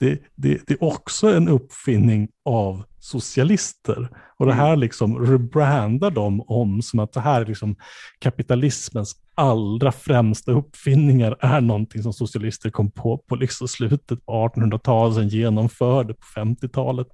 det, 0.00 0.22
det, 0.34 0.60
det 0.66 0.74
är 0.74 0.84
också 0.84 1.28
en 1.28 1.48
uppfinning 1.48 2.28
av 2.44 2.84
socialister. 2.98 4.08
Och 4.38 4.46
det 4.46 4.52
mm. 4.52 4.64
här 4.64 4.76
liksom 4.76 5.26
rebrandar 5.26 6.10
de 6.10 6.40
om 6.40 6.82
som 6.82 6.98
att 6.98 7.12
det 7.12 7.20
här 7.20 7.40
är 7.40 7.46
liksom 7.46 7.76
kapitalismens 8.18 9.16
allra 9.34 9.92
främsta 9.92 10.52
uppfinningar 10.52 11.36
är 11.40 11.60
någonting 11.60 12.02
som 12.02 12.12
socialister 12.12 12.70
kom 12.70 12.90
på 12.90 13.18
på 13.18 13.36
liksom 13.36 13.68
slutet 13.68 14.26
på 14.26 14.32
1800-talet, 14.32 15.14
sen 15.14 15.28
genomförde 15.28 16.14
på 16.14 16.40
50-talet. 16.40 17.08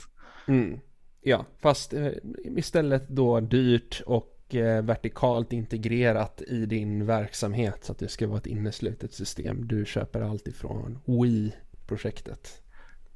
Mm. 0.48 0.78
Ja, 1.20 1.46
fast 1.62 1.92
eh, 1.92 2.08
istället 2.44 3.08
då 3.08 3.40
dyrt 3.40 4.02
och 4.06 4.54
eh, 4.54 4.82
vertikalt 4.84 5.52
integrerat 5.52 6.42
i 6.42 6.66
din 6.66 7.06
verksamhet 7.06 7.84
så 7.84 7.92
att 7.92 7.98
det 7.98 8.08
ska 8.08 8.26
vara 8.26 8.38
ett 8.38 8.46
inneslutet 8.46 9.14
system. 9.14 9.68
Du 9.68 9.84
köper 9.84 10.20
allt 10.20 10.48
ifrån 10.48 10.98
projektet. 11.92 12.62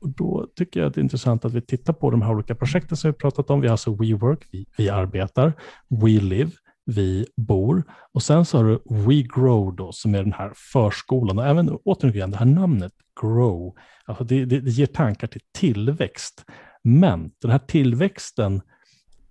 Och 0.01 0.09
då 0.09 0.47
tycker 0.57 0.81
jag 0.81 0.87
att 0.87 0.95
det 0.95 1.01
är 1.01 1.03
intressant 1.03 1.45
att 1.45 1.53
vi 1.53 1.61
tittar 1.61 1.93
på 1.93 2.11
de 2.11 2.23
här 2.23 2.31
olika 2.31 2.55
projekten 2.55 2.97
som 2.97 3.11
vi 3.11 3.17
pratat 3.17 3.51
om. 3.51 3.61
Vi 3.61 3.67
har 3.67 3.73
alltså 3.73 3.95
WeWork, 3.95 4.49
vi, 4.53 4.67
vi 4.77 4.89
arbetar, 4.89 5.53
WeLive, 5.89 6.51
vi 6.85 7.27
bor 7.37 7.85
och 8.13 8.23
sen 8.23 8.45
så 8.45 8.59
har 8.59 8.65
du 8.65 8.81
WeGrow 9.07 9.77
då 9.77 9.93
som 9.93 10.15
är 10.15 10.23
den 10.23 10.33
här 10.33 10.53
förskolan 10.73 11.39
och 11.39 11.47
även 11.47 11.79
återigen 11.85 12.31
det 12.31 12.37
här 12.37 12.47
namnet 12.47 12.93
Grow, 13.21 13.75
alltså 14.05 14.25
det, 14.25 14.45
det, 14.45 14.61
det 14.61 14.71
ger 14.71 14.87
tankar 14.87 15.27
till 15.27 15.41
tillväxt. 15.59 16.45
Men 16.83 17.31
den 17.43 17.51
här 17.51 17.59
tillväxten 17.59 18.61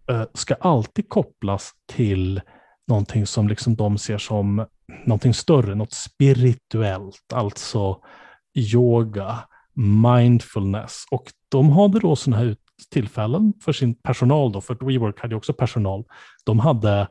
eh, 0.10 0.24
ska 0.34 0.54
alltid 0.54 1.10
kopplas 1.10 1.72
till 1.86 2.42
någonting 2.88 3.26
som 3.26 3.48
liksom 3.48 3.76
de 3.76 3.98
ser 3.98 4.18
som 4.18 4.66
någonting 5.06 5.34
större, 5.34 5.76
något 5.76 5.94
spirituellt, 5.94 7.34
alltså 7.34 8.02
yoga, 8.56 9.40
mindfulness. 10.04 11.06
Och 11.12 11.32
de 11.50 11.70
hade 11.70 12.00
då 12.00 12.16
sådana 12.16 12.44
här 12.44 12.56
tillfällen 12.92 13.54
för 13.62 13.74
sin 13.74 13.96
personal, 13.96 14.52
då, 14.52 14.62
för 14.62 14.74
att 14.74 14.82
WeWork 14.82 15.20
hade 15.20 15.36
också 15.36 15.54
personal. 15.54 16.04
De 16.46 16.60
hade 16.60 17.08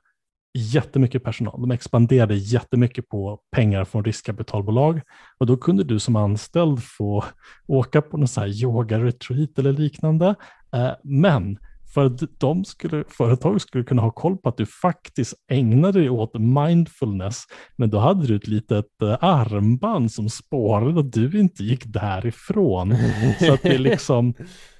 jättemycket 0.58 1.24
personal. 1.24 1.60
De 1.60 1.70
expanderade 1.70 2.34
jättemycket 2.34 3.08
på 3.08 3.40
pengar 3.56 3.84
från 3.84 4.04
riskkapitalbolag 4.04 5.00
och 5.38 5.46
då 5.46 5.56
kunde 5.56 5.84
du 5.84 5.98
som 5.98 6.16
anställd 6.16 6.82
få 6.82 7.24
åka 7.66 8.02
på 8.02 8.16
någon 8.16 8.28
sån 8.28 8.42
här 8.42 8.62
yoga-retreat 8.62 9.58
eller 9.58 9.72
liknande. 9.72 10.34
Eh, 10.72 10.90
men 11.04 11.58
för 11.94 12.06
att 12.06 12.20
de 12.38 12.64
skulle, 12.64 13.04
företag 13.08 13.60
skulle 13.60 13.84
kunna 13.84 14.02
ha 14.02 14.10
koll 14.10 14.36
på 14.36 14.48
att 14.48 14.56
du 14.56 14.66
faktiskt 14.66 15.34
ägnade 15.50 16.00
dig 16.00 16.10
åt 16.10 16.34
mindfulness, 16.34 17.44
men 17.76 17.90
då 17.90 17.98
hade 17.98 18.26
du 18.26 18.36
ett 18.36 18.46
litet 18.46 19.02
eh, 19.02 19.16
armband 19.20 20.12
som 20.12 20.28
spårade 20.28 21.00
att 21.00 21.12
du 21.12 21.40
inte 21.40 21.64
gick 21.64 21.84
därifrån. 21.86 22.96
Så 23.38 23.52
att 23.52 23.62
det 23.62 23.74
är 23.74 23.78
liksom, 23.78 24.34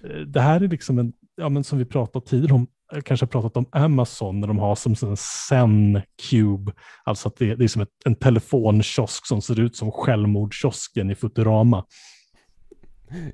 eh, 0.05 0.21
det 0.21 0.41
här 0.41 0.61
är 0.61 0.69
liksom 0.69 0.99
en, 0.99 1.13
ja 1.37 1.49
men 1.49 1.65
som 1.65 1.79
vi 1.79 1.85
pratat 1.85 2.27
tidigare 2.27 2.55
om, 2.55 2.67
eh, 2.95 3.01
kanske 3.01 3.27
pratat 3.27 3.57
om 3.57 3.67
Amazon 3.73 4.41
när 4.41 4.49
de 4.49 4.59
har 4.59 4.75
som 4.75 4.95
en 5.03 5.17
Zen 5.17 6.03
Cube, 6.31 6.73
alltså 7.05 7.29
att 7.29 7.37
det, 7.37 7.55
det 7.55 7.65
är 7.65 7.69
som 7.69 7.83
ett, 7.83 7.89
en 8.05 8.15
telefonkiosk 8.15 9.27
som 9.27 9.43
ser 9.43 9.61
ut 9.61 9.77
som 9.77 9.91
självmordskiosken 9.93 11.11
i 11.11 11.15
Futurama. 11.15 11.85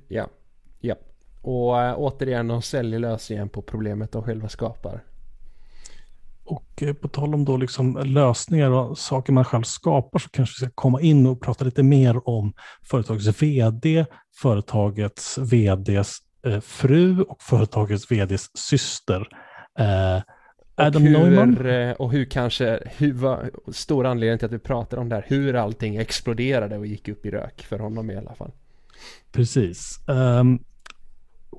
Ja, 0.07 0.27
ja. 0.79 0.95
Och 1.41 1.81
äh, 1.81 1.95
återigen, 1.97 2.47
de 2.47 2.61
säljer 2.61 2.99
lösningen 2.99 3.49
på 3.49 3.61
problemet 3.61 4.11
de 4.11 4.23
själva 4.23 4.49
skapar. 4.49 5.03
Och 6.43 6.83
eh, 6.83 6.93
på 6.93 7.07
tal 7.07 7.33
om 7.33 7.45
då 7.45 7.57
liksom 7.57 8.01
lösningar 8.05 8.71
och 8.71 8.97
saker 8.97 9.33
man 9.33 9.45
själv 9.45 9.63
skapar 9.63 10.19
så 10.19 10.29
kanske 10.29 10.53
vi 10.53 10.67
ska 10.67 10.75
komma 10.75 11.01
in 11.01 11.27
och 11.27 11.41
prata 11.41 11.65
lite 11.65 11.83
mer 11.83 12.29
om 12.29 12.53
företagets 12.83 13.43
vd, 13.43 14.05
företagets 14.41 15.37
vds 15.37 16.17
eh, 16.45 16.59
fru 16.59 17.21
och 17.21 17.41
företagets 17.41 18.11
vds 18.11 18.49
syster. 18.57 19.27
Eh, 19.79 20.21
Adam 20.75 21.03
och 21.03 21.09
hur, 21.09 21.29
Neumann. 21.29 21.65
Eh, 21.65 21.91
och 21.91 22.11
hur 22.11 22.25
kanske, 22.25 22.79
hur 22.97 23.13
var 23.13 23.51
stor 23.71 24.05
anledning 24.05 24.39
till 24.39 24.45
att 24.45 24.51
vi 24.51 24.59
pratar 24.59 24.97
om 24.97 25.09
det 25.09 25.15
här, 25.15 25.25
hur 25.27 25.55
allting 25.55 25.95
exploderade 25.95 26.77
och 26.77 26.85
gick 26.85 27.07
upp 27.07 27.25
i 27.25 27.31
rök 27.31 27.61
för 27.61 27.79
honom 27.79 28.11
i 28.11 28.15
alla 28.15 28.35
fall. 28.35 28.51
Precis. 29.31 29.99
Um, 30.07 30.59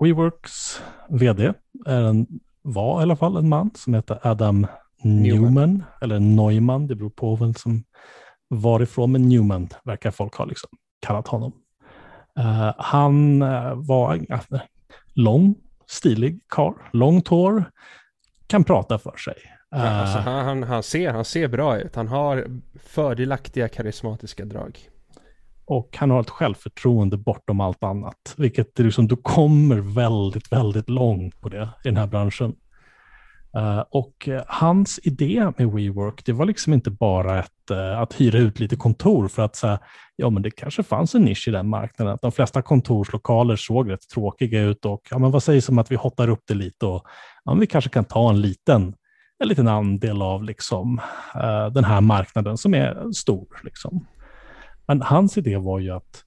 WeWorks 0.03 0.81
vd 1.09 1.53
är 1.87 2.03
en, 2.03 2.27
var 2.63 3.01
i 3.01 3.03
alla 3.03 3.17
fall 3.17 3.37
en 3.37 3.49
man 3.49 3.71
som 3.75 3.95
heter 3.95 4.19
Adam 4.23 4.67
Newman, 5.03 5.43
Newman 5.43 5.85
eller 6.01 6.21
Neumann, 6.21 6.87
det 6.87 6.95
beror 6.95 7.11
på 7.11 7.37
vem 7.37 7.55
som 7.55 7.85
varifrån, 8.49 9.13
men 9.13 9.29
Newman 9.29 9.69
verkar 9.85 10.11
folk 10.11 10.35
ha 10.35 10.45
liksom 10.45 10.71
kallat 11.07 11.29
honom. 11.29 11.53
Uh, 12.39 12.73
han 12.79 13.43
uh, 13.43 13.75
var 13.75 14.15
uh, 14.15 14.61
lång, 15.15 15.55
stilig 15.87 16.41
karl, 16.49 16.75
långt 16.93 17.29
hår, 17.29 17.65
kan 18.47 18.65
prata 18.65 18.99
för 18.99 19.17
sig. 19.17 19.37
Ja, 19.71 19.79
alltså 19.79 20.19
han, 20.19 20.45
han, 20.45 20.63
han, 20.63 20.83
ser, 20.83 21.13
han 21.13 21.25
ser 21.25 21.49
bra 21.49 21.79
ut. 21.79 21.97
Han 21.97 22.09
har 22.09 22.47
fördelaktiga 22.75 23.69
karismatiska 23.69 24.45
drag. 24.45 24.79
Och 25.73 25.97
han 25.97 26.11
har 26.11 26.21
ett 26.21 26.31
självförtroende 26.31 27.17
bortom 27.17 27.61
allt 27.61 27.83
annat, 27.83 28.35
vilket 28.37 28.81
är 28.81 28.85
liksom, 28.85 29.09
du 29.09 29.17
kommer 29.17 29.77
väldigt, 29.77 30.53
väldigt 30.53 30.89
långt 30.89 31.41
på 31.41 31.49
det 31.49 31.63
i 31.63 31.89
den 31.89 31.97
här 31.97 32.07
branschen. 32.07 32.55
Uh, 33.57 33.85
och 33.91 34.29
uh, 34.29 34.41
hans 34.47 35.01
idé 35.03 35.53
med 35.59 35.73
WeWork, 35.73 36.25
det 36.25 36.33
var 36.33 36.47
liksom 36.47 36.73
inte 36.73 36.91
bara 36.91 37.39
ett, 37.39 37.71
uh, 37.71 37.99
att 37.99 38.21
hyra 38.21 38.39
ut 38.39 38.61
lite 38.61 38.77
kontor 38.77 39.29
för 39.29 39.43
att 39.43 39.57
säga, 39.57 39.79
ja 40.17 40.31
men 40.31 40.43
det 40.43 40.51
kanske 40.51 40.83
fanns 40.83 41.15
en 41.15 41.23
nisch 41.23 41.49
i 41.49 41.51
den 41.51 41.69
marknaden. 41.69 42.15
Att 42.15 42.23
de 42.23 42.33
flesta 42.33 42.63
kontorslokaler 42.63 43.57
såg 43.57 43.91
rätt 43.91 44.09
tråkiga 44.09 44.63
ut 44.63 44.85
och 44.85 45.01
ja 45.11 45.19
men 45.19 45.31
vad 45.31 45.43
sägs 45.43 45.69
om 45.69 45.79
att 45.79 45.91
vi 45.93 45.97
hottar 45.97 46.29
upp 46.29 46.43
det 46.49 46.55
lite 46.55 46.87
och 46.87 47.07
ja, 47.45 47.55
vi 47.55 47.67
kanske 47.67 47.91
kan 47.91 48.05
ta 48.05 48.31
en 48.31 48.41
liten, 48.41 48.95
en 49.43 49.49
liten 49.49 49.69
andel 49.69 50.23
av 50.23 50.45
liksom, 50.45 51.01
eh, 51.35 51.67
den 51.67 51.85
här 51.85 52.01
marknaden 52.01 52.57
som 52.57 52.75
är 52.75 53.13
stor. 53.13 53.47
Liksom. 53.65 54.07
Men 54.87 55.03
hans 55.03 55.39
idé 55.39 55.57
var 55.57 55.79
ju 55.79 55.91
att 55.91 56.25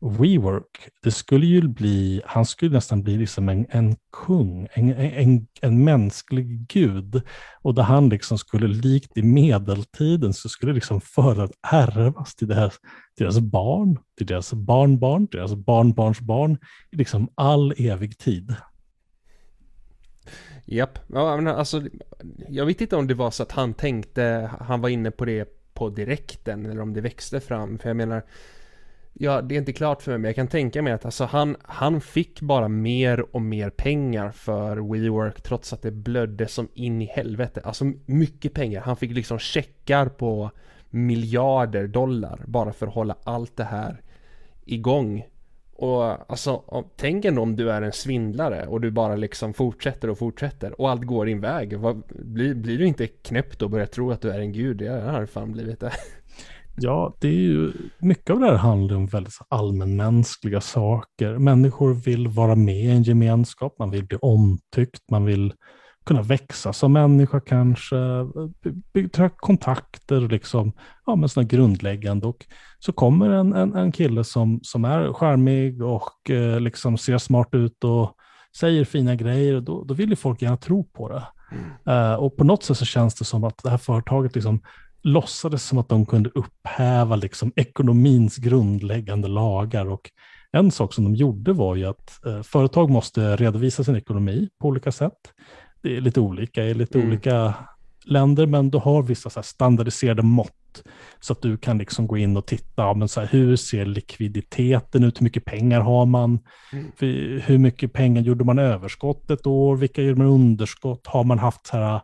WeWork, 0.00 0.88
det 1.02 1.10
skulle 1.10 1.46
ju 1.46 1.68
bli, 1.68 2.22
han 2.24 2.46
skulle 2.46 2.74
nästan 2.74 3.02
bli 3.02 3.16
liksom 3.16 3.48
en, 3.48 3.66
en 3.70 3.96
kung, 4.12 4.68
en, 4.72 4.92
en, 4.92 5.46
en 5.60 5.84
mänsklig 5.84 6.66
gud. 6.68 7.22
Och 7.62 7.74
där 7.74 7.82
han 7.82 8.08
liksom 8.08 8.38
skulle, 8.38 8.68
likt 8.68 9.16
i 9.16 9.22
medeltiden, 9.22 10.34
så 10.34 10.48
skulle 10.48 10.72
liksom 10.72 11.00
föra 11.00 11.48
ärvas 11.72 12.34
till 12.34 12.48
deras, 12.48 12.74
deras 13.18 13.40
barn, 13.40 13.98
till 14.16 14.26
deras 14.26 14.52
barnbarn, 14.52 15.26
till 15.26 15.38
deras 15.38 15.54
barnbarns 15.54 16.20
barn, 16.20 16.58
i 16.90 16.96
liksom 16.96 17.28
all 17.34 17.74
evig 17.76 18.18
tid. 18.18 18.54
Japp, 20.66 20.98
ja, 21.06 21.36
men 21.36 21.46
alltså, 21.46 21.82
jag 22.48 22.66
vet 22.66 22.80
inte 22.80 22.96
om 22.96 23.06
det 23.06 23.14
var 23.14 23.30
så 23.30 23.42
att 23.42 23.52
han 23.52 23.74
tänkte, 23.74 24.50
han 24.60 24.80
var 24.80 24.88
inne 24.88 25.10
på 25.10 25.24
det 25.24 25.57
på 25.78 25.88
direkten 25.88 26.66
eller 26.66 26.80
om 26.80 26.92
det 26.92 27.00
växte 27.00 27.40
fram. 27.40 27.78
För 27.78 27.88
jag 27.88 27.96
menar, 27.96 28.22
ja, 29.12 29.42
det 29.42 29.54
är 29.54 29.58
inte 29.58 29.72
klart 29.72 30.02
för 30.02 30.10
mig, 30.10 30.18
men 30.18 30.28
jag 30.28 30.36
kan 30.36 30.48
tänka 30.48 30.82
mig 30.82 30.92
att 30.92 31.04
alltså, 31.04 31.24
han, 31.24 31.56
han 31.62 32.00
fick 32.00 32.40
bara 32.40 32.68
mer 32.68 33.36
och 33.36 33.42
mer 33.42 33.70
pengar 33.70 34.30
för 34.30 34.76
WeWork 34.76 35.40
trots 35.42 35.72
att 35.72 35.82
det 35.82 35.90
blödde 35.90 36.48
som 36.48 36.68
in 36.74 37.02
i 37.02 37.04
helvete. 37.04 37.60
Alltså 37.64 37.92
mycket 38.06 38.54
pengar. 38.54 38.80
Han 38.80 38.96
fick 38.96 39.10
liksom 39.10 39.38
checkar 39.38 40.08
på 40.08 40.50
miljarder 40.90 41.86
dollar 41.86 42.44
bara 42.46 42.72
för 42.72 42.86
att 42.86 42.94
hålla 42.94 43.16
allt 43.24 43.56
det 43.56 43.64
här 43.64 44.02
igång. 44.64 45.26
Och 45.78 46.30
alltså, 46.32 46.62
tänk 46.96 47.24
ändå 47.24 47.42
om 47.42 47.56
du 47.56 47.70
är 47.70 47.82
en 47.82 47.92
svindlare 47.92 48.66
och 48.66 48.80
du 48.80 48.90
bara 48.90 49.16
liksom 49.16 49.54
fortsätter 49.54 50.10
och 50.10 50.18
fortsätter 50.18 50.80
och 50.80 50.90
allt 50.90 51.02
går 51.02 51.26
din 51.26 51.40
väg. 51.40 51.78
Vad, 51.78 52.02
blir, 52.08 52.54
blir 52.54 52.78
du 52.78 52.86
inte 52.86 53.06
knäppt 53.06 53.62
och 53.62 53.70
börjar 53.70 53.86
tro 53.86 54.10
att 54.10 54.20
du 54.20 54.30
är 54.30 54.38
en 54.38 54.52
gud? 54.52 54.82
Jag 54.82 55.00
har 55.00 55.26
fan 55.26 55.52
blivit 55.52 55.80
det. 55.80 55.92
Ja, 56.80 57.14
det 57.20 57.28
är 57.28 57.32
ju 57.32 57.72
mycket 57.98 58.30
av 58.30 58.40
det 58.40 58.46
här 58.46 58.54
handlar 58.54 58.96
om 58.96 59.06
väldigt 59.06 59.34
allmänmänskliga 59.48 60.60
saker. 60.60 61.38
Människor 61.38 61.94
vill 61.94 62.28
vara 62.28 62.54
med 62.54 62.84
i 62.84 62.90
en 62.90 63.02
gemenskap, 63.02 63.78
man 63.78 63.90
vill 63.90 64.06
bli 64.06 64.18
omtyckt, 64.20 65.10
man 65.10 65.24
vill 65.24 65.52
kunna 66.08 66.22
växa 66.22 66.72
som 66.72 66.92
människa 66.92 67.40
kanske, 67.40 67.96
bygga 68.92 69.28
kontakter, 69.28 70.20
liksom, 70.20 70.72
ja, 71.06 71.16
men 71.16 71.28
sådana 71.28 71.48
grundläggande. 71.48 72.26
Och 72.26 72.46
så 72.78 72.92
kommer 72.92 73.30
en, 73.30 73.52
en, 73.52 73.74
en 73.74 73.92
kille 73.92 74.24
som, 74.24 74.60
som 74.62 74.84
är 74.84 75.12
charmig 75.12 75.82
och 75.82 76.30
eh, 76.30 76.60
liksom 76.60 76.98
ser 76.98 77.18
smart 77.18 77.48
ut 77.52 77.84
och 77.84 78.14
säger 78.56 78.84
fina 78.84 79.14
grejer, 79.14 79.60
då, 79.60 79.84
då 79.84 79.94
vill 79.94 80.10
ju 80.10 80.16
folk 80.16 80.42
gärna 80.42 80.56
tro 80.56 80.84
på 80.84 81.08
det. 81.08 81.22
Mm. 81.52 81.98
Uh, 81.98 82.14
och 82.14 82.36
på 82.36 82.44
något 82.44 82.62
sätt 82.62 82.76
så 82.76 82.84
känns 82.84 83.14
det 83.14 83.24
som 83.24 83.44
att 83.44 83.62
det 83.62 83.70
här 83.70 83.78
företaget 83.78 84.34
liksom 84.34 84.60
låtsades 85.02 85.64
som 85.64 85.78
att 85.78 85.88
de 85.88 86.06
kunde 86.06 86.30
upphäva 86.34 87.16
liksom 87.16 87.52
ekonomins 87.56 88.36
grundläggande 88.36 89.28
lagar. 89.28 89.86
Och 89.86 90.10
en 90.52 90.70
sak 90.70 90.94
som 90.94 91.04
de 91.04 91.14
gjorde 91.14 91.52
var 91.52 91.76
ju 91.76 91.84
att 91.84 92.20
uh, 92.26 92.42
företag 92.42 92.90
måste 92.90 93.36
redovisa 93.36 93.84
sin 93.84 93.96
ekonomi 93.96 94.48
på 94.60 94.68
olika 94.68 94.92
sätt 94.92 95.32
det 95.82 95.96
är 95.96 96.00
lite 96.00 96.20
olika 96.20 96.64
i 96.64 96.74
lite 96.74 96.98
mm. 96.98 97.10
olika 97.10 97.54
länder, 98.04 98.46
men 98.46 98.70
du 98.70 98.78
har 98.78 99.02
vissa 99.02 99.30
så 99.30 99.42
standardiserade 99.42 100.22
mått. 100.22 100.54
Så 101.20 101.32
att 101.32 101.42
du 101.42 101.56
kan 101.56 101.78
liksom 101.78 102.06
gå 102.06 102.16
in 102.16 102.36
och 102.36 102.46
titta, 102.46 102.82
ja, 102.82 102.94
men 102.94 103.08
så 103.08 103.20
här, 103.20 103.28
hur 103.28 103.56
ser 103.56 103.86
likviditeten 103.86 105.04
ut, 105.04 105.20
hur 105.20 105.24
mycket 105.24 105.44
pengar 105.44 105.80
har 105.80 106.06
man, 106.06 106.38
mm. 106.72 106.92
hur 107.44 107.58
mycket 107.58 107.92
pengar 107.92 108.22
gjorde 108.22 108.44
man 108.44 108.58
överskott 108.58 109.30
ett 109.30 109.46
år, 109.46 109.76
vilka 109.76 110.02
gjorde 110.02 110.18
man 110.18 110.26
underskott, 110.26 111.06
har 111.06 111.24
man 111.24 111.38
haft 111.38 111.66
så 111.66 111.76
här, 111.76 112.00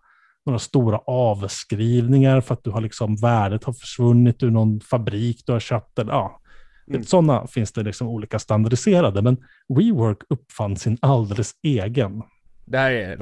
några 0.46 0.58
stora 0.58 0.98
avskrivningar 0.98 2.40
för 2.40 2.54
att 2.54 2.64
du 2.64 2.70
har 2.70 2.80
liksom, 2.80 3.16
värdet 3.16 3.64
har 3.64 3.72
försvunnit 3.72 4.42
ur 4.42 4.50
någon 4.50 4.80
fabrik 4.80 5.42
du 5.46 5.52
har 5.52 5.60
köpt, 5.60 5.98
eller, 5.98 6.12
ja, 6.12 6.40
Mm. 6.88 7.04
Sådana 7.04 7.46
finns 7.46 7.72
det 7.72 7.82
liksom 7.82 8.08
olika 8.08 8.38
standardiserade, 8.38 9.22
men 9.22 9.37
WeWork 9.68 10.18
uppfann 10.28 10.76
sin 10.76 10.98
alldeles 11.02 11.52
egen. 11.62 12.22
Det 12.64 12.79
här 12.79 12.90
är 12.90 13.16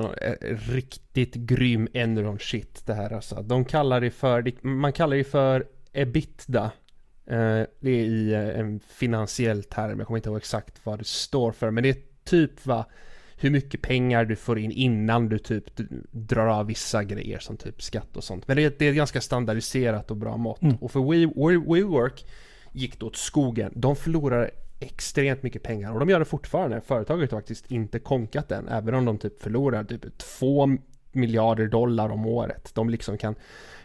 en 0.50 0.56
riktigt 0.56 1.34
grym 1.34 1.88
Enron 1.92 2.38
shit 2.38 2.86
det 2.86 2.94
här 2.94 3.12
alltså. 3.12 3.42
De 3.42 3.64
kallar 3.64 4.00
det 4.00 4.10
för, 4.10 4.66
man 4.66 4.92
kallar 4.92 5.16
det 5.16 5.24
för 5.24 5.66
ebitda. 5.92 6.70
Eh, 7.26 7.62
det 7.80 7.90
är 7.90 8.04
i 8.04 8.32
eh, 8.32 8.60
en 8.60 8.80
finansiell 8.80 9.62
term, 9.62 9.98
jag 9.98 10.06
kommer 10.06 10.18
inte 10.18 10.28
ihåg 10.28 10.38
exakt 10.38 10.80
vad 10.86 10.98
det 10.98 11.06
står 11.06 11.52
för, 11.52 11.70
men 11.70 11.82
det 11.82 11.88
är 11.88 11.96
typ 12.24 12.66
va, 12.66 12.86
hur 13.36 13.50
mycket 13.50 13.82
pengar 13.82 14.24
du 14.24 14.36
får 14.36 14.58
in 14.58 14.70
innan 14.70 15.28
du 15.28 15.38
typ 15.38 15.64
drar 16.10 16.46
av 16.46 16.66
vissa 16.66 17.04
grejer 17.04 17.38
som 17.38 17.56
typ 17.56 17.82
skatt 17.82 18.16
och 18.16 18.24
sånt. 18.24 18.48
Men 18.48 18.56
det 18.56 18.64
är, 18.64 18.72
det 18.78 18.88
är 18.88 18.92
ganska 18.92 19.20
standardiserat 19.20 20.10
och 20.10 20.16
bra 20.16 20.36
mått. 20.36 20.62
Mm. 20.62 20.76
Och 20.76 20.92
för 20.92 21.00
WeWork 21.74 22.24
gick 22.72 23.00
det 23.00 23.06
åt 23.06 23.16
skogen. 23.16 23.72
De 23.76 23.96
förlorade 23.96 24.50
extremt 24.82 25.42
mycket 25.42 25.62
pengar 25.62 25.92
och 25.92 26.00
de 26.00 26.08
gör 26.08 26.18
det 26.18 26.24
fortfarande. 26.24 26.80
Företaget 26.80 27.30
har 27.30 27.38
faktiskt 27.38 27.70
inte 27.70 27.98
konkat 27.98 28.48
den 28.48 28.68
även 28.68 28.94
om 28.94 29.04
de 29.04 29.18
typ 29.18 29.42
förlorar 29.42 29.84
typ 29.84 30.18
2 30.18 30.76
miljarder 31.12 31.66
dollar 31.66 32.08
om 32.08 32.26
året. 32.26 32.70
De 32.74 32.90
liksom 32.90 33.18
kan 33.18 33.34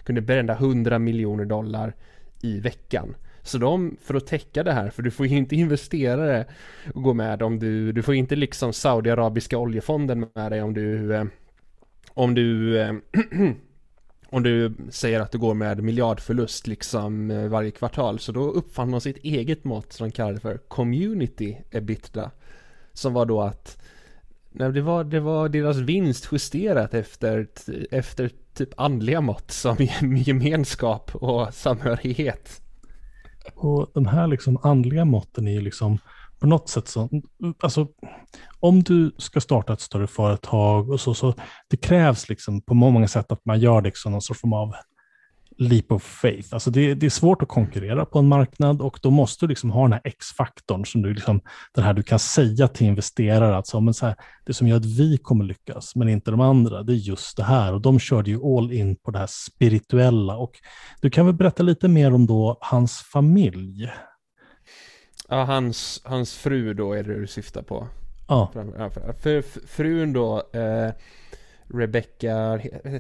kunde 0.04 0.22
bränna 0.22 0.54
100 0.54 1.00
miljoner 1.00 1.46
dollar 1.46 1.94
i 2.42 2.60
veckan. 2.60 3.16
Så 3.42 3.58
de, 3.58 3.98
för 4.02 4.16
att 4.16 4.28
täcka 4.28 4.64
det 4.64 4.72
här, 4.72 4.90
för 4.90 5.04
du 5.04 5.12
får 5.12 5.28
ju 5.28 5.38
inte 5.38 5.56
investerare 5.56 6.46
och 6.94 7.04
gå 7.04 7.14
med 7.14 7.42
om 7.42 7.60
du, 7.60 7.92
du 7.92 8.04
får 8.04 8.16
inte 8.16 8.36
liksom 8.36 8.74
Saudiarabiska 8.74 9.58
oljefonden 9.58 10.28
med 10.36 10.52
dig 10.52 10.62
om 10.62 10.74
du, 10.74 11.16
eh, 11.16 11.26
om 12.14 12.36
du 12.36 12.80
eh, 12.82 12.94
om 14.30 14.44
du 14.44 14.76
säger 14.90 15.20
att 15.20 15.32
du 15.32 15.38
går 15.38 15.54
med 15.54 15.84
miljardförlust 15.84 16.68
liksom 16.68 17.32
eh, 17.32 17.48
varje 17.48 17.72
kvartal 17.72 18.20
så 18.20 18.32
då 18.32 18.52
uppfann 18.52 18.92
de 18.92 19.02
sitt 19.02 19.18
eget 19.18 19.64
mått 19.64 19.94
som 19.94 20.08
de 20.08 20.12
kallade 20.12 20.40
för 20.40 20.58
community 20.58 21.58
ebitda 21.72 22.32
som 22.94 23.14
var 23.14 23.26
då 23.26 23.42
att 23.42 23.78
nej, 24.52 24.72
det, 24.72 24.82
var, 24.82 25.04
det 25.04 25.20
var 25.20 25.50
deras 25.50 25.78
vinst 25.78 26.28
justerat 26.32 26.94
efter, 26.94 27.48
efter 27.92 28.32
typ 28.54 28.70
andliga 28.78 29.22
mått 29.22 29.52
som 29.52 29.78
gemenskap 30.26 31.16
och 31.16 31.54
samhörighet. 31.54 32.62
Och 33.56 33.92
de 33.94 34.06
här 34.06 34.28
liksom 34.28 34.58
andliga 34.64 35.06
måtten 35.06 35.48
är 35.48 35.52
ju 35.52 35.62
liksom 35.62 36.00
på 36.40 36.48
något 36.48 36.70
sätt 36.70 36.88
så, 36.88 37.10
alltså 37.60 37.88
om 38.60 38.84
du 38.84 39.12
ska 39.18 39.42
starta 39.42 39.74
ett 39.74 39.82
större 39.82 40.08
företag 40.08 40.90
och 40.90 41.00
så, 41.00 41.14
så 41.14 41.34
det 41.68 41.78
krävs 41.78 42.30
liksom 42.30 42.62
på 42.62 42.74
många 42.74 43.08
sätt 43.08 43.32
att 43.32 43.46
man 43.46 43.60
gör 43.60 43.82
liksom 43.82 44.12
någon 44.12 44.22
sorts 44.22 44.42
form 44.42 44.54
av 44.54 44.74
leap 45.58 45.92
of 45.92 46.04
faith. 46.04 46.48
Alltså 46.52 46.72
det, 46.72 46.94
det, 46.94 47.06
är 47.06 47.10
svårt 47.10 47.42
att 47.42 47.48
konkurrera 47.48 48.06
på 48.06 48.20
en 48.20 48.28
marknad 48.28 48.82
och 48.82 49.00
då 49.02 49.12
måste 49.12 49.46
du 49.46 49.50
liksom 49.50 49.72
ha 49.72 49.82
den 49.82 49.94
här 49.94 50.02
X-faktorn 50.04 50.86
som 50.86 51.02
du 51.02 51.14
liksom, 51.14 51.42
den 51.74 51.84
här 51.84 51.94
du 51.94 52.04
kan 52.04 52.20
säga 52.20 52.68
till 52.68 52.88
investerare 52.88 53.58
att 53.58 53.68
så, 53.68 53.82
men 53.82 53.94
så 53.94 54.06
här, 54.06 54.16
det 54.46 54.54
som 54.54 54.68
gör 54.68 54.78
att 54.78 54.86
vi 54.86 55.18
kommer 55.18 55.46
lyckas, 55.46 55.96
men 55.96 56.10
inte 56.10 56.32
de 56.32 56.42
andra, 56.42 56.84
det 56.84 56.94
är 56.94 56.96
just 56.96 57.38
det 57.38 57.44
här. 57.44 57.74
Och 57.74 57.82
de 57.82 58.00
körde 58.00 58.30
ju 58.30 58.58
all 58.58 58.72
in 58.72 58.96
på 58.96 59.12
det 59.12 59.20
här 59.20 59.30
spirituella. 59.30 60.38
Och 60.38 60.52
du 61.02 61.10
kan 61.10 61.26
väl 61.26 61.36
berätta 61.36 61.64
lite 61.64 61.88
mer 61.88 62.14
om 62.14 62.26
då 62.26 62.58
hans 62.62 63.02
familj? 63.14 63.90
Ja, 65.28 65.44
hans, 65.44 66.02
hans 66.04 66.38
fru 66.38 66.74
då 66.74 66.94
är 66.94 67.04
det 67.04 67.20
du 67.20 67.28
syftar 67.28 67.62
på. 67.62 67.88
Ja. 68.28 68.52
För, 68.54 69.14
för, 69.14 69.42
frun 69.68 70.14
då, 70.14 70.44
eh, 70.54 70.92
Rebecca, 71.74 72.58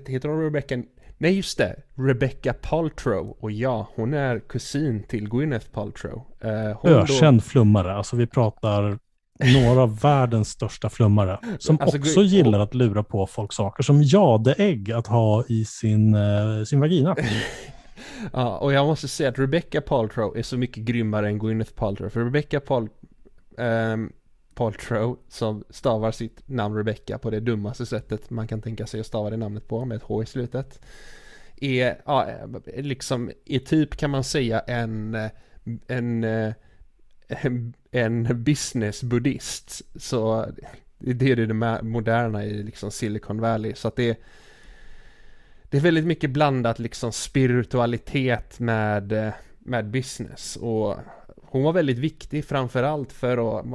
heter 0.07 0.29
hon 0.29 0.43
Rebecca? 0.43 0.83
Nej 1.17 1.35
just 1.35 1.57
det, 1.57 1.75
Rebecca 1.95 2.53
Paltrow. 2.53 3.37
Och 3.39 3.51
ja, 3.51 3.89
hon 3.95 4.13
är 4.13 4.39
kusin 4.39 5.03
till 5.03 5.29
Gwyneth 5.29 5.67
Paltrow. 5.71 6.21
Eh, 6.41 6.85
Ökänd 6.85 7.37
då... 7.37 7.41
flummare, 7.41 7.93
alltså 7.93 8.15
vi 8.15 8.27
pratar 8.27 8.99
några 9.39 9.81
av 9.81 9.99
världens 9.99 10.49
största 10.49 10.89
flummare. 10.89 11.39
Som 11.59 11.77
alltså, 11.81 11.97
också 11.97 12.21
gillar 12.21 12.59
att 12.59 12.73
lura 12.73 13.03
på 13.03 13.27
folk 13.27 13.53
saker 13.53 13.83
som 13.83 14.03
jadeägg 14.03 14.91
att 14.91 15.07
ha 15.07 15.43
i 15.47 15.65
sin, 15.65 16.15
uh, 16.15 16.63
sin 16.63 16.79
vagina. 16.79 17.15
ja, 18.33 18.57
och 18.57 18.73
jag 18.73 18.85
måste 18.85 19.07
säga 19.07 19.29
att 19.29 19.39
Rebecca 19.39 19.81
Paltrow 19.81 20.37
är 20.37 20.43
så 20.43 20.57
mycket 20.57 20.83
grymmare 20.83 21.27
än 21.27 21.39
Gwyneth 21.39 21.73
Paltrow. 21.73 22.09
För 22.09 22.23
Rebecca 22.23 22.59
Pal 22.59 22.89
ähm, 23.57 24.13
Paltrow, 24.57 25.19
som 25.27 25.63
stavar 25.69 26.11
sitt 26.11 26.49
namn 26.49 26.75
Rebecca 26.75 27.17
på 27.17 27.29
det 27.29 27.39
dummaste 27.39 27.85
sättet 27.85 28.29
man 28.29 28.47
kan 28.47 28.61
tänka 28.61 28.87
sig 28.87 28.99
att 28.99 29.05
stava 29.05 29.29
det 29.29 29.37
namnet 29.37 29.67
på, 29.67 29.85
med 29.85 29.95
ett 29.95 30.03
H 30.03 30.23
i 30.23 30.25
slutet. 30.25 30.81
Är, 31.61 32.01
ja, 32.05 32.29
eh, 32.29 32.83
liksom, 32.83 33.31
är 33.45 33.59
typ 33.59 33.95
kan 33.97 34.09
man 34.09 34.23
säga 34.23 34.59
en, 34.59 35.15
eh, 35.15 35.29
en, 35.65 35.79
en, 35.87 36.23
eh, 36.23 36.53
en 37.91 38.43
business-buddhist. 38.43 39.81
Så 39.95 40.45
det 40.99 41.31
är 41.31 41.35
det 41.35 41.83
moderna 41.83 42.45
i 42.45 42.63
liksom 42.63 42.91
Silicon 42.91 43.41
Valley. 43.41 43.75
Så 43.75 43.87
att 43.87 43.95
det 43.95 44.09
är 44.09 44.17
det 45.69 45.77
är 45.77 45.81
väldigt 45.81 46.05
mycket 46.05 46.29
blandat 46.29 46.79
liksom 46.79 47.11
spiritualitet 47.11 48.59
med, 48.59 49.11
eh, 49.11 49.33
med 49.59 49.89
business. 49.89 50.55
Och 50.55 50.95
hon 51.41 51.63
var 51.63 51.73
väldigt 51.73 51.97
viktig 51.97 52.45
framförallt 52.45 53.13
för 53.13 53.59
att, 53.59 53.65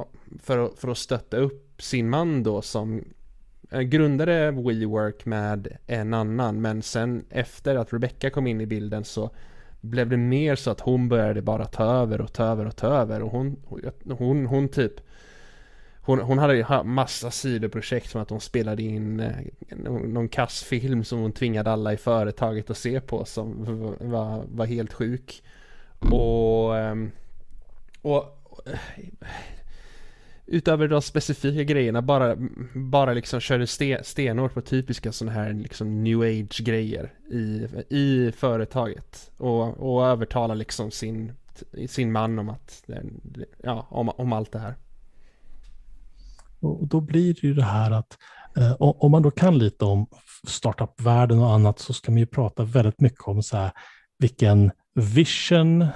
för, 0.41 0.65
att, 0.65 0.79
för 0.79 0.87
att 0.87 0.97
stötta 0.97 1.37
upp 1.37 1.81
sin 1.81 2.09
man 2.09 2.43
då 2.43 2.61
som 2.61 3.03
eh, 3.71 3.81
grundade 3.81 4.51
WeWork 4.51 5.25
med 5.25 5.77
en 5.87 6.13
annan. 6.13 6.61
Men 6.61 6.81
sen 6.81 7.25
efter 7.29 7.75
att 7.75 7.93
Rebecca 7.93 8.29
kom 8.29 8.47
in 8.47 8.61
i 8.61 8.65
bilden 8.65 9.03
så 9.03 9.29
blev 9.81 10.09
det 10.09 10.17
mer 10.17 10.55
så 10.55 10.71
att 10.71 10.79
hon 10.79 11.09
började 11.09 11.41
bara 11.41 11.65
ta 11.65 11.83
över 11.83 12.21
och 12.21 12.33
ta 12.33 12.43
över 12.43 12.65
och 12.65 12.75
ta 12.75 12.87
över. 12.87 13.21
Och 13.21 13.31
hon, 13.31 13.55
hon, 14.17 14.45
hon 14.45 14.69
typ 14.69 14.93
hon, 16.05 16.19
hon 16.19 16.37
hade 16.37 16.83
massa 16.83 17.31
sidoprojekt 17.31 18.09
som 18.09 18.21
att 18.21 18.29
hon 18.29 18.41
spelade 18.41 18.83
in 18.83 19.19
eh, 19.19 19.31
någon 19.69 20.13
någon 20.13 20.29
kassfilm 20.29 21.03
som 21.03 21.19
hon 21.19 21.31
tvingade 21.31 21.71
alla 21.71 21.93
i 21.93 21.97
företaget 21.97 22.69
att 22.69 22.77
se 22.77 23.01
på 23.01 23.25
som 23.25 23.65
var, 23.99 24.45
var 24.47 24.65
helt 24.65 24.93
sjuk. 24.93 25.43
Och, 25.99 26.77
ehm, 26.77 27.11
och 28.01 28.23
eh, 28.65 28.79
utöver 30.45 30.87
de 30.87 31.01
specifika 31.01 31.63
grejerna 31.63 32.01
bara, 32.01 32.37
bara 32.73 33.13
liksom 33.13 33.39
körde 33.39 33.67
sten, 33.67 34.03
stenhårt 34.03 34.53
på 34.53 34.61
typiska 34.61 35.11
sådana 35.11 35.39
här 35.39 35.53
liksom 35.53 36.03
new 36.03 36.21
age 36.21 36.61
grejer 36.63 37.13
i, 37.31 37.67
i 37.89 38.31
företaget. 38.31 39.31
Och, 39.37 39.93
och 39.93 40.07
övertala 40.07 40.53
liksom 40.53 40.91
sin, 40.91 41.31
sin 41.87 42.11
man 42.11 42.39
om 42.39 42.49
att, 42.49 42.89
ja, 43.63 43.87
om, 43.89 44.09
om 44.09 44.33
allt 44.33 44.51
det 44.51 44.59
här. 44.59 44.75
Och 46.63 46.87
då 46.87 47.01
blir 47.01 47.33
det 47.33 47.47
ju 47.47 47.53
det 47.53 47.63
här 47.63 47.91
att 47.91 48.17
eh, 48.57 48.75
om 48.79 49.11
man 49.11 49.21
då 49.21 49.31
kan 49.31 49.57
lite 49.57 49.85
om 49.85 50.07
startup-världen 50.47 51.39
och 51.39 51.51
annat 51.51 51.79
så 51.79 51.93
ska 51.93 52.11
man 52.11 52.19
ju 52.19 52.25
prata 52.25 52.63
väldigt 52.63 53.01
mycket 53.01 53.27
om 53.27 53.43
så 53.43 53.57
här, 53.57 53.71
vilken 54.19 54.71
vision 54.95 55.87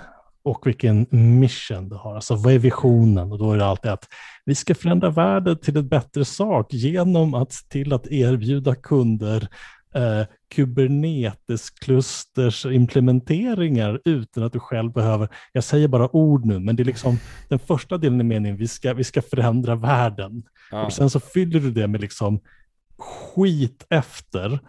och 0.44 0.68
vilken 0.68 1.08
mission 1.12 1.90
du 1.90 1.96
har. 1.96 2.16
Alltså 2.16 2.36
vad 2.36 2.54
är 2.54 2.60
visionen? 2.60 3.32
Och 3.32 3.38
då 3.38 3.52
är 3.52 3.58
det 3.58 3.66
alltid 3.66 3.92
att 3.92 4.06
vi 4.46 4.56
ska 4.56 4.76
förändra 4.76 5.10
världen 5.10 5.60
till 5.60 5.78
en 5.78 5.88
bättre 5.88 6.26
sak 6.26 6.74
genom 6.74 7.34
att 7.34 7.52
till 7.70 7.94
att 7.94 8.08
erbjuda 8.08 8.76
kunder 8.76 9.48
eh, 9.98 10.24
Kubernetes-klusters 10.56 12.72
implementeringar 12.72 14.02
utan 14.06 14.44
att 14.44 14.54
du 14.54 14.60
själv 14.60 14.92
behöver, 14.92 15.30
jag 15.54 15.64
säger 15.64 15.88
bara 15.88 16.16
ord 16.16 16.46
nu, 16.46 16.60
men 16.60 16.76
det 16.76 16.84
är 16.84 16.86
liksom 16.86 17.20
den 17.50 17.60
första 17.60 17.98
delen 17.98 18.22
i 18.22 18.24
meningen, 18.24 18.58
vi 18.58 18.68
ska, 18.68 18.94
vi 18.94 19.04
ska 19.04 19.22
förändra 19.22 19.76
världen. 19.76 20.44
Ja. 20.72 20.86
Och 20.86 20.94
sen 20.94 21.10
så 21.10 21.20
fyller 21.20 21.60
du 21.60 21.72
det 21.72 21.88
med 21.88 22.02
liksom 22.02 22.40
skit 22.98 23.86
efter. 23.90 24.60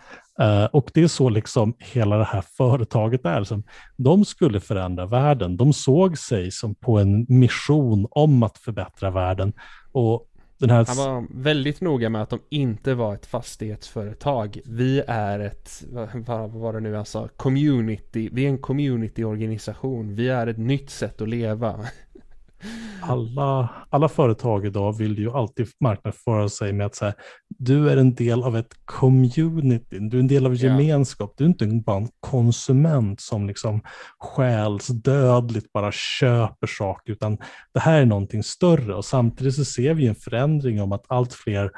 Uh, 0.42 0.64
och 0.64 0.90
det 0.94 1.02
är 1.02 1.08
så 1.08 1.28
liksom 1.28 1.74
hela 1.78 2.16
det 2.16 2.24
här 2.24 2.44
företaget 2.56 3.24
är. 3.24 3.44
Som, 3.44 3.62
de 3.96 4.24
skulle 4.24 4.60
förändra 4.60 5.06
världen. 5.06 5.56
De 5.56 5.72
såg 5.72 6.18
sig 6.18 6.50
som 6.50 6.74
på 6.74 6.98
en 6.98 7.26
mission 7.28 8.06
om 8.10 8.42
att 8.42 8.58
förbättra 8.58 9.10
världen. 9.10 9.52
Och 9.92 10.27
den 10.58 10.70
här... 10.70 10.84
Han 10.86 10.96
var 10.96 11.26
väldigt 11.30 11.80
noga 11.80 12.08
med 12.08 12.22
att 12.22 12.30
de 12.30 12.40
inte 12.48 12.94
var 12.94 13.14
ett 13.14 13.26
fastighetsföretag. 13.26 14.60
Vi 14.64 15.02
är 15.06 15.38
ett, 15.38 15.84
vad 16.14 16.50
var 16.50 16.72
det 16.72 16.80
nu 16.80 16.94
han 16.94 17.04
sa, 17.04 17.28
community. 17.36 18.28
Vi 18.32 18.44
är 18.44 18.48
en 18.48 18.58
communityorganisation. 18.58 20.14
Vi 20.14 20.28
är 20.28 20.46
ett 20.46 20.58
nytt 20.58 20.90
sätt 20.90 21.20
att 21.20 21.28
leva. 21.28 21.80
alla, 23.00 23.68
alla 23.90 24.08
företag 24.08 24.66
idag 24.66 24.98
vill 24.98 25.18
ju 25.18 25.30
alltid 25.30 25.66
marknadsföra 25.80 26.48
sig 26.48 26.72
med 26.72 26.86
att 26.86 26.94
säga 26.94 27.14
du 27.58 27.90
är 27.90 27.96
en 27.96 28.14
del 28.14 28.42
av 28.42 28.56
ett 28.56 28.74
community, 28.84 29.98
du 29.98 30.16
är 30.16 30.20
en 30.20 30.28
del 30.28 30.46
av 30.46 30.54
gemenskap, 30.54 31.34
du 31.36 31.44
är 31.44 31.48
inte 31.48 31.66
bara 31.66 31.96
en 31.96 32.08
konsument 32.20 33.20
som 33.20 33.46
liksom 33.46 33.80
själsdödligt 34.18 35.72
bara 35.72 35.92
köper 35.92 36.66
saker, 36.66 37.12
utan 37.12 37.38
det 37.74 37.80
här 37.80 38.00
är 38.00 38.06
någonting 38.06 38.42
större. 38.42 38.94
Och 38.94 39.04
samtidigt 39.04 39.54
så 39.54 39.64
ser 39.64 39.94
vi 39.94 40.06
en 40.06 40.14
förändring 40.14 40.82
om 40.82 40.92
att 40.92 41.04
allt 41.08 41.32
fler 41.32 41.70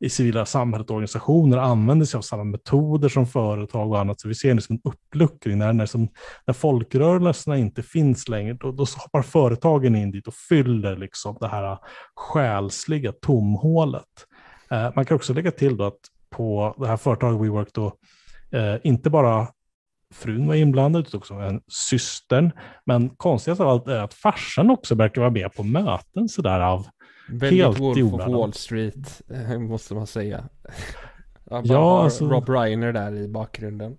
i 0.00 0.08
civila 0.08 0.46
samhället 0.46 0.90
och 0.90 0.96
organisationer 0.96 1.58
använder 1.58 2.06
sig 2.06 2.18
av 2.18 2.22
samma 2.22 2.44
metoder 2.44 3.08
som 3.08 3.26
företag 3.26 3.90
och 3.90 4.00
annat. 4.00 4.20
Så 4.20 4.28
vi 4.28 4.34
ser 4.34 4.54
liksom 4.54 4.74
en 4.74 4.90
uppluckring 4.90 5.58
när, 5.58 5.72
när, 5.72 5.86
som, 5.86 6.08
när 6.46 6.54
folkrörelserna 6.54 7.56
inte 7.56 7.82
finns 7.82 8.28
längre. 8.28 8.54
Då, 8.54 8.72
då 8.72 8.86
hoppar 8.96 9.22
företagen 9.22 9.96
in 9.96 10.10
dit 10.10 10.28
och 10.28 10.34
fyller 10.34 10.96
liksom 10.96 11.36
det 11.40 11.48
här 11.48 11.78
själsliga 12.14 13.12
tomhålet. 13.12 14.04
Eh, 14.70 14.90
man 14.96 15.04
kan 15.04 15.14
också 15.14 15.32
lägga 15.32 15.50
till 15.50 15.76
då 15.76 15.84
att 15.84 16.00
på 16.30 16.74
det 16.78 16.86
här 16.86 16.96
företaget 16.96 17.40
WeWork 17.40 17.68
då, 17.72 17.92
eh, 18.52 18.76
inte 18.82 19.10
bara 19.10 19.48
frun 20.14 20.46
var 20.46 20.54
inblandad, 20.54 21.06
utan 21.06 21.18
också 21.18 21.34
en 21.34 21.60
systern. 21.68 22.50
Men 22.84 23.08
konstigast 23.08 23.60
av 23.60 23.68
allt 23.68 23.88
är 23.88 23.98
att 23.98 24.14
farsan 24.14 24.70
också 24.70 24.94
verkar 24.94 25.20
vara 25.20 25.30
med 25.30 25.54
på 25.54 25.62
möten 25.62 26.28
sådär 26.28 26.60
av 26.60 26.86
Väldigt 27.28 27.64
Helt 27.64 27.80
Wolf 27.80 28.14
of 28.14 28.26
Wall 28.26 28.52
Street, 28.52 29.22
eh, 29.28 29.58
måste 29.58 29.94
man 29.94 30.06
säga. 30.06 30.48
ja, 31.64 32.02
alltså, 32.02 32.28
Rob 32.28 32.48
Reiner 32.48 32.92
där 32.92 33.14
i 33.14 33.28
bakgrunden. 33.28 33.96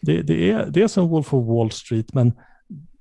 Det, 0.00 0.22
det, 0.22 0.50
är, 0.50 0.66
det 0.66 0.82
är 0.82 0.88
som 0.88 1.08
Wolf 1.08 1.34
of 1.34 1.46
Wall 1.46 1.70
Street, 1.70 2.14
men 2.14 2.32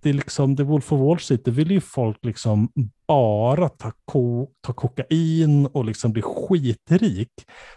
det 0.03 0.09
är 0.09 0.13
liksom, 0.13 0.55
det 0.55 0.63
Wolf 0.63 0.91
of 0.93 0.99
Wall 0.99 1.19
Street, 1.19 1.45
det 1.45 1.51
vill 1.51 1.71
ju 1.71 1.81
folk 1.81 2.17
liksom 2.25 2.69
bara 3.07 3.69
ta, 3.69 3.91
ko, 4.05 4.47
ta 4.61 4.73
kokain 4.73 5.65
och 5.65 5.85
liksom 5.85 6.13
bli 6.13 6.21
skitrik. 6.21 7.29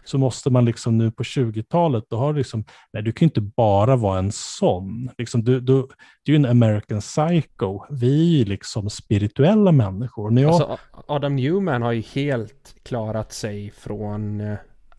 Så 0.05 0.19
måste 0.19 0.51
man 0.51 0.65
liksom 0.65 0.99
nu 0.99 1.11
på 1.11 1.23
20-talet, 1.23 2.05
då 2.09 2.17
har 2.17 2.33
liksom, 2.33 2.65
nej 2.93 3.03
du 3.03 3.13
kan 3.13 3.27
ju 3.27 3.29
inte 3.29 3.41
bara 3.41 3.97
vara 3.97 4.19
en 4.19 4.33
sån. 4.33 5.11
Liksom, 5.19 5.45
du, 5.45 5.61
du, 5.61 5.89
du 6.23 6.35
är 6.35 6.39
ju 6.39 6.45
en 6.45 6.51
American 6.51 7.01
psycho. 7.01 7.81
Vi 7.91 8.35
är 8.35 8.39
ju 8.39 8.45
liksom 8.45 8.91
spirituella 8.91 9.73
människor. 9.73 10.31
När 10.31 10.43
jag... 10.43 10.51
alltså, 10.51 10.79
Adam 11.07 11.37
Newman 11.37 11.83
har 11.83 11.93
ju 11.93 12.03
helt 12.03 12.75
klarat 12.83 13.33
sig 13.33 13.71
från 13.71 14.41
eh, 14.41 14.57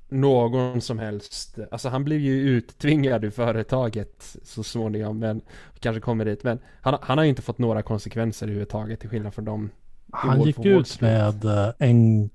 någon 0.09 0.81
som 0.81 0.99
helst, 0.99 1.59
alltså 1.71 1.89
han 1.89 2.03
blev 2.03 2.19
ju 2.19 2.39
uttvingad 2.49 3.23
ur 3.23 3.29
företaget 3.29 4.37
så 4.43 4.63
småningom, 4.63 5.19
men 5.19 5.41
kanske 5.79 6.01
kommer 6.01 6.25
dit, 6.25 6.43
men 6.43 6.59
han, 6.81 6.97
han 7.01 7.17
har 7.17 7.25
ju 7.25 7.29
inte 7.29 7.41
fått 7.41 7.57
några 7.57 7.81
konsekvenser 7.81 8.45
överhuvudtaget 8.45 8.99
till 8.99 9.09
skillnad 9.09 9.33
från 9.33 9.45
dem. 9.45 9.69
Han 10.11 10.41
gick 10.41 10.65
ut 10.65 11.01
med 11.01 11.43
1,7 11.43 12.29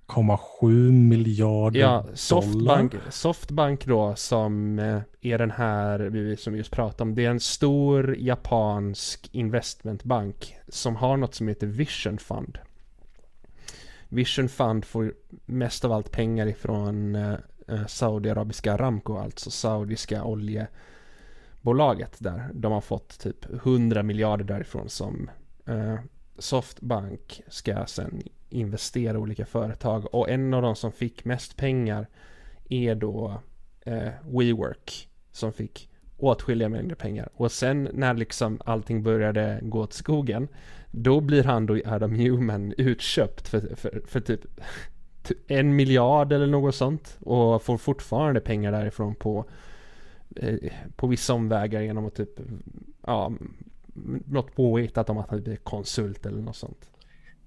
eh, 0.62 0.92
miljarder 0.92 1.80
ja, 1.80 2.06
Softbank, 2.14 2.92
dollar. 2.92 3.10
Softbank 3.10 3.86
då 3.86 4.14
som 4.14 4.78
eh, 4.78 5.00
är 5.20 5.38
den 5.38 5.50
här 5.50 5.98
vi 5.98 6.36
som 6.36 6.56
just 6.56 6.70
pratade 6.70 7.02
om. 7.02 7.14
Det 7.14 7.24
är 7.24 7.30
en 7.30 7.40
stor 7.40 8.16
japansk 8.18 9.28
investmentbank 9.32 10.56
som 10.68 10.96
har 10.96 11.16
något 11.16 11.34
som 11.34 11.48
heter 11.48 11.66
Vision 11.66 12.18
Fund. 12.18 12.58
Vision 14.08 14.48
Fund 14.48 14.84
får 14.84 15.14
mest 15.46 15.84
av 15.84 15.92
allt 15.92 16.10
pengar 16.10 16.46
ifrån 16.46 17.14
eh, 17.14 17.34
Eh, 17.72 17.86
Saudiarabiska 17.86 18.72
Aramco, 18.72 19.16
alltså 19.16 19.50
saudiska 19.50 20.24
oljebolaget 20.24 22.16
där. 22.18 22.50
De 22.54 22.72
har 22.72 22.80
fått 22.80 23.18
typ 23.18 23.52
100 23.52 24.02
miljarder 24.02 24.44
därifrån 24.44 24.88
som 24.88 25.30
eh, 25.66 25.98
Softbank 26.38 27.42
ska 27.48 27.86
sen 27.86 28.22
investera 28.48 29.14
i 29.14 29.20
olika 29.20 29.46
företag 29.46 30.14
och 30.14 30.30
en 30.30 30.54
av 30.54 30.62
de 30.62 30.76
som 30.76 30.92
fick 30.92 31.24
mest 31.24 31.56
pengar 31.56 32.06
är 32.68 32.94
då 32.94 33.40
eh, 33.80 34.10
WeWork 34.22 35.08
som 35.30 35.52
fick 35.52 35.88
åtskilliga 36.16 36.68
mängder 36.68 36.94
pengar. 36.94 37.28
Och 37.34 37.52
sen 37.52 37.88
när 37.92 38.14
liksom 38.14 38.60
allting 38.64 39.02
började 39.02 39.58
gå 39.62 39.80
åt 39.80 39.92
skogen 39.92 40.48
då 40.90 41.20
blir 41.20 41.44
han 41.44 41.66
då 41.66 41.78
Adam 41.86 42.12
Newman 42.12 42.74
utköpt 42.78 43.48
för, 43.48 43.76
för, 43.76 44.02
för 44.06 44.20
typ 44.20 44.40
en 45.46 45.76
miljard 45.76 46.32
eller 46.32 46.46
något 46.46 46.74
sånt 46.74 47.18
och 47.20 47.62
får 47.62 47.78
fortfarande 47.78 48.40
pengar 48.40 48.72
därifrån 48.72 49.14
på 49.14 49.44
eh, 50.36 50.72
på 50.96 51.06
vissa 51.06 51.34
omvägar 51.34 51.80
genom 51.80 52.06
att 52.06 52.14
typ 52.14 52.40
ja, 53.06 53.32
något 54.26 54.54
påhittat 54.54 55.10
om 55.10 55.18
att 55.18 55.30
han 55.30 55.42
blir 55.42 55.56
konsult 55.56 56.26
eller 56.26 56.42
något 56.42 56.56
sånt. 56.56 56.91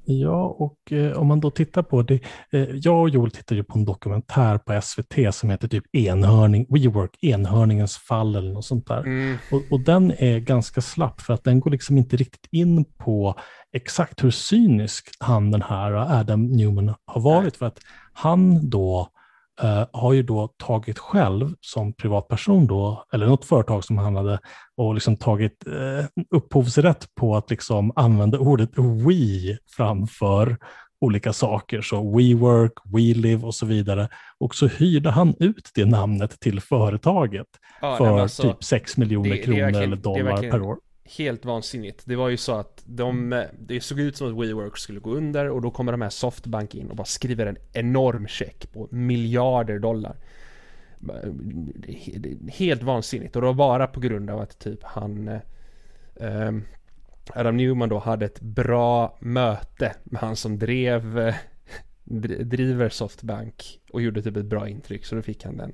Ja, 0.05 0.55
och 0.59 0.91
eh, 0.91 1.11
om 1.11 1.27
man 1.27 1.39
då 1.39 1.51
tittar 1.51 1.83
på 1.83 2.01
det. 2.01 2.19
Eh, 2.51 2.69
jag 2.69 3.01
och 3.01 3.09
Joel 3.09 3.31
tittade 3.31 3.55
ju 3.55 3.63
på 3.63 3.79
en 3.79 3.85
dokumentär 3.85 4.57
på 4.57 4.81
SVT 4.81 5.35
som 5.35 5.49
heter 5.49 5.67
typ 5.67 5.83
Enhörning, 5.95 6.65
WeWork, 6.69 7.17
Enhörningens 7.21 7.97
fall 7.97 8.35
eller 8.35 8.53
något 8.53 8.65
sånt 8.65 8.87
där. 8.87 8.99
Mm. 8.99 9.37
Och, 9.51 9.61
och, 9.71 9.79
den 9.79 10.11
är 10.17 10.39
ganska 10.39 10.81
slapp 10.81 11.21
för 11.21 11.33
att 11.33 11.43
den 11.43 11.59
går 11.59 11.71
liksom 11.71 11.97
inte 11.97 12.17
riktigt 12.17 12.47
in 12.51 12.85
på 12.97 13.35
exakt 13.73 14.23
hur 14.23 14.31
cynisk 14.31 15.09
han 15.19 15.51
den 15.51 15.61
här 15.61 16.19
Adam 16.19 16.47
Newman 16.47 16.93
har 17.05 17.21
varit. 17.21 17.57
För 17.57 17.65
att 17.65 17.79
han 18.13 18.69
då 18.69 19.09
Uh, 19.63 19.85
har 19.93 20.13
ju 20.13 20.23
då 20.23 20.47
tagit 20.57 20.99
själv 20.99 21.53
som 21.61 21.93
privatperson 21.93 22.67
då, 22.67 23.05
eller 23.13 23.27
något 23.27 23.45
företag 23.45 23.83
som 23.83 23.97
han 23.97 24.15
hade, 24.15 24.39
och 24.77 24.93
liksom 24.93 25.17
tagit 25.17 25.63
uh, 25.67 26.05
upphovsrätt 26.31 27.15
på 27.15 27.35
att 27.35 27.49
liksom 27.49 27.91
använda 27.95 28.39
ordet 28.39 28.69
we 28.77 29.57
framför 29.77 30.57
olika 31.01 31.33
saker, 31.33 31.81
så 31.81 32.17
WeWork, 32.17 32.73
WeLive 32.85 33.45
och 33.45 33.55
så 33.55 33.65
vidare. 33.65 34.09
Och 34.37 34.55
så 34.55 34.67
hyrde 34.67 35.11
han 35.11 35.35
ut 35.39 35.69
det 35.75 35.85
namnet 35.85 36.39
till 36.39 36.61
företaget 36.61 37.47
ja, 37.81 37.97
för 37.97 38.19
alltså, 38.19 38.41
typ 38.41 38.63
6 38.63 38.97
miljoner 38.97 39.43
kronor 39.43 39.81
eller 39.81 39.95
dollar 39.95 40.51
per 40.51 40.61
år 40.61 40.77
helt 41.05 41.45
vansinnigt. 41.45 42.01
Det 42.05 42.15
var 42.15 42.29
ju 42.29 42.37
så 42.37 42.53
att 42.53 42.83
de, 42.85 43.43
det 43.59 43.81
såg 43.81 43.99
ut 43.99 44.17
som 44.17 44.27
att 44.27 44.45
WeWork 44.45 44.77
skulle 44.77 44.99
gå 44.99 45.15
under 45.15 45.49
och 45.49 45.61
då 45.61 45.71
kommer 45.71 45.91
de 45.91 46.01
här 46.01 46.09
Softbank 46.09 46.75
in 46.75 46.89
och 46.89 46.95
bara 46.95 47.05
skriver 47.05 47.45
en 47.45 47.57
enorm 47.73 48.27
check 48.27 48.71
på 48.73 48.87
miljarder 48.91 49.79
dollar. 49.79 50.15
Helt 52.51 52.83
vansinnigt 52.83 53.35
och 53.35 53.41
det 53.41 53.47
var 53.47 53.53
bara 53.53 53.87
på 53.87 53.99
grund 53.99 54.29
av 54.29 54.39
att 54.39 54.59
typ 54.59 54.83
han 54.83 55.27
eh, 56.15 56.51
Adam 57.33 57.57
Newman 57.57 57.89
då 57.89 57.99
hade 57.99 58.25
ett 58.25 58.41
bra 58.41 59.17
möte 59.19 59.95
med 60.03 60.21
han 60.21 60.35
som 60.35 60.59
drev 60.59 61.19
eh, 61.19 61.35
driver 62.39 62.89
Softbank 62.89 63.79
och 63.91 64.01
gjorde 64.01 64.21
typ 64.21 64.37
ett 64.37 64.45
bra 64.45 64.69
intryck 64.69 65.05
så 65.05 65.15
då 65.15 65.21
fick 65.21 65.45
han 65.45 65.57
den 65.57 65.73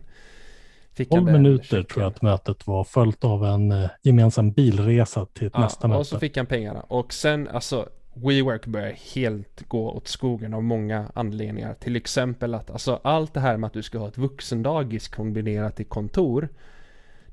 12 1.10 1.32
minuter 1.32 1.84
tror 1.84 2.04
jag 2.04 2.14
att 2.14 2.22
mötet 2.22 2.68
var, 2.68 2.84
följt 2.84 3.24
av 3.24 3.46
en 3.46 3.72
eh, 3.72 3.90
gemensam 4.02 4.52
bilresa 4.52 5.26
till 5.26 5.50
ja, 5.54 5.60
nästa 5.60 5.88
möte. 5.88 6.00
Och 6.00 6.08
så 6.08 6.20
fick 6.20 6.38
han 6.38 6.46
pengarna. 6.46 6.80
Och 6.80 7.14
sen 7.14 7.48
alltså, 7.48 7.90
WeWork 8.14 8.66
börjar 8.66 8.94
helt 9.16 9.68
gå 9.68 9.92
åt 9.92 10.08
skogen 10.08 10.54
av 10.54 10.64
många 10.64 11.12
anledningar. 11.14 11.74
Till 11.74 11.96
exempel 11.96 12.54
att 12.54 12.72
alltså 12.72 13.00
allt 13.04 13.34
det 13.34 13.40
här 13.40 13.58
med 13.58 13.68
att 13.68 13.74
du 13.74 13.84
ska 13.84 14.00
ha 14.00 14.08
ett 14.08 14.18
vuxendagis 14.18 15.08
kombinerat 15.08 15.80
i 15.80 15.84
kontor 15.84 16.50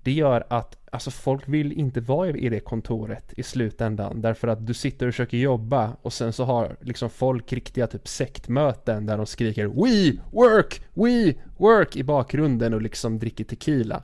det 0.03 0.13
gör 0.13 0.45
att 0.49 0.79
alltså, 0.93 1.11
folk 1.11 1.49
vill 1.49 1.73
inte 1.73 2.01
vara 2.01 2.31
i 2.31 2.49
det 2.49 2.61
kontoret 2.61 3.33
i 3.37 3.43
slutändan. 3.43 4.21
Därför 4.21 4.49
att 4.49 4.67
du 4.67 4.75
sitter 4.75 5.07
och 5.07 5.15
försöker 5.15 5.37
jobba 5.37 5.97
och 6.03 6.13
sen 6.13 6.33
så 6.33 6.45
har 6.45 6.77
liksom 6.81 7.11
folk 7.11 7.53
riktiga 7.53 7.87
typ 7.87 8.09
sektmöten 8.09 9.07
där 9.07 9.17
de 9.17 9.27
skriker 9.27 9.67
We 9.67 10.21
work, 10.33 10.83
we 10.95 11.35
work 11.57 11.97
i 11.97 12.05
bakgrunden 12.05 12.75
och 12.75 12.83
liksom 12.83 13.19
dricker 13.19 13.45
tequila. 13.45 14.03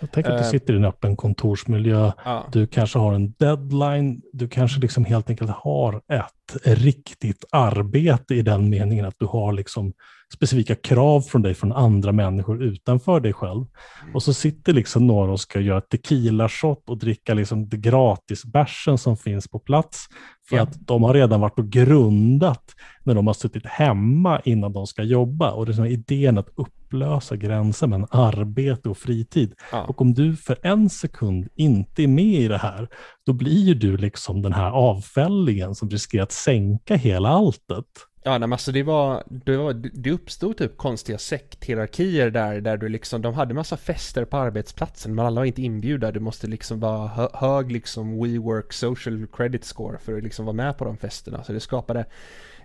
Jag 0.00 0.10
tänker 0.10 0.30
att 0.30 0.38
du 0.38 0.44
eh. 0.44 0.50
sitter 0.50 0.74
i 0.74 0.76
en 0.76 0.84
öppen 0.84 1.16
kontorsmiljö. 1.16 2.12
Ja. 2.24 2.46
Du 2.52 2.66
kanske 2.66 2.98
har 2.98 3.12
en 3.12 3.32
deadline. 3.38 4.22
Du 4.32 4.48
kanske 4.48 4.80
liksom 4.80 5.04
helt 5.04 5.30
enkelt 5.30 5.50
har 5.50 6.02
ett 6.08 6.56
riktigt 6.64 7.44
arbete 7.50 8.34
i 8.34 8.42
den 8.42 8.70
meningen 8.70 9.04
att 9.04 9.18
du 9.18 9.26
har 9.26 9.52
liksom 9.52 9.92
specifika 10.34 10.74
krav 10.74 11.20
från 11.20 11.42
dig 11.42 11.54
från 11.54 11.72
andra 11.72 12.12
människor 12.12 12.62
utanför 12.62 13.20
dig 13.20 13.32
själv. 13.32 13.64
Mm. 14.02 14.14
Och 14.14 14.22
så 14.22 14.34
sitter 14.34 14.72
liksom 14.72 15.06
några 15.06 15.32
och 15.32 15.40
ska 15.40 15.60
göra 15.60 15.80
tequila-shot 15.80 16.90
och 16.90 16.98
dricka 16.98 17.34
liksom 17.34 17.68
gratisbärsen 17.68 18.98
som 18.98 19.16
finns 19.16 19.48
på 19.48 19.58
plats. 19.58 20.06
För 20.48 20.56
ja. 20.56 20.62
att 20.62 20.86
de 20.86 21.02
har 21.02 21.14
redan 21.14 21.40
varit 21.40 21.58
och 21.58 21.68
grundat 21.68 22.64
när 23.04 23.14
de 23.14 23.26
har 23.26 23.34
suttit 23.34 23.66
hemma 23.66 24.40
innan 24.44 24.72
de 24.72 24.86
ska 24.86 25.02
jobba. 25.02 25.52
Och 25.52 25.66
det 25.66 25.78
är 25.78 25.86
idén 25.86 26.38
att 26.38 26.48
upplösa 26.56 27.36
gränsen 27.36 27.90
mellan 27.90 28.08
arbete 28.10 28.88
och 28.88 28.98
fritid. 28.98 29.54
Ja. 29.72 29.84
Och 29.84 30.00
om 30.00 30.14
du 30.14 30.36
för 30.36 30.58
en 30.62 30.90
sekund 30.90 31.48
inte 31.54 32.02
är 32.02 32.08
med 32.08 32.24
i 32.24 32.48
det 32.48 32.58
här, 32.58 32.88
då 33.26 33.32
blir 33.32 33.62
ju 33.64 33.74
du 33.74 33.96
liksom 33.96 34.42
den 34.42 34.52
här 34.52 34.70
avfällningen 34.70 35.74
som 35.74 35.90
riskerar 35.90 36.22
att 36.22 36.32
sänka 36.32 36.96
hela 36.96 37.28
alltet. 37.28 37.86
Ja, 38.24 38.38
nej, 38.38 38.52
alltså 38.52 38.72
det 38.72 38.82
var, 38.82 39.24
det 39.26 39.56
var, 39.56 39.72
det 39.72 40.10
uppstod 40.10 40.56
typ 40.56 40.76
konstiga 40.76 41.18
sekthierarkier 41.18 42.30
där, 42.30 42.60
där 42.60 42.76
du 42.76 42.88
liksom, 42.88 43.22
de 43.22 43.34
hade 43.34 43.54
massa 43.54 43.76
fester 43.76 44.24
på 44.24 44.36
arbetsplatsen, 44.36 45.14
men 45.14 45.26
alla 45.26 45.40
var 45.40 45.46
inte 45.46 45.62
inbjudna. 45.62 46.10
Du 46.10 46.20
måste 46.20 46.46
liksom 46.46 46.80
vara 46.80 47.08
hö, 47.08 47.28
hög 47.34 47.72
liksom 47.72 48.22
WeWork 48.22 48.72
social 48.72 49.26
credit 49.32 49.64
score 49.64 49.98
för 49.98 50.16
att 50.16 50.22
liksom 50.22 50.44
vara 50.44 50.56
med 50.56 50.78
på 50.78 50.84
de 50.84 50.96
festerna. 50.96 51.44
Så 51.44 51.52
det 51.52 51.60
skapade 51.60 52.04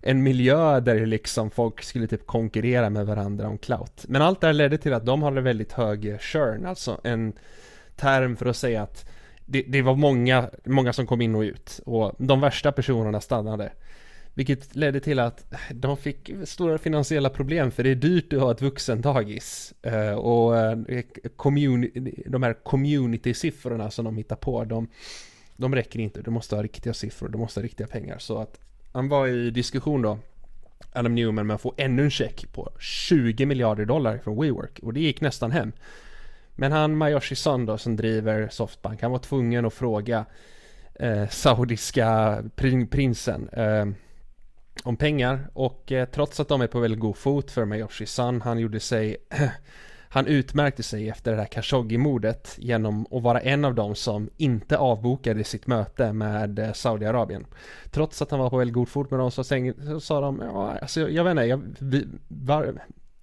en 0.02 0.24
miljö 0.24 0.80
där 0.80 1.06
liksom 1.06 1.52
folk 1.52 1.84
skulle 1.84 2.08
typ 2.08 2.26
konkurrera 2.26 2.90
med 2.90 3.06
varandra 3.06 3.48
om 3.48 3.58
clout. 3.58 4.06
Men 4.08 4.22
allt 4.22 4.42
det 4.42 4.48
här 4.48 4.54
ledde 4.54 4.78
till 4.78 4.94
att 4.94 5.06
de 5.06 5.24
hade 5.24 5.42
väldigt 5.42 5.72
hög 5.72 6.22
churn, 6.22 6.66
alltså 6.66 7.02
en 7.04 7.34
term 7.96 8.38
för 8.38 8.46
att 8.46 8.58
säga 8.58 8.82
att 8.82 9.10
det, 9.46 9.62
det 9.68 9.82
var 9.82 9.96
många, 9.96 10.50
många 10.66 10.94
som 10.94 11.08
kom 11.08 11.22
in 11.22 11.36
och 11.36 11.42
ut 11.42 11.80
och 11.86 12.16
de 12.18 12.42
värsta 12.42 12.72
personerna 12.72 13.22
stannade. 13.22 13.72
Vilket 14.38 14.76
ledde 14.76 15.00
till 15.00 15.20
att 15.20 15.54
de 15.72 15.98
fick 15.98 16.32
stora 16.44 16.78
finansiella 16.78 17.30
problem 17.30 17.72
för 17.72 17.84
det 17.84 17.90
är 17.90 17.96
dyrt 17.96 18.34
att 18.34 18.40
ha 18.40 18.52
ett 18.52 18.62
vuxendagis. 18.62 19.74
Eh, 19.82 20.12
och 20.14 20.58
eh, 20.58 20.78
de 22.26 22.44
här 22.44 22.54
community-siffrorna 22.64 23.90
som 23.90 24.06
de 24.06 24.18
hittar 24.18 24.36
på, 24.36 24.66
de, 24.66 24.88
de 25.56 25.76
räcker 25.76 26.00
inte. 26.00 26.22
Du 26.22 26.32
måste 26.32 26.56
ha 26.56 26.64
riktiga 26.64 26.94
siffror, 26.94 27.30
du 27.30 27.38
måste 27.38 27.60
ha 27.60 27.66
riktiga 27.66 27.88
pengar. 27.88 28.18
Så 28.18 28.38
att 28.38 28.60
han 28.92 29.10
var 29.10 29.28
i 29.28 29.50
diskussion 29.50 30.02
då, 30.02 30.20
Adam 30.94 31.16
Newman, 31.16 31.48
med 31.48 31.56
att 31.56 31.62
få 31.62 31.74
ännu 31.78 32.04
en 32.04 32.12
check 32.12 32.54
på 32.54 32.72
20 32.80 33.46
miljarder 33.46 33.86
dollar 33.86 34.18
från 34.18 34.42
WeWork. 34.42 34.80
Och 34.84 34.94
det 34.94 35.00
gick 35.00 35.22
nästan 35.22 35.52
hem. 35.52 35.72
Men 36.56 36.72
han 36.72 36.98
Mayoshi 36.98 37.36
Son 37.36 37.66
då, 37.66 37.78
som 37.78 37.96
driver 37.96 38.48
Softbank, 38.52 39.02
han 39.02 39.12
var 39.12 39.20
tvungen 39.20 39.66
att 39.66 39.74
fråga 39.74 40.26
eh, 40.96 41.28
saudiska 41.28 42.44
prin 42.56 42.88
prinsen 42.88 43.50
eh, 43.50 43.86
om 44.84 44.98
pengar 44.98 45.50
och 45.54 45.92
eh, 45.92 46.06
trots 46.06 46.40
att 46.40 46.48
de 46.48 46.62
är 46.62 46.68
på 46.68 46.80
väldigt 46.80 47.00
god 47.00 47.18
fot 47.18 47.52
för 47.52 47.66
Mayoshi 47.66 48.06
Son, 48.06 48.42
han 48.42 48.60
gjorde 48.60 48.80
sig 48.80 49.18
Han 50.10 50.28
utmärkte 50.28 50.84
sig 50.84 51.10
efter 51.10 51.32
det 51.32 51.38
här 51.38 51.46
Khashoggi-mordet 51.46 52.56
genom 52.58 53.08
att 53.12 53.24
vara 53.24 53.40
en 53.40 53.66
av 53.66 53.76
dem 53.76 53.96
som 53.96 54.30
inte 54.38 54.78
avbokade 54.78 55.44
sitt 55.44 55.68
möte 55.68 56.14
med 56.14 56.60
eh, 56.60 56.74
Saudiarabien. 56.74 57.46
Trots 57.92 58.22
att 58.22 58.32
han 58.32 58.40
var 58.40 58.50
på 58.50 58.58
väldigt 58.58 58.74
god 58.74 58.90
fot 58.90 59.12
med 59.12 59.20
dem 59.20 59.32
så, 59.32 59.44
så 59.44 60.00
sa 60.00 60.22
de, 60.22 60.42
ja, 60.54 60.78
alltså, 60.82 61.10
jag 61.10 61.24
vet 61.24 61.32
inte, 61.32 61.44
jag, 61.44 61.62
vi, 61.80 62.08
var, 62.28 62.74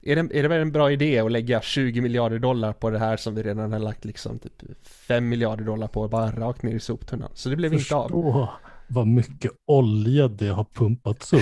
är 0.02 0.16
det, 0.16 0.38
är 0.38 0.42
det 0.42 0.48
väl 0.48 0.60
en 0.60 0.72
bra 0.72 0.92
idé 0.92 1.18
att 1.18 1.32
lägga 1.32 1.60
20 1.60 2.00
miljarder 2.00 2.38
dollar 2.38 2.72
på 2.72 2.90
det 2.90 2.98
här 2.98 3.16
som 3.16 3.34
vi 3.34 3.42
redan 3.42 3.72
har 3.72 3.78
lagt 3.78 4.04
liksom 4.04 4.38
typ 4.38 4.52
5 4.82 5.28
miljarder 5.28 5.64
dollar 5.64 5.88
på 5.88 6.08
bara 6.08 6.30
rakt 6.30 6.62
ner 6.62 6.74
i 6.74 6.80
soptunnan. 6.80 7.30
Så 7.34 7.48
det 7.48 7.56
blev 7.56 7.70
Förstå. 7.70 8.02
inte 8.02 8.14
av 8.14 8.48
vad 8.88 9.06
mycket 9.06 9.50
olja 9.66 10.28
det 10.28 10.48
har 10.48 10.64
pumpats 10.64 11.32
upp 11.32 11.40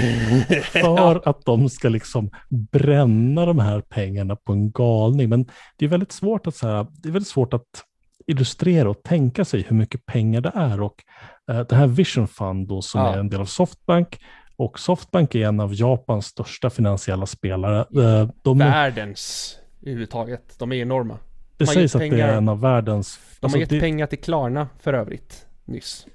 för 0.62 1.28
att 1.28 1.44
de 1.44 1.68
ska 1.68 1.88
liksom 1.88 2.30
bränna 2.48 3.46
de 3.46 3.58
här 3.58 3.80
pengarna 3.80 4.36
på 4.36 4.52
en 4.52 4.70
galning. 4.70 5.28
Men 5.28 5.46
det 5.76 5.84
är 5.84 5.88
väldigt 5.88 6.12
svårt 6.12 6.46
att, 6.46 6.56
så 6.56 6.68
här, 6.68 6.86
det 6.92 7.08
är 7.08 7.12
väldigt 7.12 7.28
svårt 7.28 7.54
att 7.54 7.84
illustrera 8.26 8.90
och 8.90 9.02
tänka 9.02 9.44
sig 9.44 9.62
hur 9.68 9.76
mycket 9.76 10.06
pengar 10.06 10.40
det 10.40 10.52
är. 10.54 10.80
Och 10.80 10.94
eh, 11.50 11.60
det 11.60 11.74
här 11.74 11.86
Vision 11.86 12.28
Fund 12.28 12.68
då, 12.68 12.82
som 12.82 13.00
ja. 13.00 13.14
är 13.14 13.18
en 13.18 13.28
del 13.28 13.40
av 13.40 13.46
Softbank, 13.46 14.18
och 14.56 14.78
Softbank 14.78 15.34
är 15.34 15.48
en 15.48 15.60
av 15.60 15.74
Japans 15.74 16.26
största 16.26 16.70
finansiella 16.70 17.26
spelare. 17.26 17.78
Eh, 17.78 18.28
de 18.42 18.58
Världens 18.58 19.58
överhuvudtaget. 19.82 20.58
De 20.58 20.72
är 20.72 20.76
enorma. 20.76 21.18
De 21.56 21.64
det 21.64 21.66
sägs 21.66 21.92
pengar, 21.92 22.06
att 22.06 22.18
det 22.18 22.22
är 22.22 22.36
en 22.36 22.48
av 22.48 22.60
världens... 22.60 23.20
De 23.40 23.46
alltså 23.46 23.56
har 23.56 23.60
gett 23.60 23.70
det, 23.70 23.80
pengar 23.80 24.06
till 24.06 24.20
Klarna 24.20 24.68
för 24.80 24.94
övrigt 24.94 25.46
nyss. 25.64 26.06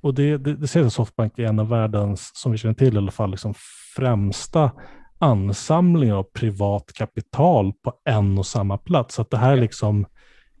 Och 0.00 0.14
det, 0.14 0.36
det, 0.36 0.54
det 0.54 0.66
sägs 0.66 0.86
att 0.86 0.92
Softbank 0.92 1.38
är 1.38 1.46
en 1.46 1.58
av 1.58 1.68
världens, 1.68 2.30
som 2.34 2.52
vi 2.52 2.58
känner 2.58 2.74
till 2.74 2.94
i 2.94 2.98
alla 2.98 3.10
fall, 3.10 3.30
liksom 3.30 3.54
främsta 3.96 4.70
ansamlingar 5.18 6.14
av 6.14 6.22
privat 6.22 6.92
kapital 6.92 7.72
på 7.84 7.92
en 8.04 8.38
och 8.38 8.46
samma 8.46 8.78
plats. 8.78 9.14
Så 9.14 9.22
att 9.22 9.30
det 9.30 9.36
här 9.36 9.52
är 9.52 9.60
liksom 9.60 10.06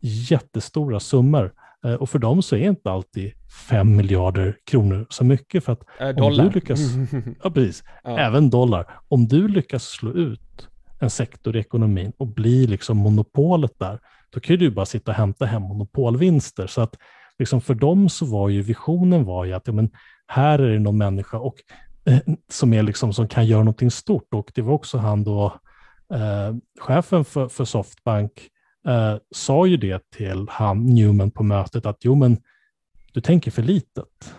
jättestora 0.00 1.00
summor. 1.00 1.52
Eh, 1.84 1.94
och 1.94 2.10
för 2.10 2.18
dem 2.18 2.42
så 2.42 2.56
är 2.56 2.68
inte 2.68 2.90
alltid 2.90 3.32
5 3.68 3.96
miljarder 3.96 4.56
kronor 4.64 5.06
så 5.10 5.24
mycket. 5.24 5.64
För 5.64 5.72
att 5.72 5.82
äh, 6.00 6.08
dollar. 6.08 6.44
Om 6.44 6.50
du 6.50 6.54
lyckas, 6.54 6.80
ja, 7.42 7.50
precis, 7.50 7.84
ja. 8.04 8.18
även 8.18 8.50
dollar. 8.50 8.86
Om 9.08 9.28
du 9.28 9.48
lyckas 9.48 9.84
slå 9.84 10.12
ut 10.12 10.68
en 11.00 11.10
sektor 11.10 11.56
i 11.56 11.60
ekonomin 11.60 12.12
och 12.16 12.26
bli 12.26 12.66
liksom 12.66 12.96
monopolet 12.96 13.78
där, 13.78 13.98
då 14.30 14.40
kan 14.40 14.56
du 14.56 14.70
bara 14.70 14.86
sitta 14.86 15.10
och 15.10 15.16
hämta 15.16 15.46
hem 15.46 15.62
monopolvinster. 15.62 16.66
Så 16.66 16.80
att 16.80 16.96
liksom 17.38 17.60
för 17.60 17.74
dem 17.74 18.08
så 18.08 18.26
var 18.26 18.48
ju 18.48 18.62
visionen 18.62 19.24
var 19.24 19.44
ju 19.44 19.52
att 19.52 19.66
ja, 19.66 19.72
men 19.72 19.90
här 20.26 20.58
är 20.58 20.72
det 20.72 20.78
någon 20.78 20.98
människa 20.98 21.38
och, 21.38 21.54
eh, 22.04 22.18
som, 22.50 22.72
är 22.72 22.82
liksom, 22.82 23.12
som 23.12 23.28
kan 23.28 23.46
göra 23.46 23.62
någonting 23.62 23.90
stort. 23.90 24.34
Och 24.34 24.52
det 24.54 24.62
var 24.62 24.72
också 24.72 24.98
han 24.98 25.24
då, 25.24 25.46
eh, 26.14 26.56
chefen 26.80 27.24
för, 27.24 27.48
för 27.48 27.64
Softbank, 27.64 28.32
eh, 28.88 29.16
sa 29.34 29.66
ju 29.66 29.76
det 29.76 30.10
till 30.10 30.46
han 30.50 30.86
Newman 30.86 31.30
på 31.30 31.42
mötet 31.42 31.86
att 31.86 31.98
jo 32.00 32.14
men 32.14 32.36
du 33.12 33.20
tänker 33.20 33.50
för 33.50 33.62
litet. 33.62 34.34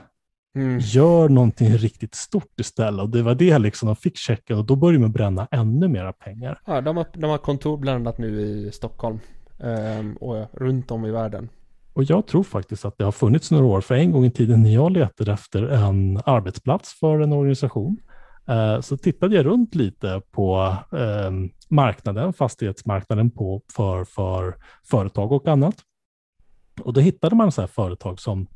Mm. 0.55 0.79
Gör 0.79 1.29
någonting 1.29 1.69
riktigt 1.69 2.15
stort 2.15 2.59
istället. 2.59 3.01
Och 3.01 3.09
det 3.09 3.21
var 3.21 3.35
det 3.35 3.59
liksom 3.59 3.87
de 3.87 3.95
fick 3.95 4.17
checken 4.17 4.57
och 4.57 4.65
då 4.65 4.75
började 4.75 5.03
de 5.03 5.11
bränna 5.11 5.47
ännu 5.51 5.87
mera 5.87 6.13
pengar. 6.13 6.61
Ja, 6.65 6.81
de 6.81 6.97
har, 6.97 7.05
de 7.13 7.29
har 7.29 7.37
kontor 7.37 7.77
bland 7.77 8.07
annat 8.07 8.17
nu 8.17 8.41
i 8.41 8.71
Stockholm 8.71 9.19
um, 9.57 10.13
och 10.13 10.47
runt 10.53 10.91
om 10.91 11.05
i 11.05 11.11
världen. 11.11 11.49
Och 11.99 12.05
jag 12.05 12.27
tror 12.27 12.43
faktiskt 12.43 12.85
att 12.85 12.97
det 12.97 13.03
har 13.03 13.11
funnits 13.11 13.51
några 13.51 13.65
år, 13.65 13.81
för 13.81 13.95
en 13.95 14.11
gång 14.11 14.25
i 14.25 14.31
tiden 14.31 14.63
när 14.63 14.73
jag 14.73 14.91
letade 14.91 15.31
efter 15.31 15.63
en 15.63 16.21
arbetsplats 16.25 16.99
för 16.99 17.19
en 17.19 17.33
organisation, 17.33 17.97
eh, 18.47 18.81
så 18.81 18.97
tittade 18.97 19.35
jag 19.35 19.45
runt 19.45 19.75
lite 19.75 20.21
på 20.31 20.75
eh, 20.91 21.31
marknaden, 21.69 22.33
fastighetsmarknaden 22.33 23.31
på, 23.31 23.61
för, 23.73 24.05
för 24.05 24.55
företag 24.89 25.31
och 25.31 25.47
annat. 25.47 25.75
Och 26.81 26.93
då 26.93 27.01
hittade 27.01 27.35
man 27.35 27.51
så 27.51 27.61
här 27.61 27.67
företag 27.67 28.19
som, 28.19 28.47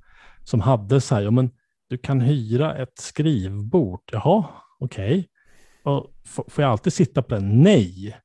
som 0.43 0.59
hade 0.59 1.01
så 1.01 1.15
här, 1.15 1.21
ja 1.21 1.31
men 1.31 1.51
du 1.89 1.97
kan 1.97 2.21
hyra 2.21 2.75
ett 2.75 2.97
skrivbord. 2.99 4.01
Jaha, 4.11 4.45
okej. 4.79 5.29
Okay. 5.83 6.09
Får 6.25 6.61
jag 6.63 6.71
alltid 6.71 6.93
sitta 6.93 7.21
på 7.21 7.35
den? 7.35 7.61
Nej 7.61 8.17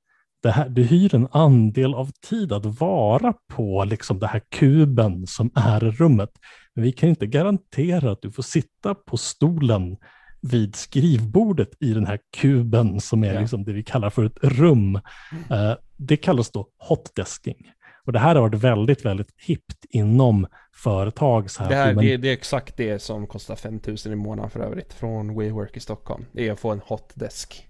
det 0.48 0.52
här, 0.52 0.68
du 0.68 0.82
hyr 0.82 1.14
en 1.14 1.28
andel 1.30 1.94
av 1.94 2.10
tid 2.28 2.52
att 2.52 2.80
vara 2.80 3.34
på 3.48 3.84
liksom 3.84 4.18
det 4.18 4.26
här 4.26 4.42
kuben 4.50 5.26
som 5.26 5.50
är 5.54 5.80
rummet. 5.80 6.30
Men 6.74 6.84
vi 6.84 6.92
kan 6.92 7.08
inte 7.08 7.26
garantera 7.26 8.12
att 8.12 8.22
du 8.22 8.30
får 8.30 8.42
sitta 8.42 8.94
på 8.94 9.16
stolen 9.16 9.96
vid 10.40 10.76
skrivbordet 10.76 11.68
i 11.80 11.92
den 11.92 12.06
här 12.06 12.18
kuben 12.36 13.00
som 13.00 13.24
är 13.24 13.34
ja. 13.34 13.40
liksom 13.40 13.64
det 13.64 13.72
vi 13.72 13.82
kallar 13.82 14.10
för 14.10 14.24
ett 14.24 14.38
rum. 14.42 14.96
Uh, 14.96 15.74
det 15.96 16.16
kallas 16.16 16.50
då 16.50 16.68
hotdesking. 16.78 17.72
Och 18.04 18.12
det 18.12 18.18
här 18.18 18.34
har 18.34 18.42
varit 18.42 18.62
väldigt, 18.62 19.04
väldigt 19.04 19.34
hippt 19.36 19.84
inom 19.90 20.46
företag. 20.74 21.50
Så 21.50 21.62
här. 21.62 21.70
Det, 21.70 21.76
här, 21.76 21.94
men... 21.94 22.04
det, 22.04 22.16
det, 22.16 22.28
är 22.28 22.32
exakt 22.32 22.76
det 22.76 23.02
som 23.02 23.26
kostar 23.26 23.56
5 23.56 23.80
000 23.86 23.96
i 24.06 24.14
månaden 24.14 24.50
för 24.50 24.60
övrigt 24.60 24.92
från 24.92 25.38
WeWork 25.38 25.76
i 25.76 25.80
Stockholm. 25.80 26.24
Det 26.32 26.48
är 26.48 26.52
att 26.52 26.60
få 26.60 26.70
en 26.70 26.80
hotdesk. 26.84 27.67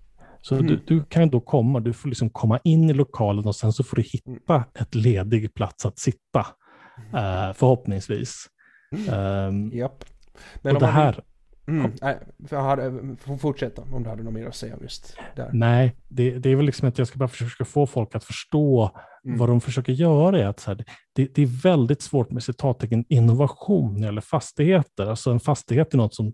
Så 0.48 0.54
mm. 0.54 0.66
du, 0.66 0.76
du, 0.86 1.04
kan 1.04 1.30
då 1.30 1.40
komma, 1.40 1.80
du 1.80 1.92
får 1.92 2.08
liksom 2.08 2.30
komma 2.30 2.58
in 2.64 2.90
i 2.90 2.92
lokalen 2.92 3.46
och 3.46 3.56
sen 3.56 3.72
så 3.72 3.84
får 3.84 3.96
du 3.96 4.02
hitta 4.02 4.64
ett 4.74 4.94
ledig 4.94 5.54
plats 5.54 5.86
att 5.86 5.98
sitta. 5.98 6.40
Uh, 7.14 7.52
förhoppningsvis. 7.54 8.46
Um, 9.10 9.70
Japp. 9.72 10.04
Men 10.62 10.76
och 10.76 10.80
det 10.80 10.86
här... 10.86 11.20
Mm, 11.68 11.92
nej, 12.02 12.18
fortsätta 13.38 13.82
om 13.82 14.02
du 14.02 14.10
hade 14.10 14.22
något 14.22 14.34
mer 14.34 14.46
att 14.46 14.54
säga 14.54 14.76
just 14.82 15.16
där. 15.36 15.50
Nej, 15.52 15.96
det, 16.08 16.38
det 16.38 16.50
är 16.50 16.56
väl 16.56 16.66
liksom 16.66 16.88
att 16.88 16.98
jag 16.98 17.06
ska 17.06 17.18
bara 17.18 17.28
försöka 17.28 17.64
få 17.64 17.86
folk 17.86 18.14
att 18.14 18.24
förstå 18.24 18.90
mm. 19.24 19.38
vad 19.38 19.48
de 19.48 19.60
försöker 19.60 19.92
göra. 19.92 20.40
Är 20.40 20.46
att 20.46 20.60
så 20.60 20.70
här, 20.70 20.84
det, 21.14 21.34
det, 21.34 21.42
är 21.42 21.62
väldigt 21.62 22.02
svårt 22.02 22.30
med 22.30 22.42
citattecken 22.42 23.04
innovation 23.08 24.04
eller 24.04 24.20
fastigheter. 24.20 25.06
Alltså 25.06 25.30
en 25.30 25.40
fastighet 25.40 25.94
är 25.94 25.98
något 25.98 26.14
som 26.14 26.32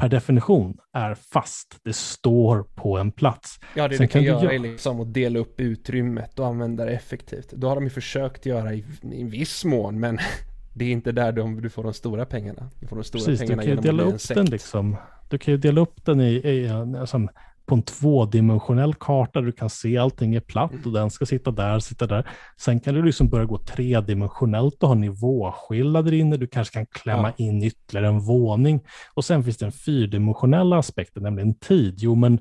per 0.00 0.08
definition 0.08 0.76
är 0.92 1.14
fast. 1.14 1.78
Det 1.84 1.92
står 1.92 2.62
på 2.62 2.98
en 2.98 3.12
plats. 3.12 3.60
Ja, 3.74 3.88
det 3.88 3.96
Sen 3.96 4.06
du 4.06 4.12
kan, 4.12 4.24
kan 4.24 4.42
göra 4.42 4.52
är 4.52 4.58
liksom 4.58 5.00
att 5.00 5.14
dela 5.14 5.38
upp 5.38 5.60
utrymmet 5.60 6.38
och 6.38 6.46
använda 6.46 6.84
det 6.84 6.92
effektivt. 6.92 7.50
Då 7.50 7.68
har 7.68 7.74
de 7.74 7.84
ju 7.84 7.90
försökt 7.90 8.46
göra 8.46 8.74
i, 8.74 8.84
i 9.02 9.24
viss 9.24 9.64
mån, 9.64 10.00
men 10.00 10.18
det 10.74 10.84
är 10.84 10.92
inte 10.92 11.12
där 11.12 11.32
de, 11.32 11.62
du 11.62 11.70
får 11.70 11.82
de 11.82 11.94
stora 11.94 12.26
pengarna. 12.26 12.70
Du 12.80 12.86
får 12.86 12.96
de 12.96 13.04
stora 13.04 13.24
Precis, 13.24 13.40
pengarna 13.40 13.62
du 13.62 13.68
kan 13.68 13.76
ju 13.76 13.82
dela 13.82 14.02
upp 14.02 14.28
den 14.28 14.46
liksom. 14.46 14.96
Du 15.28 15.38
kan 15.38 15.54
ju 15.54 15.58
dela 15.58 15.80
upp 15.80 16.04
den 16.04 16.20
i, 16.20 16.32
i 16.32 16.68
alltså, 16.68 17.28
på 17.70 17.74
en 17.74 17.82
tvådimensionell 17.82 18.94
karta. 18.94 19.40
Du 19.40 19.52
kan 19.52 19.70
se 19.70 19.98
allting 19.98 20.34
är 20.34 20.40
platt 20.40 20.86
och 20.86 20.92
den 20.92 21.10
ska 21.10 21.26
sitta 21.26 21.50
där, 21.50 21.78
sitta 21.78 22.06
där. 22.06 22.28
Sen 22.60 22.80
kan 22.80 22.94
du 22.94 23.02
liksom 23.02 23.28
börja 23.28 23.44
gå 23.44 23.58
tredimensionellt 23.58 24.82
och 24.82 24.88
ha 24.88 24.94
nivåskillnader 24.94 26.12
inne. 26.12 26.36
Du 26.36 26.46
kanske 26.46 26.74
kan 26.74 26.86
klämma 26.86 27.32
ja. 27.36 27.44
in 27.44 27.62
ytterligare 27.62 28.08
en 28.08 28.20
våning. 28.20 28.80
Och 29.14 29.24
sen 29.24 29.44
finns 29.44 29.56
det 29.56 29.66
en 29.66 29.72
fyrdimensionella 29.72 30.78
aspekten, 30.78 31.22
nämligen 31.22 31.54
tid. 31.54 31.94
Jo, 31.98 32.14
men 32.14 32.38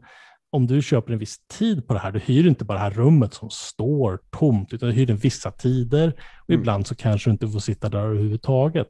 om 0.51 0.67
du 0.67 0.81
köper 0.81 1.13
en 1.13 1.19
viss 1.19 1.37
tid 1.57 1.87
på 1.87 1.93
det 1.93 1.99
här, 1.99 2.11
du 2.11 2.19
hyr 2.19 2.47
inte 2.47 2.65
bara 2.65 2.77
det 2.77 2.83
här 2.83 2.91
rummet 2.91 3.33
som 3.33 3.49
står 3.49 4.19
tomt, 4.39 4.73
utan 4.73 4.89
du 4.89 4.95
hyr 4.95 5.05
den 5.05 5.17
vissa 5.17 5.51
tider 5.51 6.07
och 6.41 6.49
mm. 6.49 6.61
ibland 6.61 6.87
så 6.87 6.95
kanske 6.95 7.29
du 7.29 7.31
inte 7.31 7.47
får 7.47 7.59
sitta 7.59 7.89
där 7.89 7.99
överhuvudtaget. 7.99 8.87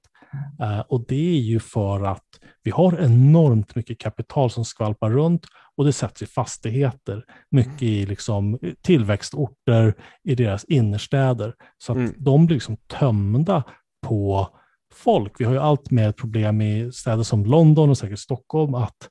Uh, 0.61 0.79
och 0.79 1.05
det 1.07 1.29
är 1.29 1.39
ju 1.39 1.59
för 1.59 2.03
att 2.03 2.25
vi 2.63 2.71
har 2.71 2.99
enormt 2.99 3.75
mycket 3.75 3.99
kapital 3.99 4.51
som 4.51 4.65
skvalpar 4.65 5.09
runt 5.09 5.45
och 5.77 5.85
det 5.85 5.93
sätts 5.93 6.21
i 6.21 6.25
fastigheter, 6.25 7.23
mycket 7.51 7.81
i 7.81 8.05
liksom 8.05 8.59
tillväxtorter 8.81 9.93
i 10.23 10.35
deras 10.35 10.63
innerstäder. 10.63 11.53
Så 11.77 11.91
att 11.91 11.97
mm. 11.97 12.13
de 12.17 12.45
blir 12.45 12.55
liksom 12.55 12.77
tömda 12.77 13.63
på 14.07 14.47
folk. 14.93 15.33
Vi 15.37 15.45
har 15.45 15.53
ju 15.53 15.59
allt 15.59 15.91
mer 15.91 16.11
problem 16.11 16.61
i 16.61 16.91
städer 16.91 17.23
som 17.23 17.45
London 17.45 17.89
och 17.89 17.97
säkert 17.97 18.19
Stockholm 18.19 18.75
att 18.75 19.09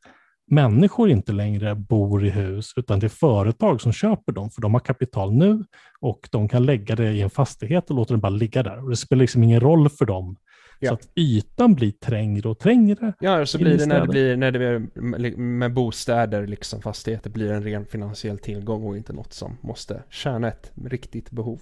människor 0.50 1.10
inte 1.10 1.32
längre 1.32 1.74
bor 1.74 2.26
i 2.26 2.30
hus, 2.30 2.72
utan 2.76 2.98
det 2.98 3.06
är 3.06 3.08
företag 3.08 3.80
som 3.80 3.92
köper 3.92 4.32
dem, 4.32 4.50
för 4.50 4.62
de 4.62 4.74
har 4.74 4.80
kapital 4.80 5.32
nu 5.32 5.64
och 6.00 6.28
de 6.30 6.48
kan 6.48 6.66
lägga 6.66 6.96
det 6.96 7.12
i 7.12 7.22
en 7.22 7.30
fastighet 7.30 7.90
och 7.90 7.96
låta 7.96 8.14
det 8.14 8.20
bara 8.20 8.28
ligga 8.28 8.62
där. 8.62 8.84
Och 8.84 8.90
det 8.90 8.96
spelar 8.96 9.20
liksom 9.20 9.42
ingen 9.42 9.60
roll 9.60 9.88
för 9.88 10.04
dem. 10.04 10.36
Ja. 10.78 10.88
Så 10.88 10.94
att 10.94 11.08
ytan 11.14 11.74
blir 11.74 11.90
trängre 11.90 12.48
och 12.48 12.58
trängre. 12.58 13.12
Ja, 13.20 13.46
så 13.46 13.58
blir 13.58 13.78
det 13.78 13.86
när 13.86 14.00
det 14.00 14.06
blir, 14.06 14.36
när 14.36 14.52
det 14.52 14.58
blir 14.58 15.36
med 15.36 15.72
bostäder, 15.72 16.46
liksom 16.46 16.82
fastigheter, 16.82 17.30
blir 17.30 17.52
en 17.52 17.62
ren 17.62 17.86
finansiell 17.86 18.38
tillgång 18.38 18.84
och 18.84 18.96
inte 18.96 19.12
något 19.12 19.32
som 19.32 19.56
måste 19.60 20.02
tjäna 20.10 20.48
ett 20.48 20.72
riktigt 20.84 21.30
behov. 21.30 21.60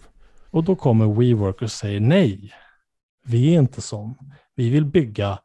Och 0.50 0.64
då 0.64 0.76
kommer 0.76 1.06
WeWork 1.06 1.62
och 1.62 1.70
säger 1.70 2.00
nej, 2.00 2.52
vi 3.26 3.54
är 3.54 3.58
inte 3.60 3.80
sån. 3.80 4.14
Vi 4.54 4.70
vill 4.70 4.84
bygga 4.84 5.38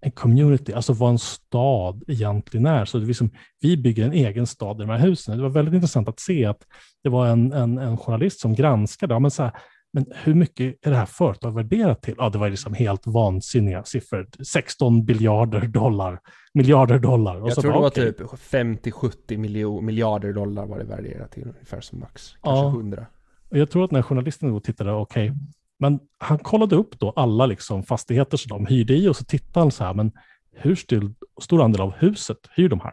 en 0.00 0.10
community, 0.10 0.72
alltså 0.72 0.92
vad 0.92 1.10
en 1.10 1.18
stad 1.18 2.04
egentligen 2.08 2.66
är. 2.66 2.84
Så 2.84 2.98
det 2.98 3.06
liksom, 3.06 3.30
vi 3.60 3.76
bygger 3.76 4.04
en 4.04 4.12
egen 4.12 4.46
stad 4.46 4.76
i 4.76 4.80
de 4.80 4.90
här 4.90 4.98
husen. 4.98 5.36
Det 5.36 5.42
var 5.42 5.50
väldigt 5.50 5.74
intressant 5.74 6.08
att 6.08 6.20
se 6.20 6.44
att 6.44 6.66
det 7.02 7.08
var 7.08 7.26
en, 7.26 7.52
en, 7.52 7.78
en 7.78 7.96
journalist 7.96 8.40
som 8.40 8.54
granskade, 8.54 9.14
ja, 9.14 9.18
men, 9.18 9.30
så 9.30 9.42
här, 9.42 9.52
men 9.92 10.04
hur 10.14 10.34
mycket 10.34 10.86
är 10.86 10.90
det 10.90 10.96
här 10.96 11.06
företaget 11.06 11.56
värderat 11.56 12.02
till? 12.02 12.14
Ja, 12.18 12.28
det 12.28 12.38
var 12.38 12.50
liksom 12.50 12.74
helt 12.74 13.06
vansinniga 13.06 13.84
siffror. 13.84 14.28
16 14.44 15.04
biljarder 15.04 15.60
dollar, 15.60 16.20
miljarder 16.54 16.98
dollar. 16.98 17.40
Och 17.40 17.48
Jag 17.48 17.54
så 17.54 17.62
tror 17.62 17.72
bara, 17.72 17.90
det 17.90 18.00
var 18.00 18.10
okay. 18.10 18.12
typ 18.12 18.92
50-70 19.30 19.82
miljarder 19.82 20.32
dollar 20.32 20.66
var 20.66 20.78
det 20.78 20.84
värderat 20.84 21.32
till, 21.32 21.42
ungefär 21.42 21.80
som 21.80 22.00
max. 22.00 22.34
Kanske 22.42 22.64
ja. 22.64 22.68
100. 22.68 23.06
Och 23.50 23.58
jag 23.58 23.70
tror 23.70 23.84
att 23.84 23.90
när 23.90 24.02
journalisten 24.02 24.52
då 24.52 24.60
tittade, 24.60 24.92
okej, 24.92 25.30
okay, 25.30 25.40
men 25.78 26.00
han 26.18 26.38
kollade 26.38 26.76
upp 26.76 26.98
då 26.98 27.10
alla 27.10 27.46
liksom 27.46 27.82
fastigheter 27.82 28.36
som 28.36 28.48
de 28.48 28.66
hyrde 28.66 28.94
i 28.94 29.08
och 29.08 29.16
så 29.16 29.24
tittade 29.24 29.64
han 29.64 29.70
så 29.70 29.84
här, 29.84 29.94
men 29.94 30.12
hur 30.52 30.74
stor, 30.74 31.14
stor 31.40 31.62
andel 31.62 31.80
av 31.80 31.92
huset 31.92 32.38
hyr 32.56 32.68
de 32.68 32.80
här? 32.80 32.92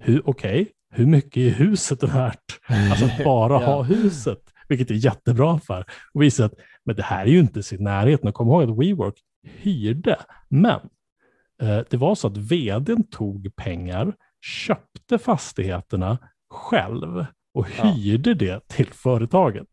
Okej, 0.00 0.20
okay, 0.24 0.66
hur 0.90 1.06
mycket 1.06 1.36
är 1.36 1.50
huset 1.50 2.02
värt? 2.02 2.60
Alltså 2.90 3.04
att 3.04 3.24
bara 3.24 3.52
ja. 3.62 3.66
ha 3.66 3.82
huset, 3.82 4.49
vilket 4.70 4.90
är 4.90 4.94
jättebra 4.94 5.58
för. 5.58 5.84
Och 6.14 6.22
visar 6.22 6.44
att 6.44 6.54
men 6.84 6.96
det 6.96 7.02
här 7.02 7.22
är 7.22 7.30
ju 7.30 7.38
inte 7.38 7.62
sin 7.62 7.84
närhet. 7.84 8.24
Och 8.24 8.34
kom 8.34 8.48
ihåg 8.48 8.62
att 8.62 8.78
WeWork 8.78 9.14
hyrde, 9.42 10.18
men 10.48 10.80
eh, 11.62 11.80
det 11.90 11.96
var 11.96 12.14
så 12.14 12.26
att 12.26 12.36
vdn 12.36 13.04
tog 13.10 13.56
pengar, 13.56 14.14
köpte 14.40 15.18
fastigheterna 15.18 16.18
själv 16.50 17.26
och 17.54 17.68
hyrde 17.68 18.30
ja. 18.30 18.34
det 18.34 18.68
till 18.68 18.92
företaget. 18.92 19.68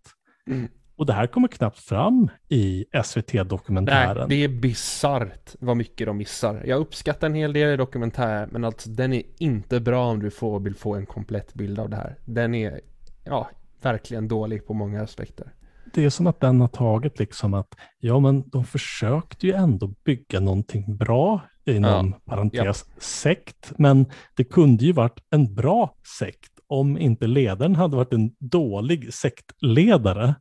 Mm. 0.49 0.67
Och 0.95 1.05
det 1.05 1.13
här 1.13 1.27
kommer 1.27 1.47
knappt 1.47 1.79
fram 1.79 2.29
i 2.49 2.85
SVT-dokumentären. 3.03 4.29
Det 4.29 4.43
är 4.43 4.47
bisarrt 4.47 5.55
vad 5.59 5.77
mycket 5.77 6.07
de 6.07 6.17
missar. 6.17 6.63
Jag 6.65 6.79
uppskattar 6.79 7.27
en 7.27 7.33
hel 7.33 7.53
del 7.53 7.73
i 7.73 7.77
dokumentären, 7.77 8.49
men 8.51 8.63
alltså 8.63 8.89
den 8.89 9.13
är 9.13 9.23
inte 9.37 9.79
bra 9.79 10.05
om 10.05 10.19
du 10.19 10.31
får, 10.31 10.59
vill 10.59 10.75
få 10.75 10.95
en 10.95 11.05
komplett 11.05 11.53
bild 11.53 11.79
av 11.79 11.89
det 11.89 11.95
här. 11.95 12.17
Den 12.25 12.55
är, 12.55 12.81
ja, 13.23 13.49
verkligen 13.81 14.27
dålig 14.27 14.67
på 14.67 14.73
många 14.73 15.01
aspekter. 15.01 15.53
Det 15.93 16.05
är 16.05 16.09
som 16.09 16.27
att 16.27 16.39
den 16.39 16.61
har 16.61 16.67
tagit 16.67 17.19
liksom 17.19 17.53
att, 17.53 17.75
ja 17.99 18.19
men 18.19 18.49
de 18.49 18.65
försökte 18.65 19.47
ju 19.47 19.53
ändå 19.53 19.87
bygga 19.87 20.39
någonting 20.39 20.97
bra 20.97 21.41
inom 21.65 22.07
ja. 22.07 22.31
parentes 22.31 22.85
ja. 22.87 23.01
sekt, 23.01 23.73
men 23.77 24.05
det 24.35 24.43
kunde 24.43 24.85
ju 24.85 24.91
varit 24.91 25.19
en 25.29 25.55
bra 25.55 25.95
sekt 26.19 26.51
om 26.67 26.97
inte 26.97 27.27
ledaren 27.27 27.75
hade 27.75 27.95
varit 27.95 28.13
en 28.13 28.35
dålig 28.39 29.13
sektledare. 29.13 30.35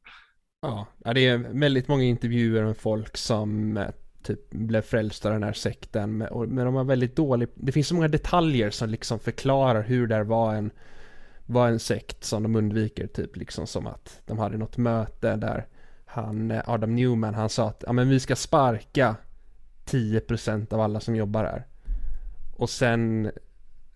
Ja, 0.62 0.86
det 1.14 1.26
är 1.26 1.38
väldigt 1.38 1.88
många 1.88 2.02
intervjuer 2.02 2.64
med 2.64 2.76
folk 2.76 3.16
som 3.16 3.76
eh, 3.76 3.86
typ 4.22 4.50
blev 4.50 4.82
frälsta 4.82 5.30
den 5.30 5.42
här 5.42 5.52
sekten. 5.52 6.18
Men 6.18 6.56
de 6.56 6.74
har 6.74 6.84
väldigt 6.84 7.16
dålig, 7.16 7.48
det 7.54 7.72
finns 7.72 7.88
så 7.88 7.94
många 7.94 8.08
detaljer 8.08 8.70
som 8.70 8.88
liksom 8.88 9.18
förklarar 9.18 9.82
hur 9.82 10.06
det 10.06 10.24
var 10.24 10.54
en, 10.54 10.70
var 11.46 11.68
en 11.68 11.78
sekt 11.78 12.24
som 12.24 12.42
de 12.42 12.56
undviker. 12.56 13.06
Typ 13.06 13.36
liksom 13.36 13.66
som 13.66 13.86
att 13.86 14.20
de 14.26 14.38
hade 14.38 14.56
något 14.56 14.76
möte 14.76 15.36
där 15.36 15.66
han, 16.04 16.50
eh, 16.50 16.62
Adam 16.66 16.94
Newman, 16.94 17.34
han 17.34 17.48
sa 17.48 17.68
att 17.68 17.84
ja, 17.86 17.92
men 17.92 18.08
vi 18.08 18.20
ska 18.20 18.36
sparka 18.36 19.16
10% 19.84 20.72
av 20.72 20.80
alla 20.80 21.00
som 21.00 21.16
jobbar 21.16 21.44
här. 21.44 21.66
Och 22.56 22.70
sen 22.70 23.30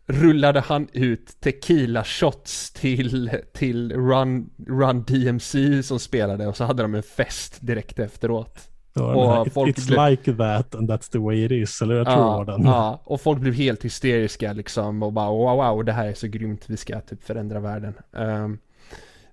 rullade 0.07 0.61
han 0.61 0.89
ut 0.93 1.41
tequila 1.41 2.05
shots 2.05 2.73
till, 2.73 3.31
till 3.53 3.93
Run, 3.93 4.51
Run 4.67 5.05
DMC 5.05 5.83
som 5.83 5.99
spelade 5.99 6.47
och 6.47 6.57
så 6.57 6.65
hade 6.65 6.83
de 6.83 6.95
en 6.95 7.03
fest 7.03 7.59
direkt 7.61 7.99
efteråt. 7.99 8.70
Och 8.95 9.53
folk 9.53 9.77
it's 9.77 9.87
blev... 9.87 10.11
like 10.11 10.33
that 10.33 10.75
and 10.75 10.91
that's 10.91 11.13
the 11.13 11.19
way 11.19 11.45
it 11.45 11.51
is, 11.51 11.83
eller 11.83 11.95
jag 11.95 12.07
tror 12.07 12.19
ja, 12.19 12.45
den. 12.45 12.65
Ja, 12.65 13.01
och 13.05 13.21
folk 13.21 13.41
blev 13.41 13.55
helt 13.55 13.85
hysteriska 13.85 14.53
liksom 14.53 15.03
och 15.03 15.13
bara 15.13 15.31
wow, 15.31 15.57
wow, 15.57 15.85
det 15.85 15.93
här 15.93 16.07
är 16.07 16.15
så 16.15 16.27
grymt, 16.27 16.65
vi 16.67 16.77
ska 16.77 17.01
typ 17.01 17.23
förändra 17.23 17.61
världen. 17.61 17.95
Um, 18.13 18.59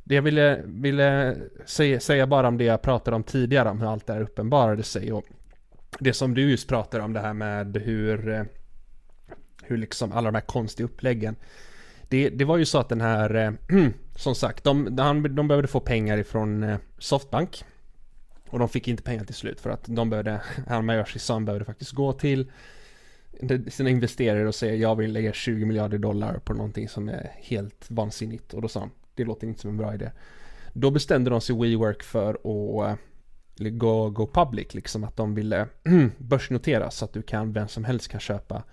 det 0.04 0.16
jag 0.16 0.22
ville, 0.22 0.62
ville 0.66 1.38
säga, 1.66 2.00
säga, 2.00 2.28
bara 2.28 2.48
om 2.48 2.58
det 2.58 2.64
jag 2.64 2.82
pratade 2.82 3.16
om 3.16 3.24
tidigare, 3.24 3.70
om 3.70 3.82
hur 3.82 3.92
allt 3.92 4.08
det 4.08 4.14
här 4.14 4.22
uppenbarade 4.22 4.84
sig 4.84 5.14
och 5.14 5.26
det 6.00 6.14
som 6.14 6.34
du 6.34 6.52
just 6.52 6.70
pratade 6.70 7.04
om 7.04 7.14
det 7.14 7.20
här 7.20 7.34
med 7.34 7.78
hur 7.78 8.48
hur 9.68 9.78
liksom 9.78 10.12
alla 10.12 10.32
de 10.32 10.36
här 10.36 10.46
konstiga 10.46 10.86
uppläggen. 10.86 11.36
Det, 12.10 12.30
det 12.30 12.46
var 12.46 12.58
ju 12.58 12.66
så 12.66 12.78
att 12.78 12.90
den 12.90 13.02
här, 13.02 13.36
eh, 13.36 13.52
som 14.16 14.36
sagt, 14.36 14.64
de, 14.64 14.96
de, 14.96 15.36
de 15.36 15.48
behövde 15.48 15.68
få 15.68 15.80
pengar 15.80 16.18
ifrån 16.18 16.64
eh, 16.64 16.78
Softbank. 16.98 17.64
Och 18.50 18.60
de 18.60 18.70
fick 18.70 18.88
inte 18.88 19.04
pengar 19.04 19.26
till 19.26 19.36
slut 19.36 19.60
för 19.60 19.70
att 19.70 19.84
de 19.86 20.10
behövde, 20.10 20.42
han 20.68 20.86
Mayoshi-san 20.86 21.46
behövde 21.46 21.66
faktiskt 21.66 21.92
gå 21.92 22.14
till 22.14 22.52
sina 23.68 23.90
investerare 23.90 24.48
och 24.48 24.56
säga 24.56 24.76
jag 24.76 24.96
vill 24.96 25.14
lägga 25.14 25.34
20 25.34 25.66
miljarder 25.66 25.98
dollar 25.98 26.40
på 26.40 26.54
någonting 26.54 26.90
som 26.90 27.10
är 27.10 27.32
helt 27.36 27.92
vansinnigt. 27.92 28.54
Och 28.54 28.62
då 28.62 28.68
sa 28.68 28.80
han, 28.80 28.92
det 29.16 29.24
låter 29.24 29.48
inte 29.48 29.62
som 29.62 29.70
en 29.70 29.78
bra 29.78 29.94
idé. 29.94 30.12
Då 30.74 30.92
bestämde 30.92 31.30
de 31.30 31.42
sig 31.42 31.56
WeWork 31.56 32.04
för 32.04 32.30
att 32.34 32.98
eh, 33.60 33.70
gå, 33.70 34.10
gå 34.10 34.28
public, 34.28 34.74
liksom 34.74 35.04
att 35.04 35.18
de 35.18 35.36
ville 35.36 35.68
börsnotera 36.18 36.92
så 36.92 37.06
att 37.06 37.14
du 37.14 37.22
kan, 37.22 37.54
vem 37.54 37.68
som 37.68 37.86
helst 37.86 38.08
kan 38.08 38.20
köpa 38.20 38.64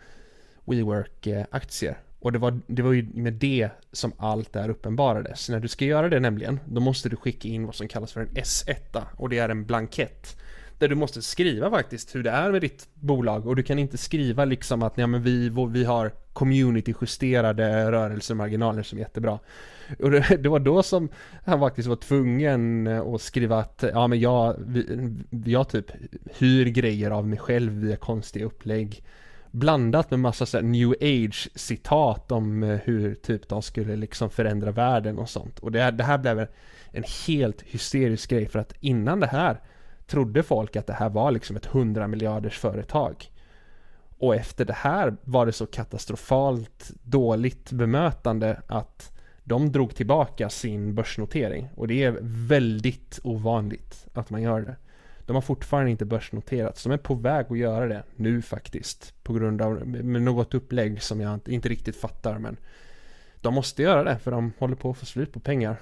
WeWork-aktier. 0.64 1.90
Eh, 1.90 1.96
och 2.24 2.32
det 2.32 2.38
var, 2.38 2.60
det 2.66 2.82
var 2.82 2.92
ju 2.92 3.06
med 3.14 3.32
det 3.32 3.68
som 3.92 4.12
allt 4.16 4.52
det 4.52 4.60
här 4.60 4.68
uppenbarades. 4.68 5.48
När 5.48 5.60
du 5.60 5.68
ska 5.68 5.84
göra 5.84 6.08
det 6.08 6.20
nämligen, 6.20 6.60
då 6.66 6.80
måste 6.80 7.08
du 7.08 7.16
skicka 7.16 7.48
in 7.48 7.66
vad 7.66 7.74
som 7.74 7.88
kallas 7.88 8.12
för 8.12 8.20
en 8.20 8.28
S1 8.28 9.02
och 9.16 9.28
det 9.28 9.38
är 9.38 9.48
en 9.48 9.64
blankett. 9.64 10.36
Där 10.78 10.88
du 10.88 10.94
måste 10.94 11.22
skriva 11.22 11.70
faktiskt 11.70 12.14
hur 12.14 12.22
det 12.22 12.30
är 12.30 12.52
med 12.52 12.60
ditt 12.60 12.88
bolag 12.94 13.46
och 13.46 13.56
du 13.56 13.62
kan 13.62 13.78
inte 13.78 13.98
skriva 13.98 14.44
liksom 14.44 14.82
att 14.82 14.98
ja, 14.98 15.06
men 15.06 15.22
vi, 15.22 15.52
vi 15.68 15.84
har 15.84 16.12
community-justerade 16.32 17.92
rörelsemarginaler 17.92 18.82
som 18.82 18.98
är 18.98 19.02
jättebra. 19.02 19.38
Och 19.98 20.10
det, 20.10 20.36
det, 20.42 20.48
var 20.48 20.60
då 20.60 20.82
som 20.82 21.08
han 21.44 21.60
faktiskt 21.60 21.88
var 21.88 21.96
tvungen 21.96 22.86
att 22.86 23.22
skriva 23.22 23.58
att 23.58 23.84
ja 23.92 24.06
men 24.06 24.20
jag, 24.20 24.56
vi, 24.66 25.10
jag 25.44 25.68
typ 25.68 25.90
hyr 26.38 26.66
grejer 26.66 27.10
av 27.10 27.28
mig 27.28 27.38
själv 27.38 27.72
via 27.72 27.96
konstiga 27.96 28.46
upplägg 28.46 29.02
blandat 29.54 30.10
med 30.10 30.20
massa 30.20 30.46
så 30.46 30.60
new 30.60 30.94
age 31.00 31.48
citat 31.54 32.32
om 32.32 32.62
eh, 32.62 32.78
hur 32.84 33.14
typ 33.14 33.48
de 33.48 33.62
skulle 33.62 33.96
liksom 33.96 34.30
förändra 34.30 34.70
världen 34.70 35.18
och 35.18 35.28
sånt. 35.28 35.58
Och 35.58 35.72
det, 35.72 35.90
det 35.90 36.04
här 36.04 36.18
blev 36.18 36.46
en 36.90 37.04
helt 37.26 37.62
hysterisk 37.62 38.30
grej 38.30 38.46
för 38.46 38.58
att 38.58 38.74
innan 38.80 39.20
det 39.20 39.26
här 39.26 39.60
trodde 40.06 40.42
folk 40.42 40.76
att 40.76 40.86
det 40.86 40.92
här 40.92 41.08
var 41.08 41.30
liksom 41.30 41.56
ett 41.56 41.66
100 41.66 42.08
miljarders 42.08 42.58
företag. 42.58 43.30
Och 44.18 44.34
efter 44.34 44.64
det 44.64 44.76
här 44.76 45.16
var 45.24 45.46
det 45.46 45.52
så 45.52 45.66
katastrofalt 45.66 46.90
dåligt 47.02 47.72
bemötande 47.72 48.62
att 48.66 49.12
de 49.44 49.72
drog 49.72 49.94
tillbaka 49.94 50.50
sin 50.50 50.94
börsnotering. 50.94 51.68
Och 51.76 51.88
det 51.88 52.04
är 52.04 52.18
väldigt 52.20 53.20
ovanligt 53.22 54.06
att 54.14 54.30
man 54.30 54.42
gör 54.42 54.60
det. 54.60 54.76
De 55.26 55.36
har 55.36 55.40
fortfarande 55.40 55.90
inte 55.90 56.04
börsnoterats. 56.04 56.82
De 56.82 56.92
är 56.92 56.96
på 56.96 57.14
väg 57.14 57.46
att 57.50 57.58
göra 57.58 57.86
det 57.86 58.02
nu 58.16 58.42
faktiskt. 58.42 59.14
På 59.22 59.32
grund 59.32 59.62
av 59.62 59.86
med 59.86 60.22
något 60.22 60.54
upplägg 60.54 61.02
som 61.02 61.20
jag 61.20 61.48
inte 61.48 61.68
riktigt 61.68 61.96
fattar. 61.96 62.38
Men 62.38 62.56
de 63.40 63.54
måste 63.54 63.82
göra 63.82 64.04
det 64.04 64.18
för 64.18 64.30
de 64.30 64.52
håller 64.58 64.76
på 64.76 64.90
att 64.90 64.98
få 64.98 65.06
slut 65.06 65.32
på 65.32 65.40
pengar. 65.40 65.76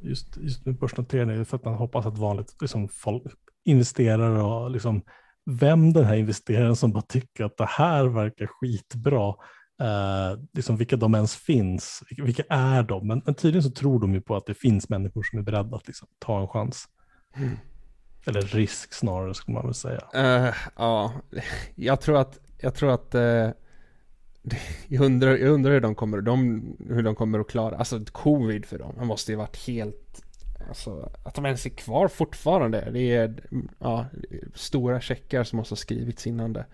Just, 0.00 0.36
just 0.36 0.66
med 0.66 0.74
börsnotering 0.74 1.30
är 1.30 1.36
det 1.36 1.44
för 1.44 1.56
att 1.56 1.64
man 1.64 1.74
hoppas 1.74 2.06
att 2.06 2.18
vanligt 2.18 2.56
liksom, 2.60 2.88
folk 2.88 3.22
investerar 3.64 4.30
och 4.30 4.70
liksom 4.70 5.02
vem 5.46 5.92
den 5.92 6.04
här 6.04 6.16
investeraren 6.16 6.76
som 6.76 6.92
bara 6.92 7.02
tycker 7.02 7.44
att 7.44 7.56
det 7.56 7.68
här 7.68 8.04
verkar 8.04 8.46
skitbra. 8.46 9.34
Eh, 9.80 10.38
liksom 10.52 10.76
vilka 10.76 10.96
de 10.96 11.14
ens 11.14 11.36
finns, 11.36 12.02
vilka, 12.08 12.24
vilka 12.24 12.42
är 12.48 12.82
de? 12.82 13.06
Men, 13.06 13.22
men, 13.24 13.34
tydligen 13.34 13.62
så 13.62 13.70
tror 13.70 14.00
de 14.00 14.14
ju 14.14 14.20
på 14.20 14.36
att 14.36 14.46
det 14.46 14.54
finns 14.54 14.88
människor 14.88 15.22
som 15.22 15.38
är 15.38 15.42
beredda 15.42 15.76
att 15.76 15.86
liksom, 15.86 16.08
ta 16.18 16.40
en 16.40 16.48
chans. 16.48 16.88
Eller 18.26 18.40
risk 18.40 18.94
snarare 18.94 19.34
skulle 19.34 19.54
man 19.54 19.64
väl 19.64 19.74
säga. 19.74 20.00
Uh, 20.16 20.54
ja, 20.76 21.12
jag 21.74 22.00
tror 22.00 22.18
att, 22.18 22.38
jag 22.58 22.74
tror 22.74 22.90
att 22.90 23.14
uh, 23.14 23.50
jag, 24.88 25.04
undrar, 25.04 25.36
jag 25.36 25.50
undrar 25.50 25.72
hur 25.72 25.80
de 25.80 25.94
kommer, 25.94 26.20
de, 26.20 26.62
hur 26.88 27.02
de 27.02 27.14
kommer 27.14 27.38
att 27.38 27.48
klara, 27.48 27.76
alltså 27.76 28.00
covid 28.12 28.66
för 28.66 28.78
dem, 28.78 28.94
det 28.98 29.04
måste 29.04 29.32
ju 29.32 29.38
varit 29.38 29.66
helt 29.66 30.24
Alltså 30.68 31.10
att 31.22 31.34
de 31.34 31.46
ens 31.46 31.66
är 31.66 31.70
kvar 31.70 32.08
fortfarande. 32.08 32.90
Det 32.92 33.14
är 33.14 33.34
ja, 33.78 34.06
stora 34.54 35.00
checkar 35.00 35.44
som 35.44 35.56
måste 35.56 35.72
ha 35.72 35.76
skrivits 35.76 36.26
innan 36.26 36.52
det. 36.52 36.64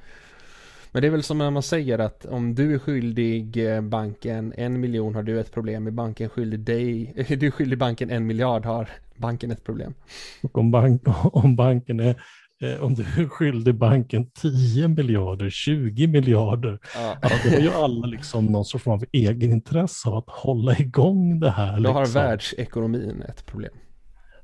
Men 0.93 1.03
det 1.03 1.09
är 1.09 1.11
väl 1.11 1.23
som 1.23 1.39
när 1.39 1.51
man 1.51 1.63
säger 1.63 1.99
att 1.99 2.27
om 2.27 2.55
du 2.55 2.75
är 2.75 2.79
skyldig 2.79 3.75
eh, 3.75 3.81
banken 3.81 4.53
en 4.57 4.81
miljon 4.81 5.15
har 5.15 5.23
du 5.23 5.41
ett 5.41 5.53
problem. 5.53 5.87
Är 5.87 5.91
banken 5.91 6.29
skyldig 6.29 6.61
dig, 6.61 7.13
är 7.29 7.37
du 7.37 7.51
skyldig 7.51 7.79
banken 7.79 8.11
en 8.11 8.27
miljard 8.27 8.65
har 8.65 8.89
banken 9.17 9.51
ett 9.51 9.65
problem. 9.65 9.95
Och 10.43 10.59
om, 10.59 10.71
bank, 10.71 11.03
om 11.33 11.57
banken 11.57 12.01
är 12.01 12.23
eh, 12.63 12.83
om 12.83 12.95
du 12.95 13.03
är 13.03 13.29
skyldig 13.29 13.75
banken 13.75 14.31
10 14.31 14.89
miljarder, 14.89 15.51
20 15.51 16.07
miljarder, 16.07 16.79
ja. 16.95 17.17
ja 17.23 17.29
då 17.45 17.51
har 17.51 17.61
ju 17.61 17.71
alla 17.71 18.07
liksom 18.07 18.47
någon 18.47 18.65
sorts 18.65 18.87
av 18.87 19.05
egenintresse 19.13 20.09
av 20.09 20.17
att 20.17 20.29
hålla 20.29 20.79
igång 20.79 21.41
det 21.41 21.51
här. 21.51 21.73
Då 21.73 21.77
liksom. 21.77 21.95
har 21.95 22.07
världsekonomin 22.07 23.23
ett 23.29 23.47
problem. 23.47 23.73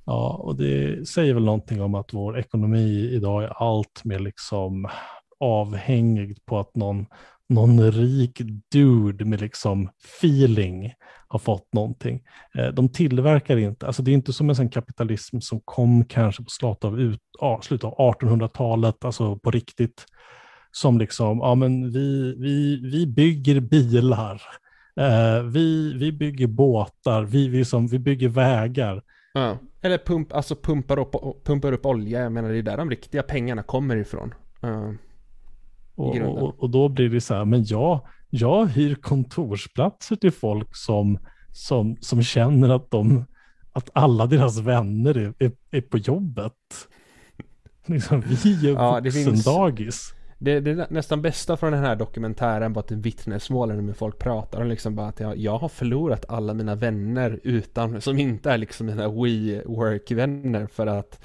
Ja, 0.05 0.41
och 0.43 0.57
det 0.57 1.09
säger 1.09 1.35
väl 1.35 1.45
någonting 1.45 1.83
om 1.83 1.95
att 1.95 2.15
vår 2.15 2.39
ekonomi 2.39 3.11
idag 3.13 3.45
är 3.45 3.49
allt 3.49 4.05
mer 4.05 4.19
liksom 4.19 4.89
avhängigt 5.41 6.47
på 6.47 6.59
att 6.59 6.77
någon, 6.77 7.07
någon 7.49 7.91
rik 7.91 8.43
dude 8.73 9.25
med 9.25 9.41
liksom 9.41 9.91
feeling 10.21 10.93
har 11.29 11.39
fått 11.39 11.73
någonting. 11.73 12.23
Eh, 12.59 12.67
de 12.67 12.89
tillverkar 12.89 13.57
inte, 13.57 13.87
alltså 13.87 14.03
det 14.03 14.11
är 14.11 14.13
inte 14.13 14.33
som 14.33 14.49
en 14.49 14.57
sån 14.57 14.69
kapitalism 14.69 15.41
som 15.41 15.61
kom 15.65 16.05
kanske 16.05 16.43
på 16.43 16.51
slutet 16.51 16.85
av, 16.85 17.01
ut, 17.01 17.21
ah, 17.41 17.61
slutet 17.61 17.85
av 17.85 18.15
1800-talet, 18.15 19.05
alltså 19.05 19.37
på 19.37 19.51
riktigt, 19.51 20.05
som 20.71 20.99
liksom, 20.99 21.39
ja 21.39 21.55
men 21.55 21.93
vi, 21.93 22.35
vi, 22.39 22.81
vi 22.93 23.07
bygger 23.07 23.61
bilar, 23.61 24.43
eh, 25.01 25.43
vi, 25.43 25.95
vi 25.95 26.13
bygger 26.13 26.47
båtar, 26.47 27.23
vi, 27.23 27.49
vi, 27.49 27.65
som, 27.65 27.87
vi 27.87 27.99
bygger 27.99 28.29
vägar. 28.29 29.03
Ja. 29.35 29.59
Eller 29.83 29.99
pump, 29.99 30.33
alltså 30.33 30.57
pumpar 30.57 30.99
upp, 30.99 31.45
pumpar 31.45 31.73
upp 31.73 31.87
olja, 31.87 32.21
jag 32.21 32.33
menar 32.33 32.49
det 32.49 32.59
är 32.59 32.63
där 32.63 32.77
de 32.77 32.91
riktiga 32.91 33.23
pengarna 33.23 33.63
kommer 33.63 33.97
ifrån. 33.97 34.35
Uh. 34.65 34.93
Och, 35.97 36.17
och, 36.17 36.63
och, 36.63 36.71
då 36.71 36.89
blir 36.89 37.09
det 37.09 37.21
så 37.21 37.35
här, 37.35 37.45
men 37.45 37.65
jag, 37.65 38.01
jag 38.31 38.67
hyr 38.67 38.95
kontorsplatser 38.95 40.17
till 40.17 40.33
folk 40.33 40.77
som, 40.77 41.19
som, 41.53 41.97
som 42.01 42.23
känner 42.23 42.69
att, 42.69 42.91
de, 42.91 43.25
att 43.73 43.91
alla 43.93 44.27
deras 44.27 44.59
vänner 44.59 45.17
är, 45.17 45.35
är, 45.39 45.53
är 45.71 45.81
på 45.81 45.99
jobbet. 45.99 46.53
Liksom, 47.87 48.21
vi 48.21 48.69
är 48.69 48.73
ja, 48.73 49.01
vuxendagis. 49.01 50.15
Det, 50.39 50.61
det 50.61 50.91
nästan 50.91 51.23
bästa 51.23 51.57
från 51.57 51.73
den 51.73 51.85
här 51.85 51.97
dokumentären 51.97 52.73
var 52.73 52.83
att 52.83 52.91
vittnesmålen 52.91 53.87
med 53.87 53.97
folk 53.97 54.19
pratar 54.19 54.61
om 54.61 54.69
liksom 54.69 54.95
bara 54.95 55.09
att 55.09 55.21
jag, 55.21 55.37
jag 55.37 55.59
har 55.59 55.69
förlorat 55.69 56.25
alla 56.29 56.55
mina 56.55 56.75
vänner 56.75 57.41
utan, 57.43 58.01
som 58.01 58.19
inte 58.19 58.51
är 58.51 58.59
liksom 58.59 58.87
mina 58.87 59.09
WeWork-vänner 59.09 60.67
för 60.67 60.87
att 60.87 61.21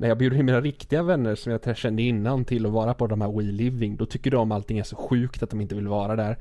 när 0.00 0.08
jag 0.08 0.18
bjuder 0.18 0.36
in 0.36 0.46
mina 0.46 0.60
riktiga 0.60 1.02
vänner 1.02 1.34
som 1.34 1.52
jag 1.52 1.76
kände 1.76 2.02
innan 2.02 2.44
till 2.44 2.66
att 2.66 2.72
vara 2.72 2.94
på 2.94 3.06
de 3.06 3.20
här 3.20 3.32
We 3.32 3.42
Living, 3.42 3.96
då 3.96 4.06
tycker 4.06 4.30
de 4.30 4.52
allting 4.52 4.78
är 4.78 4.82
så 4.82 4.96
sjukt 4.96 5.42
att 5.42 5.50
de 5.50 5.60
inte 5.60 5.74
vill 5.74 5.88
vara 5.88 6.16
där. 6.16 6.38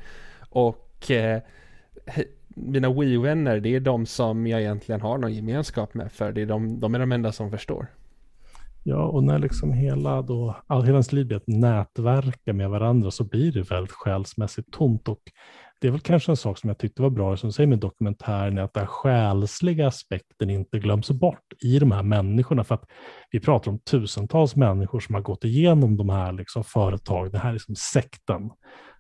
Och 0.50 1.12
eh, 1.12 1.42
mina 2.48 2.94
WeVänner, 2.94 3.60
det 3.60 3.76
är 3.76 3.80
de 3.80 4.06
som 4.06 4.48
jag 4.48 4.62
egentligen 4.62 5.02
har 5.02 5.18
någon 5.18 5.34
gemenskap 5.34 5.94
med, 5.94 6.12
för 6.12 6.32
det 6.32 6.42
är 6.42 6.46
de, 6.46 6.80
de 6.80 6.96
är 6.96 7.00
de 7.00 7.12
enda 7.12 7.32
som 7.32 7.52
förstår. 7.52 7.88
Ja, 8.84 9.04
och 9.04 9.24
när 9.24 9.40
liksom 9.40 9.74
hela, 9.74 10.22
då, 10.22 10.56
all, 10.68 10.82
hela 10.82 10.94
ens 10.94 11.12
liv 11.12 11.28
blir 11.28 11.38
ett 11.38 11.48
nätverka 11.48 12.54
med 12.54 12.70
varandra 12.70 13.12
så 13.12 13.24
blir 13.24 13.52
det 13.52 13.72
väldigt 13.72 13.92
själsmässigt 13.92 14.72
tomt. 14.72 15.08
Och 15.08 15.22
det 15.80 15.88
är 15.88 15.92
väl 15.92 16.02
kanske 16.02 16.32
en 16.32 16.38
sak 16.38 16.58
som 16.58 16.68
jag 16.68 16.78
tyckte 16.78 17.02
var 17.02 17.10
bra, 17.10 17.38
som 17.38 17.52
säger 17.52 17.68
med 17.68 17.80
dokumentären, 17.80 18.58
är 18.58 18.62
att 18.62 18.74
den 18.74 18.88
själsliga 18.88 19.88
aspekten 19.88 20.50
inte 20.50 20.80
glöms 20.80 21.12
bort 21.12 21.54
i 21.64 21.80
de 21.80 21.92
här 21.92 22.04
människorna. 22.04 22.64
För 22.64 22.76
att 22.76 22.86
vi 23.32 23.40
pratar 23.40 23.72
om 23.72 23.80
tusentals 23.80 24.56
människor 24.56 25.00
som 25.00 25.16
har 25.16 25.22
gått 25.22 25.44
igenom 25.46 25.98
de 25.98 26.10
här 26.10 26.32
liksom 26.32 26.64
företag, 26.64 27.32
den 27.32 27.42
här 27.42 27.54
liksom 27.54 27.76
sekten, 27.76 28.50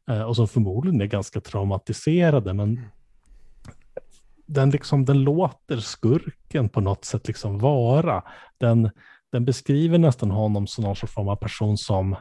eh, 0.09 0.21
och 0.21 0.35
som 0.35 0.47
förmodligen 0.47 1.01
är 1.01 1.05
ganska 1.05 1.41
traumatiserade. 1.41 2.53
Men 2.53 2.81
den, 4.45 4.69
liksom, 4.69 5.05
den 5.05 5.23
låter 5.23 5.77
skurken 5.77 6.69
på 6.69 6.81
något 6.81 7.05
sätt 7.05 7.27
liksom 7.27 7.59
vara. 7.59 8.23
Den, 8.57 8.89
den 9.31 9.45
beskriver 9.45 9.97
nästan 9.97 10.31
honom 10.31 10.67
som 10.67 10.83
någon 10.83 10.95
form 10.95 11.27
av 11.27 11.35
person 11.35 11.77
som 11.77 12.15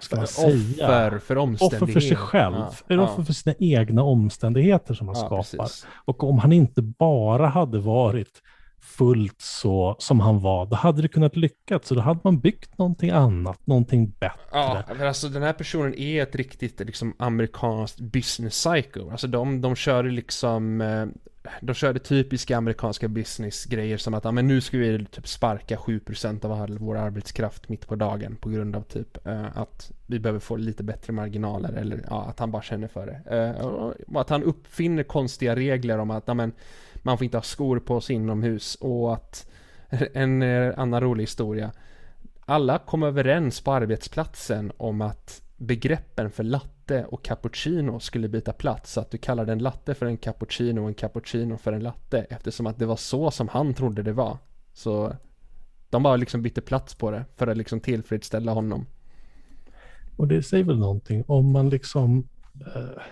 ska 0.00 0.16
man 0.16 0.26
säga? 0.26 0.86
Offer 0.86 1.18
för 1.18 1.36
omständigheter. 1.36 1.84
Offer 1.84 1.92
för 1.92 2.00
sig 2.00 2.16
själv. 2.16 2.54
Ja, 2.54 3.02
offer 3.02 3.18
ja. 3.18 3.24
för 3.24 3.32
sina 3.32 3.54
egna 3.58 4.02
omständigheter 4.02 4.94
som 4.94 5.08
han 5.08 5.16
ja, 5.16 5.26
skapar. 5.26 5.64
Precis. 5.64 5.86
Och 6.04 6.24
om 6.24 6.38
han 6.38 6.52
inte 6.52 6.82
bara 6.82 7.46
hade 7.46 7.78
varit 7.78 8.42
fullt 8.84 9.40
så 9.40 9.96
som 9.98 10.20
han 10.20 10.40
var, 10.40 10.66
då 10.66 10.76
hade 10.76 11.02
det 11.02 11.08
kunnat 11.08 11.36
lyckas. 11.36 11.86
Så 11.86 11.94
då 11.94 12.00
hade 12.00 12.20
man 12.24 12.40
byggt 12.40 12.78
någonting 12.78 13.10
annat, 13.10 13.66
någonting 13.66 14.10
bättre. 14.10 14.38
Ja, 14.52 14.82
men 14.98 15.08
alltså 15.08 15.28
den 15.28 15.42
här 15.42 15.52
personen 15.52 15.94
är 15.94 16.22
ett 16.22 16.34
riktigt 16.34 16.80
liksom 16.80 17.14
amerikanskt 17.18 18.00
business 18.00 18.64
psycho. 18.64 19.10
Alltså 19.10 19.26
de, 19.26 19.60
de 19.60 19.76
kör 19.76 20.04
liksom 20.04 20.80
eh, 20.80 21.06
de 21.60 21.74
körde 21.74 21.98
typiska 21.98 22.56
amerikanska 22.56 23.08
businessgrejer 23.08 23.96
som 23.98 24.14
att 24.14 24.26
ah, 24.26 24.32
men 24.32 24.48
nu 24.48 24.60
ska 24.60 24.78
vi 24.78 25.04
typ 25.04 25.28
sparka 25.28 25.76
7% 25.76 26.44
av 26.44 26.52
all 26.52 26.78
vår 26.78 26.96
arbetskraft 26.96 27.68
mitt 27.68 27.86
på 27.86 27.96
dagen 27.96 28.36
på 28.36 28.48
grund 28.48 28.76
av 28.76 28.82
typ 28.82 29.26
eh, 29.26 29.58
att 29.58 29.92
vi 30.06 30.18
behöver 30.18 30.40
få 30.40 30.56
lite 30.56 30.82
bättre 30.82 31.12
marginaler 31.12 31.72
eller 31.72 32.04
ja, 32.10 32.24
att 32.24 32.38
han 32.38 32.50
bara 32.50 32.62
känner 32.62 32.88
för 32.88 33.06
det. 33.06 33.36
Eh, 33.36 33.66
och 33.66 34.20
att 34.20 34.30
han 34.30 34.42
uppfinner 34.42 35.02
konstiga 35.02 35.56
regler 35.56 35.98
om 35.98 36.10
att 36.10 36.28
ah, 36.28 36.34
men, 36.34 36.52
man 36.94 37.18
får 37.18 37.24
inte 37.24 37.36
ha 37.36 37.42
skor 37.42 37.78
på 37.78 38.00
sig 38.00 38.16
inomhus 38.16 38.74
och 38.74 39.14
att 39.14 39.50
en 40.14 40.42
eh, 40.42 40.78
annan 40.78 41.00
rolig 41.00 41.22
historia. 41.22 41.72
Alla 42.46 42.78
kom 42.78 43.02
överens 43.02 43.60
på 43.60 43.72
arbetsplatsen 43.72 44.72
om 44.76 45.00
att 45.00 45.42
begreppen 45.56 46.30
för 46.30 46.42
latte 46.42 46.73
och 46.90 47.24
cappuccino 47.24 48.00
skulle 48.00 48.28
byta 48.28 48.52
plats 48.52 48.92
så 48.92 49.00
att 49.00 49.10
du 49.10 49.18
kallade 49.18 49.52
en 49.52 49.58
latte 49.58 49.94
för 49.94 50.06
en 50.06 50.16
cappuccino 50.16 50.80
och 50.80 50.88
en 50.88 50.94
cappuccino 50.94 51.56
för 51.56 51.72
en 51.72 51.82
latte 51.82 52.26
eftersom 52.30 52.66
att 52.66 52.78
det 52.78 52.86
var 52.86 52.96
så 52.96 53.30
som 53.30 53.48
han 53.48 53.74
trodde 53.74 54.02
det 54.02 54.12
var. 54.12 54.38
Så 54.72 55.16
de 55.90 56.02
bara 56.02 56.16
liksom 56.16 56.42
bytte 56.42 56.60
plats 56.60 56.94
på 56.94 57.10
det 57.10 57.24
för 57.36 57.46
att 57.46 57.56
liksom 57.56 57.80
tillfredsställa 57.80 58.52
honom. 58.52 58.86
Och 60.16 60.28
det 60.28 60.42
säger 60.42 60.64
väl 60.64 60.78
någonting 60.78 61.24
om 61.26 61.52
man 61.52 61.68
liksom 61.68 62.28
eh, 62.74 63.02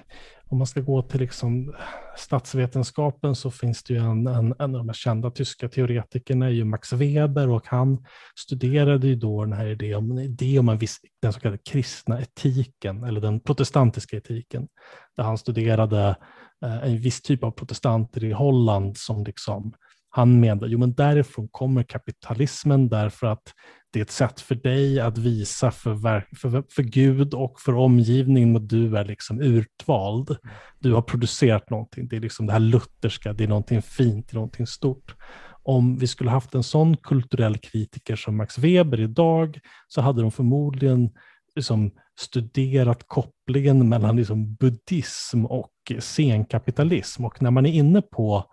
om 0.53 0.59
man 0.59 0.66
ska 0.66 0.80
gå 0.80 1.03
till 1.03 1.20
liksom 1.20 1.74
statsvetenskapen 2.16 3.34
så 3.34 3.50
finns 3.50 3.82
det 3.82 3.94
ju 3.94 4.00
en, 4.00 4.26
en, 4.26 4.55
en 4.59 4.74
av 4.74 4.86
de 4.86 4.92
kända 4.92 5.30
tyska 5.30 5.68
teoretikerna 5.68 6.46
är 6.46 6.50
ju 6.50 6.64
Max 6.64 6.92
Weber 6.92 7.48
och 7.48 7.66
han 7.66 8.05
studerade 8.38 9.07
ju 9.07 9.16
då 9.16 9.44
den 9.44 9.53
här 9.53 9.66
idén 9.66 9.94
om, 9.94 10.18
idé 10.18 10.59
om 10.59 10.68
en 10.68 10.78
viss, 10.78 10.98
den 11.22 11.32
så 11.32 11.40
kallade 11.40 11.62
kristna 11.70 12.20
etiken 12.20 13.05
eller 13.05 13.20
den 13.20 13.40
protestantiska 13.40 14.16
etiken. 14.16 14.68
Där 15.16 15.24
han 15.24 15.38
studerade 15.38 16.16
eh, 16.64 16.84
en 16.84 16.98
viss 16.98 17.22
typ 17.22 17.44
av 17.44 17.50
protestanter 17.50 18.24
i 18.24 18.32
Holland 18.32 18.96
som 18.96 19.24
liksom 19.24 19.72
han 20.15 20.41
menade, 20.41 20.73
jo 20.73 20.79
men 20.79 20.95
därifrån 20.95 21.49
kommer 21.51 21.83
kapitalismen 21.83 22.89
därför 22.89 23.27
att 23.27 23.53
det 23.93 23.99
är 23.99 24.03
ett 24.03 24.11
sätt 24.11 24.41
för 24.41 24.55
dig 24.55 25.01
att 25.01 25.19
visa 25.19 25.71
för, 25.71 25.97
för, 26.37 26.65
för 26.71 26.83
Gud 26.83 27.35
och 27.35 27.61
för 27.61 27.75
omgivningen 27.75 28.57
att 28.57 28.69
du 28.69 28.97
är 28.97 29.05
liksom 29.05 29.41
utvald. 29.41 30.37
Du 30.79 30.93
har 30.93 31.03
producerat 31.03 31.71
någonting, 31.71 32.09
det 32.09 32.17
är 32.17 32.21
liksom 32.21 32.47
det 32.47 32.53
här 32.53 32.61
lutherska, 32.61 33.33
det 33.33 33.45
är 33.45 33.49
någonting 33.49 33.83
fint, 33.83 34.29
det 34.29 34.33
är 34.33 34.35
någonting 34.35 34.67
stort. 34.67 35.15
Om 35.63 35.99
vi 35.99 36.07
skulle 36.07 36.31
haft 36.31 36.55
en 36.55 36.63
sån 36.63 36.97
kulturell 36.97 37.59
kritiker 37.59 38.17
som 38.17 38.37
Max 38.37 38.59
Weber 38.59 39.01
idag 39.01 39.59
så 39.89 40.01
hade 40.01 40.23
de 40.23 40.31
förmodligen 40.31 41.11
liksom 41.57 41.91
studerat 42.21 43.05
kopplingen 43.07 43.89
mellan 43.89 44.17
liksom 44.17 44.55
buddhism 44.55 45.47
och 45.47 45.73
senkapitalism. 45.99 47.25
Och 47.25 47.43
när 47.43 47.51
man 47.51 47.67
är 47.67 47.73
inne 47.73 48.03
på, 48.03 48.45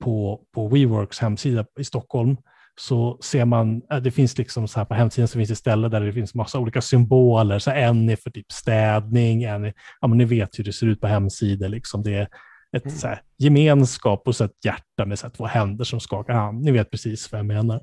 på, 0.00 0.40
på 0.54 0.68
WeWorks 0.68 1.18
hemsida 1.18 1.64
i 1.78 1.84
Stockholm 1.84 2.36
så 2.80 3.18
ser 3.22 3.44
man, 3.44 3.82
äh, 3.92 3.98
det 3.98 4.10
finns 4.10 4.38
liksom 4.38 4.68
så 4.68 4.80
här 4.80 4.84
på 4.84 4.94
hemsidan 4.94 5.28
så 5.28 5.38
finns 5.38 5.48
det 5.48 5.56
ställen 5.56 5.90
där 5.90 6.00
det 6.00 6.12
finns 6.12 6.34
massa 6.34 6.58
olika 6.58 6.80
symboler. 6.80 7.58
Så 7.58 7.70
en 7.70 8.08
är 8.08 8.16
för 8.16 8.30
typ 8.30 8.52
städning, 8.52 9.42
en 9.42 9.64
är, 9.64 9.74
ja 10.00 10.08
men 10.08 10.18
ni 10.18 10.24
vet 10.24 10.58
hur 10.58 10.64
det 10.64 10.72
ser 10.72 10.86
ut 10.86 11.00
på 11.00 11.06
hemsidor 11.06 11.68
liksom. 11.68 12.02
Det 12.02 12.14
är 12.14 12.28
ett 12.76 12.84
mm. 12.84 12.96
så 12.96 13.06
här, 13.06 13.22
gemenskap 13.38 14.22
och 14.26 14.36
så 14.36 14.44
ett 14.44 14.64
hjärta 14.64 15.06
med 15.06 15.18
så 15.18 15.26
här, 15.26 15.30
två 15.30 15.46
händer 15.46 15.84
som 15.84 16.00
skakar 16.00 16.34
hand. 16.34 16.64
Ni 16.64 16.70
vet 16.70 16.90
precis 16.90 17.32
vad 17.32 17.38
jag 17.38 17.46
menar. 17.46 17.76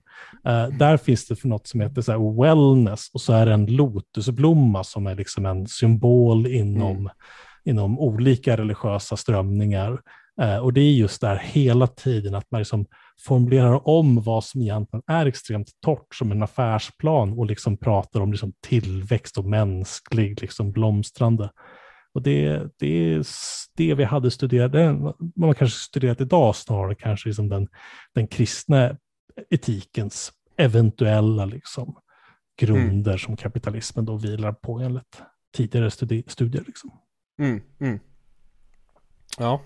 Uh, 0.48 0.78
där 0.78 0.98
finns 0.98 1.28
det 1.28 1.36
för 1.36 1.48
något 1.48 1.68
som 1.68 1.82
heter 1.82 2.02
så 2.02 2.12
här, 2.12 2.42
wellness 2.42 3.10
och 3.14 3.22
så 3.22 3.34
är 3.34 3.46
det 3.46 3.54
en 3.54 3.66
lotusblomma 3.66 4.84
som 4.84 5.08
är 5.08 5.16
liksom 5.16 5.46
en 5.46 5.68
symbol 5.68 6.48
inom, 6.48 6.98
mm. 6.98 7.10
inom 7.66 8.00
olika 8.00 8.58
religiösa 8.58 9.18
strömningar. 9.18 10.00
Uh, 10.42 10.58
och 10.58 10.74
det 10.74 10.82
är 10.82 10.94
just 10.94 11.22
där 11.22 11.36
hela 11.36 11.88
tiden 11.88 12.36
att 12.36 12.52
man 12.52 12.62
liksom 12.62 12.86
formulerar 13.20 13.88
om 13.88 14.22
vad 14.22 14.44
som 14.44 14.62
egentligen 14.62 15.04
är 15.08 15.26
extremt 15.26 15.72
torrt 15.82 16.16
som 16.16 16.32
en 16.32 16.44
affärsplan 16.44 17.34
och 17.34 17.46
liksom 17.46 17.78
pratar 17.78 18.22
om 18.22 18.32
liksom 18.32 18.54
tillväxt 18.68 19.38
och 19.38 19.46
mänsklig 19.46 20.42
liksom 20.42 20.72
blomstrande. 20.72 21.50
Och 22.14 22.22
det, 22.22 22.68
det 22.80 23.14
är 23.14 23.26
det 23.76 23.94
vi 23.94 24.04
hade 24.04 24.32
studerat, 24.32 24.74
man 25.36 25.56
kanske 25.56 25.80
studerat 25.80 26.22
idag 26.22 26.56
snarare 26.56 26.96
kanske 26.96 27.30
liksom 27.30 27.50
den, 27.50 27.68
den 28.14 28.28
kristna 28.28 28.98
etikens 29.50 30.32
eventuella 30.58 31.46
liksom 31.46 31.98
grunder 32.60 33.12
mm. 33.12 33.20
som 33.20 33.38
kapitalismen 33.38 34.06
då 34.06 34.18
vilar 34.18 34.54
på 34.54 34.80
enligt 34.80 35.22
tidigare 35.56 35.92
studi 35.92 36.24
studier. 36.28 36.64
Liksom. 36.68 36.92
Mm, 37.40 37.62
mm. 37.80 38.00
Ja. 39.38 39.62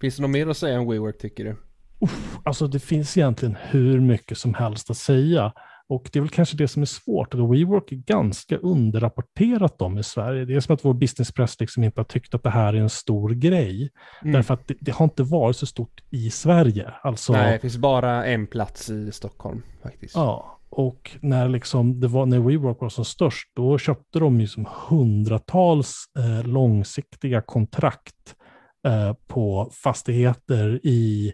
Finns 0.00 0.16
det 0.16 0.22
något 0.22 0.30
mer 0.30 0.46
att 0.46 0.56
säga 0.56 0.80
om 0.80 0.88
WeWork 0.88 1.18
tycker 1.18 1.44
du? 1.44 1.56
Uff, 2.00 2.38
alltså 2.44 2.66
det 2.66 2.80
finns 2.80 3.16
egentligen 3.16 3.56
hur 3.60 4.00
mycket 4.00 4.38
som 4.38 4.54
helst 4.54 4.90
att 4.90 4.96
säga. 4.96 5.52
Och 5.88 6.10
det 6.12 6.18
är 6.18 6.20
väl 6.20 6.30
kanske 6.30 6.56
det 6.56 6.68
som 6.68 6.82
är 6.82 6.86
svårt. 6.86 7.34
Att 7.34 7.40
WeWork 7.40 7.92
är 7.92 7.96
ganska 7.96 8.56
underrapporterat 8.56 9.82
om 9.82 9.98
i 9.98 10.02
Sverige. 10.02 10.44
Det 10.44 10.54
är 10.54 10.60
som 10.60 10.74
att 10.74 10.84
vår 10.84 10.94
businesspress 10.94 11.60
liksom 11.60 11.84
inte 11.84 12.00
har 12.00 12.04
tyckt 12.04 12.34
att 12.34 12.42
det 12.42 12.50
här 12.50 12.74
är 12.74 12.78
en 12.78 12.90
stor 12.90 13.30
grej. 13.30 13.90
Mm. 14.22 14.32
Därför 14.32 14.54
att 14.54 14.68
det, 14.68 14.74
det, 14.80 14.92
har 14.92 15.04
inte 15.04 15.22
varit 15.22 15.56
så 15.56 15.66
stort 15.66 16.02
i 16.10 16.30
Sverige. 16.30 16.90
Alltså, 17.02 17.32
Nej, 17.32 17.52
det 17.52 17.58
finns 17.58 17.76
bara 17.76 18.26
en 18.26 18.46
plats 18.46 18.90
i 18.90 19.12
Stockholm 19.12 19.62
faktiskt. 19.82 20.14
Ja, 20.14 20.58
och 20.70 21.16
när, 21.20 21.48
liksom 21.48 22.00
det 22.00 22.08
var, 22.08 22.26
när 22.26 22.38
WeWork 22.38 22.80
var 22.80 22.88
som 22.88 23.04
störst, 23.04 23.50
då 23.56 23.78
köpte 23.78 24.18
de 24.18 24.40
ju 24.40 24.46
som 24.46 24.68
hundratals 24.88 26.04
eh, 26.18 26.46
långsiktiga 26.48 27.40
kontrakt 27.40 28.35
eh, 28.86 29.12
på 29.28 29.70
fastigheter 29.82 30.80
i 30.82 31.32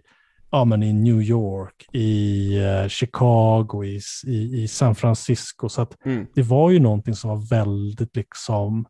ja, 0.53 0.65
men 0.65 0.83
i 0.83 0.93
New 0.93 1.23
York, 1.23 1.87
i 1.93 2.59
uh, 2.61 2.89
Chicago, 2.89 3.85
i, 3.85 4.01
i, 4.27 4.63
i, 4.63 4.69
San 4.69 4.95
Francisco. 4.95 5.69
Så 5.69 5.83
att 5.83 6.07
mm. 6.07 6.27
det 6.35 6.43
var 6.43 6.71
ju 6.71 6.81
någonting 6.81 7.15
som 7.15 7.31
var 7.31 7.49
väldigt 7.51 8.17
liksom 8.17 8.85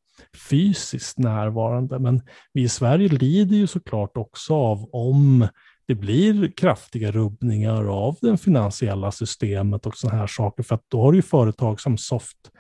fysiskt 0.50 1.18
närvarande. 1.18 1.98
Men 1.98 2.22
vi 2.52 2.62
i 2.62 2.68
Sverige 2.68 3.08
lider 3.08 3.56
ju 3.56 3.66
såklart 3.66 4.16
också 4.16 4.54
av 4.54 4.88
om 4.92 5.48
det 5.88 5.94
blir 5.94 6.52
kraftiga 6.56 7.10
rubbningar 7.10 7.84
av 7.84 8.16
det 8.20 8.36
finansiella 8.36 9.12
systemet 9.12 9.86
och 9.86 9.96
sådana 9.96 10.18
här 10.18 10.26
saker. 10.26 10.62
För 10.62 10.74
att 10.74 10.84
då 10.88 11.02
har 11.02 11.12
du 11.12 11.18
ju 11.18 11.22
företag 11.22 11.80
som 11.80 11.98
Soft 11.98 12.50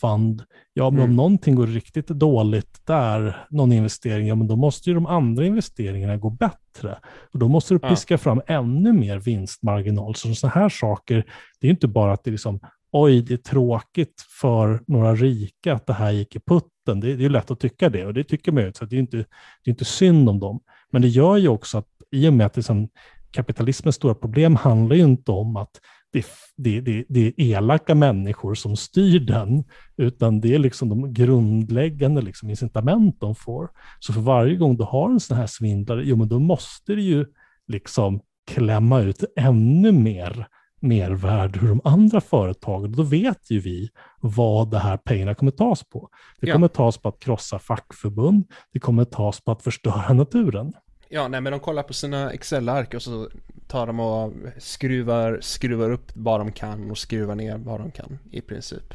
fund. 0.00 0.42
Ja, 0.72 0.90
men 0.90 0.98
mm. 0.98 1.10
om 1.10 1.16
någonting 1.16 1.54
går 1.54 1.66
riktigt 1.66 2.06
dåligt 2.06 2.86
där, 2.86 3.46
någon 3.50 3.72
investering, 3.72 4.26
ja 4.26 4.34
men 4.34 4.46
då 4.46 4.56
måste 4.56 4.90
ju 4.90 4.94
de 4.94 5.06
andra 5.06 5.46
investeringarna 5.46 6.16
gå 6.16 6.30
bättre. 6.30 6.98
Och 7.32 7.38
då 7.38 7.48
måste 7.48 7.74
du 7.74 7.78
piska 7.78 8.14
ja. 8.14 8.18
fram 8.18 8.42
ännu 8.46 8.92
mer 8.92 9.18
vinstmarginal. 9.18 10.14
Så 10.14 10.34
sådana 10.34 10.54
här 10.54 10.68
saker, 10.68 11.24
det 11.60 11.66
är 11.66 11.70
inte 11.70 11.88
bara 11.88 12.12
att 12.12 12.24
det 12.24 12.30
är 12.30 12.32
liksom, 12.32 12.60
oj, 12.92 13.22
det 13.22 13.34
är 13.34 13.38
tråkigt 13.38 14.24
för 14.40 14.82
några 14.86 15.14
rika 15.14 15.74
att 15.74 15.86
det 15.86 15.92
här 15.92 16.10
gick 16.10 16.36
i 16.36 16.40
putten. 16.40 17.00
Det, 17.00 17.16
det 17.16 17.24
är 17.24 17.30
lätt 17.30 17.50
att 17.50 17.60
tycka 17.60 17.88
det 17.88 18.06
och 18.06 18.14
det 18.14 18.24
tycker 18.24 18.52
man 18.52 18.62
ju, 18.62 18.72
så 18.72 18.84
det 18.84 18.96
är 18.96 19.00
inte, 19.00 19.16
det 19.16 19.24
är 19.64 19.70
inte 19.70 19.84
synd 19.84 20.28
om 20.28 20.38
dem. 20.38 20.60
Men 20.90 21.02
det 21.02 21.08
gör 21.08 21.36
ju 21.36 21.48
också 21.48 21.78
att 21.78 21.88
i 22.10 22.28
och 22.28 22.32
med 22.32 22.46
att 22.46 22.56
liksom, 22.56 22.88
kapitalismens 23.30 23.96
stora 23.96 24.14
problem 24.14 24.56
handlar 24.56 24.96
ju 24.96 25.02
inte 25.02 25.32
om 25.32 25.56
att 25.56 25.80
det, 26.12 26.26
det, 26.56 26.80
det, 26.80 27.04
det 27.08 27.26
är 27.26 27.32
elaka 27.38 27.94
människor 27.94 28.54
som 28.54 28.76
styr 28.76 29.20
den, 29.20 29.64
utan 29.96 30.40
det 30.40 30.54
är 30.54 30.58
liksom 30.58 30.88
de 30.88 31.12
grundläggande 31.12 32.22
liksom 32.22 32.50
incitament 32.50 33.20
de 33.20 33.34
får. 33.34 33.68
Så 34.00 34.12
för 34.12 34.20
varje 34.20 34.56
gång 34.56 34.76
du 34.76 34.84
har 34.84 35.10
en 35.10 35.20
sån 35.20 35.36
här 35.36 35.46
svindlare, 35.46 36.02
jo 36.04 36.16
men 36.16 36.28
då 36.28 36.38
måste 36.38 36.94
du 36.94 37.02
ju 37.02 37.26
liksom 37.66 38.20
klämma 38.46 39.00
ut 39.00 39.24
ännu 39.36 39.92
mer 39.92 40.46
mervärde 40.80 41.58
hur 41.58 41.68
de 41.68 41.80
andra 41.84 42.20
företagen, 42.20 42.92
då 42.92 43.02
vet 43.02 43.50
ju 43.50 43.60
vi 43.60 43.88
vad 44.20 44.70
det 44.70 44.78
här 44.78 44.96
pengarna 44.96 45.34
kommer 45.34 45.52
tas 45.52 45.84
på. 45.84 46.08
Det 46.40 46.50
kommer 46.50 46.64
ja. 46.64 46.74
tas 46.74 46.98
på 46.98 47.08
att 47.08 47.20
krossa 47.20 47.58
fackförbund, 47.58 48.44
det 48.72 48.78
kommer 48.78 49.04
tas 49.04 49.40
på 49.40 49.52
att 49.52 49.62
förstöra 49.62 50.12
naturen. 50.12 50.72
Ja, 51.08 51.28
nej 51.28 51.40
men 51.40 51.52
de 51.52 51.60
kollar 51.60 51.82
på 51.82 51.92
sina 51.92 52.32
Excel-ark 52.32 52.94
och 52.94 53.02
så 53.02 53.28
tar 53.66 53.86
de 53.86 54.00
och 54.00 54.32
skruvar, 54.58 55.38
skruvar 55.40 55.90
upp 55.90 56.12
vad 56.14 56.40
de 56.40 56.52
kan 56.52 56.90
och 56.90 56.98
skruvar 56.98 57.34
ner 57.34 57.58
vad 57.58 57.80
de 57.80 57.90
kan 57.90 58.18
i 58.30 58.40
princip. 58.40 58.94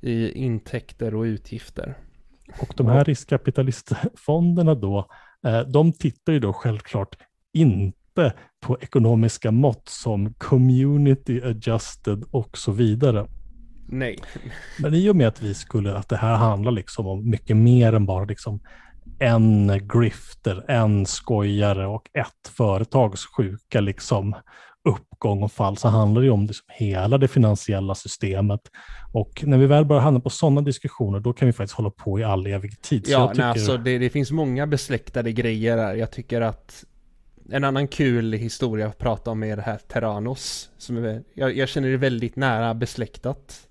I 0.00 0.30
intäkter 0.32 1.14
och 1.14 1.22
utgifter. 1.22 1.94
Och 2.60 2.74
de 2.76 2.86
här 2.86 3.04
riskkapitalistfonderna 3.04 4.74
då, 4.74 5.10
eh, 5.46 5.60
de 5.60 5.92
tittar 5.92 6.32
ju 6.32 6.40
då 6.40 6.52
självklart 6.52 7.16
inte 7.52 8.32
på 8.60 8.78
ekonomiska 8.80 9.50
mått 9.50 9.88
som 9.88 10.34
community 10.34 11.42
adjusted 11.42 12.24
och 12.30 12.58
så 12.58 12.72
vidare. 12.72 13.26
Nej. 13.88 14.18
Men 14.78 14.94
i 14.94 15.10
och 15.10 15.16
med 15.16 15.28
att 15.28 15.42
vi 15.42 15.54
skulle, 15.54 15.94
att 15.94 16.08
det 16.08 16.16
här 16.16 16.36
handlar 16.36 16.72
liksom 16.72 17.06
om 17.06 17.30
mycket 17.30 17.56
mer 17.56 17.92
än 17.92 18.06
bara 18.06 18.24
liksom 18.24 18.60
en 19.18 19.80
grifter, 19.88 20.64
en 20.68 21.06
skojare 21.06 21.86
och 21.86 22.10
ett 22.14 22.48
företags 22.56 23.26
sjuka 23.26 23.80
liksom 23.80 24.34
uppgång 24.88 25.42
och 25.42 25.52
fall 25.52 25.76
så 25.76 25.88
handlar 25.88 26.22
det 26.22 26.30
om 26.30 26.46
liksom 26.46 26.66
hela 26.68 27.18
det 27.18 27.28
finansiella 27.28 27.94
systemet. 27.94 28.60
Och 29.12 29.44
när 29.46 29.58
vi 29.58 29.66
väl 29.66 29.84
börjar 29.84 30.02
hamna 30.02 30.20
på 30.20 30.30
sådana 30.30 30.60
diskussioner, 30.60 31.20
då 31.20 31.32
kan 31.32 31.46
vi 31.46 31.52
faktiskt 31.52 31.76
hålla 31.76 31.90
på 31.90 32.20
i 32.20 32.24
all 32.24 32.46
evig 32.46 32.82
tid. 32.82 33.06
Så 33.06 33.12
ja, 33.12 33.28
tycker... 33.28 33.42
nej, 33.42 33.50
alltså 33.50 33.76
det, 33.76 33.98
det, 33.98 34.10
finns 34.10 34.30
många 34.30 34.66
besläktade 34.66 35.32
grejer 35.32 35.76
där. 35.76 35.94
Jag 35.94 36.10
tycker 36.10 36.40
att 36.40 36.84
en 37.50 37.64
annan 37.64 37.88
kul 37.88 38.32
historia 38.32 38.86
att 38.86 38.98
prata 38.98 39.30
om 39.30 39.42
är 39.42 39.56
det 39.56 39.62
här 39.62 39.78
Terranos. 39.78 40.70
Som 40.78 41.04
är, 41.04 41.22
jag, 41.34 41.56
jag 41.56 41.68
känner 41.68 41.88
det 41.88 41.96
väldigt 41.96 42.36
nära 42.36 42.74
besläktat. 42.74 43.68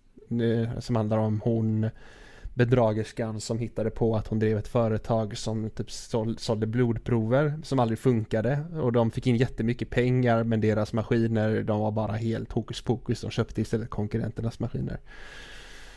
Som 0.80 0.96
handlar 0.96 1.18
om 1.18 1.42
hon 1.44 1.90
bedragerskan 2.58 3.42
som 3.42 3.60
hittade 3.60 3.90
på 3.90 4.16
att 4.16 4.28
hon 4.28 4.40
drev 4.40 4.58
ett 4.58 4.68
företag 4.68 5.38
som 5.38 5.70
typ 5.70 5.92
sålde 6.38 6.68
blodprover 6.68 7.60
som 7.64 7.80
aldrig 7.80 8.00
funkade 8.00 8.64
och 8.82 8.92
de 8.92 9.12
fick 9.12 9.28
in 9.28 9.36
jättemycket 9.36 9.90
pengar 9.90 10.44
men 10.44 10.62
deras 10.62 10.94
maskiner 10.94 11.64
de 11.64 11.80
var 11.80 11.92
bara 11.92 12.12
helt 12.12 12.52
hokus 12.52 12.82
pokus. 12.82 13.22
De 13.22 13.32
köpte 13.32 13.62
istället 13.62 13.90
konkurrenternas 13.90 14.60
maskiner. 14.60 15.00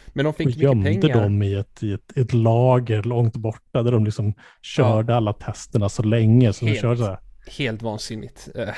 Men 0.07 0.25
de 0.25 0.35
fick 0.35 0.47
och 0.47 0.53
mycket 0.53 0.71
pengar. 0.71 0.91
gömde 0.91 1.09
dem 1.09 1.43
i 1.43 1.55
ett, 1.55 1.83
i 1.83 1.93
ett, 1.93 2.17
ett, 2.17 2.33
lager 2.33 3.03
långt 3.03 3.37
borta 3.37 3.83
där 3.83 3.93
de 3.93 4.05
liksom 4.05 4.35
körde 4.63 5.13
ja. 5.13 5.17
alla 5.17 5.33
testerna 5.33 5.89
så 5.89 6.03
länge. 6.03 6.53
Så 6.53 6.67
helt, 6.67 6.77
de 6.77 6.83
körde 6.83 7.19
helt 7.59 7.83
vansinnigt. 7.83 8.49
Eh, 8.55 8.69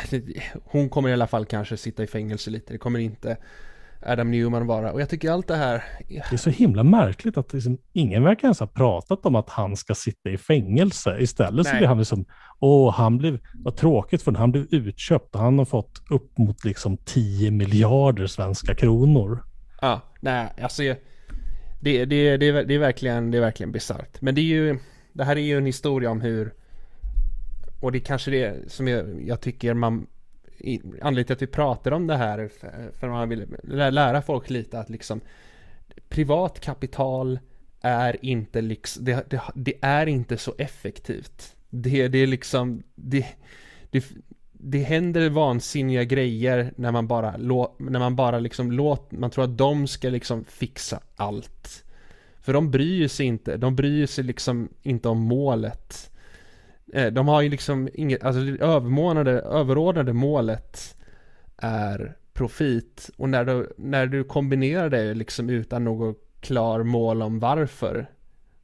hon 0.65 0.89
kommer 0.89 1.09
i 1.09 1.13
alla 1.13 1.27
fall 1.27 1.47
kanske 1.47 1.77
sitta 1.77 2.03
i 2.03 2.07
fängelse 2.07 2.51
lite. 2.51 2.73
Det 2.73 2.79
kommer 2.79 2.99
inte 2.99 3.37
Adam 4.07 4.31
Newman 4.31 4.67
vara. 4.67 4.93
Och 4.93 5.01
jag 5.01 5.09
tycker 5.09 5.31
allt 5.31 5.49
det 5.49 5.57
här... 5.57 5.85
Det 6.09 6.33
är 6.33 6.37
så 6.37 6.51
himla 6.51 6.83
märkligt 6.83 7.37
att 7.37 7.53
liksom, 7.53 7.79
ingen 7.93 8.23
verkar 8.23 8.49
ens 8.49 8.61
ha 8.61 8.67
pratat 8.67 9.27
om 9.27 9.35
att 9.35 9.51
han 9.51 9.77
ska 9.77 9.95
sitta 9.95 10.31
i 10.31 10.39
fängelse. 10.39 11.17
Istället 11.21 11.65
nej. 11.65 11.73
så 11.73 11.77
blir 11.77 11.87
han 11.87 11.99
liksom, 11.99 12.25
åh, 12.61 12.95
han 12.95 13.19
blev, 13.19 13.39
vad 13.55 13.77
tråkigt 13.77 14.23
för 14.23 14.33
han 14.33 14.53
blev 14.53 14.67
utköpt 14.71 15.35
och 15.35 15.41
han 15.41 15.59
har 15.59 15.65
fått 15.65 16.03
upp 16.11 16.39
mot 16.39 16.65
liksom 16.65 16.97
10 16.97 17.51
miljarder 17.51 18.27
svenska 18.27 18.75
kronor. 18.75 19.45
Ja, 19.81 20.01
nej, 20.21 20.49
alltså 20.63 20.83
det, 20.83 20.99
det, 21.81 22.05
det, 22.05 22.37
det, 22.37 22.49
är, 22.49 22.65
det 22.65 22.75
är 22.75 22.79
verkligen, 22.79 23.31
det 23.31 23.39
är 23.39 23.43
verkligen 23.43 23.73
bisarrt. 23.73 24.21
Men 24.21 24.35
det 24.35 24.41
är 24.41 24.45
ju, 24.45 24.79
det 25.13 25.25
här 25.25 25.37
är 25.37 25.41
ju 25.41 25.59
en 25.59 25.67
historia 25.67 26.11
om 26.11 26.21
hur, 26.21 26.55
och 27.81 27.93
det 27.93 27.99
är 27.99 28.01
kanske 28.01 28.31
det 28.31 28.73
som 28.73 28.89
jag, 28.89 29.23
jag 29.27 29.41
tycker 29.41 29.75
man 29.75 30.07
anledningen 31.03 31.25
till 31.25 31.33
att 31.33 31.43
vi 31.43 31.47
pratar 31.47 31.93
om 31.93 32.07
det 32.07 32.17
här 32.17 32.51
för 33.01 33.09
man 33.09 33.29
vill 33.29 33.47
lära 33.65 34.23
folk 34.23 34.51
lite 34.51 34.79
att 34.79 34.91
liksom 34.91 35.21
privat 36.09 36.61
kapital 36.61 37.39
är 37.81 38.25
inte 38.25 38.61
liksom, 38.61 39.05
det, 39.05 39.31
det, 39.31 39.41
det 39.55 39.75
är 39.83 40.07
inte 40.07 40.37
så 40.37 40.55
effektivt. 40.59 41.57
Det, 41.71 42.09
det 42.09 42.19
är 42.19 42.27
liksom, 42.27 42.83
det, 42.95 43.27
det, 43.91 44.05
det 44.53 44.79
händer 44.79 45.31
vansinniga 45.31 46.05
grejer 46.05 46.73
när 46.77 46.93
man 46.93 47.07
bara, 47.07 47.37
lå, 47.37 47.77
när 47.79 47.99
man 47.99 48.17
bara 48.17 48.39
liksom 48.39 48.73
låter, 48.73 49.17
man 49.17 49.31
tror 49.31 49.45
att 49.45 49.59
de 49.59 49.87
ska 49.87 50.09
liksom 50.09 50.45
fixa 50.45 51.01
allt. 51.17 51.85
För 52.41 52.53
de 52.53 52.71
bryr 52.71 53.09
sig 53.09 53.27
inte, 53.27 53.57
de 53.57 53.77
bryr 53.77 54.07
sig 54.07 54.25
liksom 54.25 54.69
inte 54.83 55.09
om 55.09 55.19
målet. 55.19 56.12
Eh, 56.93 57.13
de 57.13 57.29
har 57.29 57.41
ju 57.43 57.49
liksom 57.49 57.89
inget, 57.95 58.25
alltså 58.25 58.43
det 58.43 58.59
överordnade 58.61 60.13
målet 60.13 60.97
är 61.57 62.17
profit. 62.33 63.11
Och 63.17 63.29
när 63.29 63.45
du, 63.45 63.73
när 63.77 64.07
du 64.07 64.25
kombinerar 64.25 64.91
det 64.91 65.15
liksom 65.15 65.51
utan 65.51 65.85
något 65.85 66.19
klar 66.41 66.83
mål 66.83 67.23
om 67.23 67.39
varför 67.39 68.07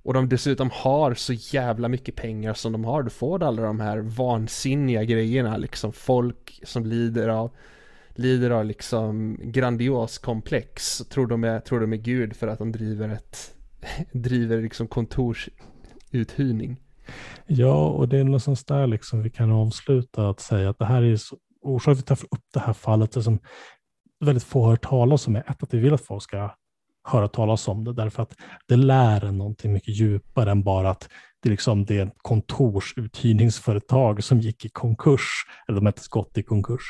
och 0.02 0.14
de 0.14 0.28
dessutom 0.28 0.70
har 0.72 1.14
så 1.14 1.32
jävla 1.32 1.88
mycket 1.88 2.16
pengar 2.16 2.54
som 2.54 2.72
de 2.72 2.84
har, 2.84 3.02
du 3.02 3.10
får 3.10 3.42
alla 3.42 3.62
de 3.62 3.80
här 3.80 3.98
vansinniga 3.98 5.04
grejerna 5.04 5.56
liksom. 5.56 5.92
Folk 5.92 6.60
som 6.64 6.86
lider 6.86 7.28
av 7.28 7.50
lider 8.10 8.50
av 8.50 8.64
liksom 8.64 9.36
grandios 9.42 10.18
komplex. 10.18 10.98
Tror 10.98 11.26
de 11.26 11.44
är, 11.44 11.60
tror 11.60 11.80
de 11.80 11.92
är 11.92 11.96
gud 11.96 12.36
för 12.36 12.48
att 12.48 12.58
de 12.58 12.72
driver 12.72 13.08
ett 13.08 13.54
driver 14.12 14.62
liksom 14.62 14.88
kontorsuthyrning. 14.88 16.76
Ja, 17.46 17.88
och 17.88 18.08
det 18.08 18.18
är 18.18 18.24
någonstans 18.24 18.64
där 18.64 18.86
liksom 18.86 19.22
vi 19.22 19.30
kan 19.30 19.52
avsluta 19.52 20.28
att 20.28 20.40
säga 20.40 20.70
att 20.70 20.78
det 20.78 20.84
här 20.84 21.02
är 21.02 21.16
så, 21.16 21.36
orsaken 21.62 22.02
till 22.02 22.12
att 22.12 22.22
vi 22.22 22.28
tar 22.28 22.36
upp 22.36 22.44
det 22.54 22.60
här 22.60 22.72
fallet 22.72 23.16
är 23.16 23.20
som 23.20 23.38
väldigt 24.24 24.44
få 24.44 24.62
har 24.62 24.70
hört 24.70 24.88
talas 24.88 25.26
om 25.26 25.36
är 25.36 25.50
ett 25.50 25.62
att 25.62 25.74
vi 25.74 25.78
vill 25.78 25.94
att 25.94 26.06
folk 26.06 26.22
ska 26.22 26.50
höra 27.04 27.28
talas 27.28 27.68
om 27.68 27.84
det, 27.84 27.92
därför 27.92 28.22
att 28.22 28.34
det 28.68 28.76
lär 28.76 29.24
en 29.24 29.38
någonting 29.38 29.72
mycket 29.72 30.00
djupare 30.00 30.50
än 30.50 30.62
bara 30.62 30.90
att 30.90 31.08
det, 31.40 31.50
liksom, 31.50 31.84
det 31.84 31.98
är 31.98 32.06
ett 32.06 32.14
kontorsuthyrningsföretag 32.16 34.24
som 34.24 34.40
gick 34.40 34.64
i 34.64 34.68
konkurs, 34.68 35.30
eller 35.68 35.76
de 35.76 35.86
har 35.86 35.92
inte 35.92 36.02
gått 36.10 36.38
i 36.38 36.42
konkurs. 36.42 36.82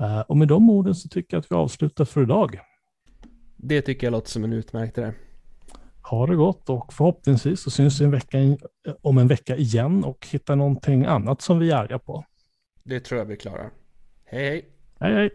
Eh, 0.00 0.20
och 0.20 0.36
med 0.36 0.48
de 0.48 0.70
orden 0.70 0.94
så 0.94 1.08
tycker 1.08 1.36
jag 1.36 1.40
att 1.40 1.50
vi 1.50 1.56
avslutar 1.56 2.04
för 2.04 2.22
idag. 2.22 2.58
Det 3.56 3.82
tycker 3.82 4.06
jag 4.06 4.12
låter 4.12 4.30
som 4.30 4.44
en 4.44 4.52
utmärkt 4.52 4.98
idé. 4.98 5.12
Ha 6.02 6.26
det 6.26 6.36
gott 6.36 6.68
och 6.68 6.92
förhoppningsvis 6.92 7.60
så 7.60 7.70
syns 7.70 8.00
vi 8.00 8.04
en 8.04 8.10
vecka 8.10 8.38
om 9.00 9.18
en 9.18 9.28
vecka 9.28 9.56
igen 9.56 10.04
och 10.04 10.26
hittar 10.30 10.56
någonting 10.56 11.04
annat 11.04 11.42
som 11.42 11.58
vi 11.58 11.70
är 11.70 11.76
arga 11.76 11.98
på. 11.98 12.24
Det 12.84 13.00
tror 13.00 13.18
jag 13.18 13.26
vi 13.26 13.36
klarar. 13.36 13.70
Hej 14.24 14.44
hej! 14.48 14.68
Hej 15.00 15.14
hej! 15.14 15.30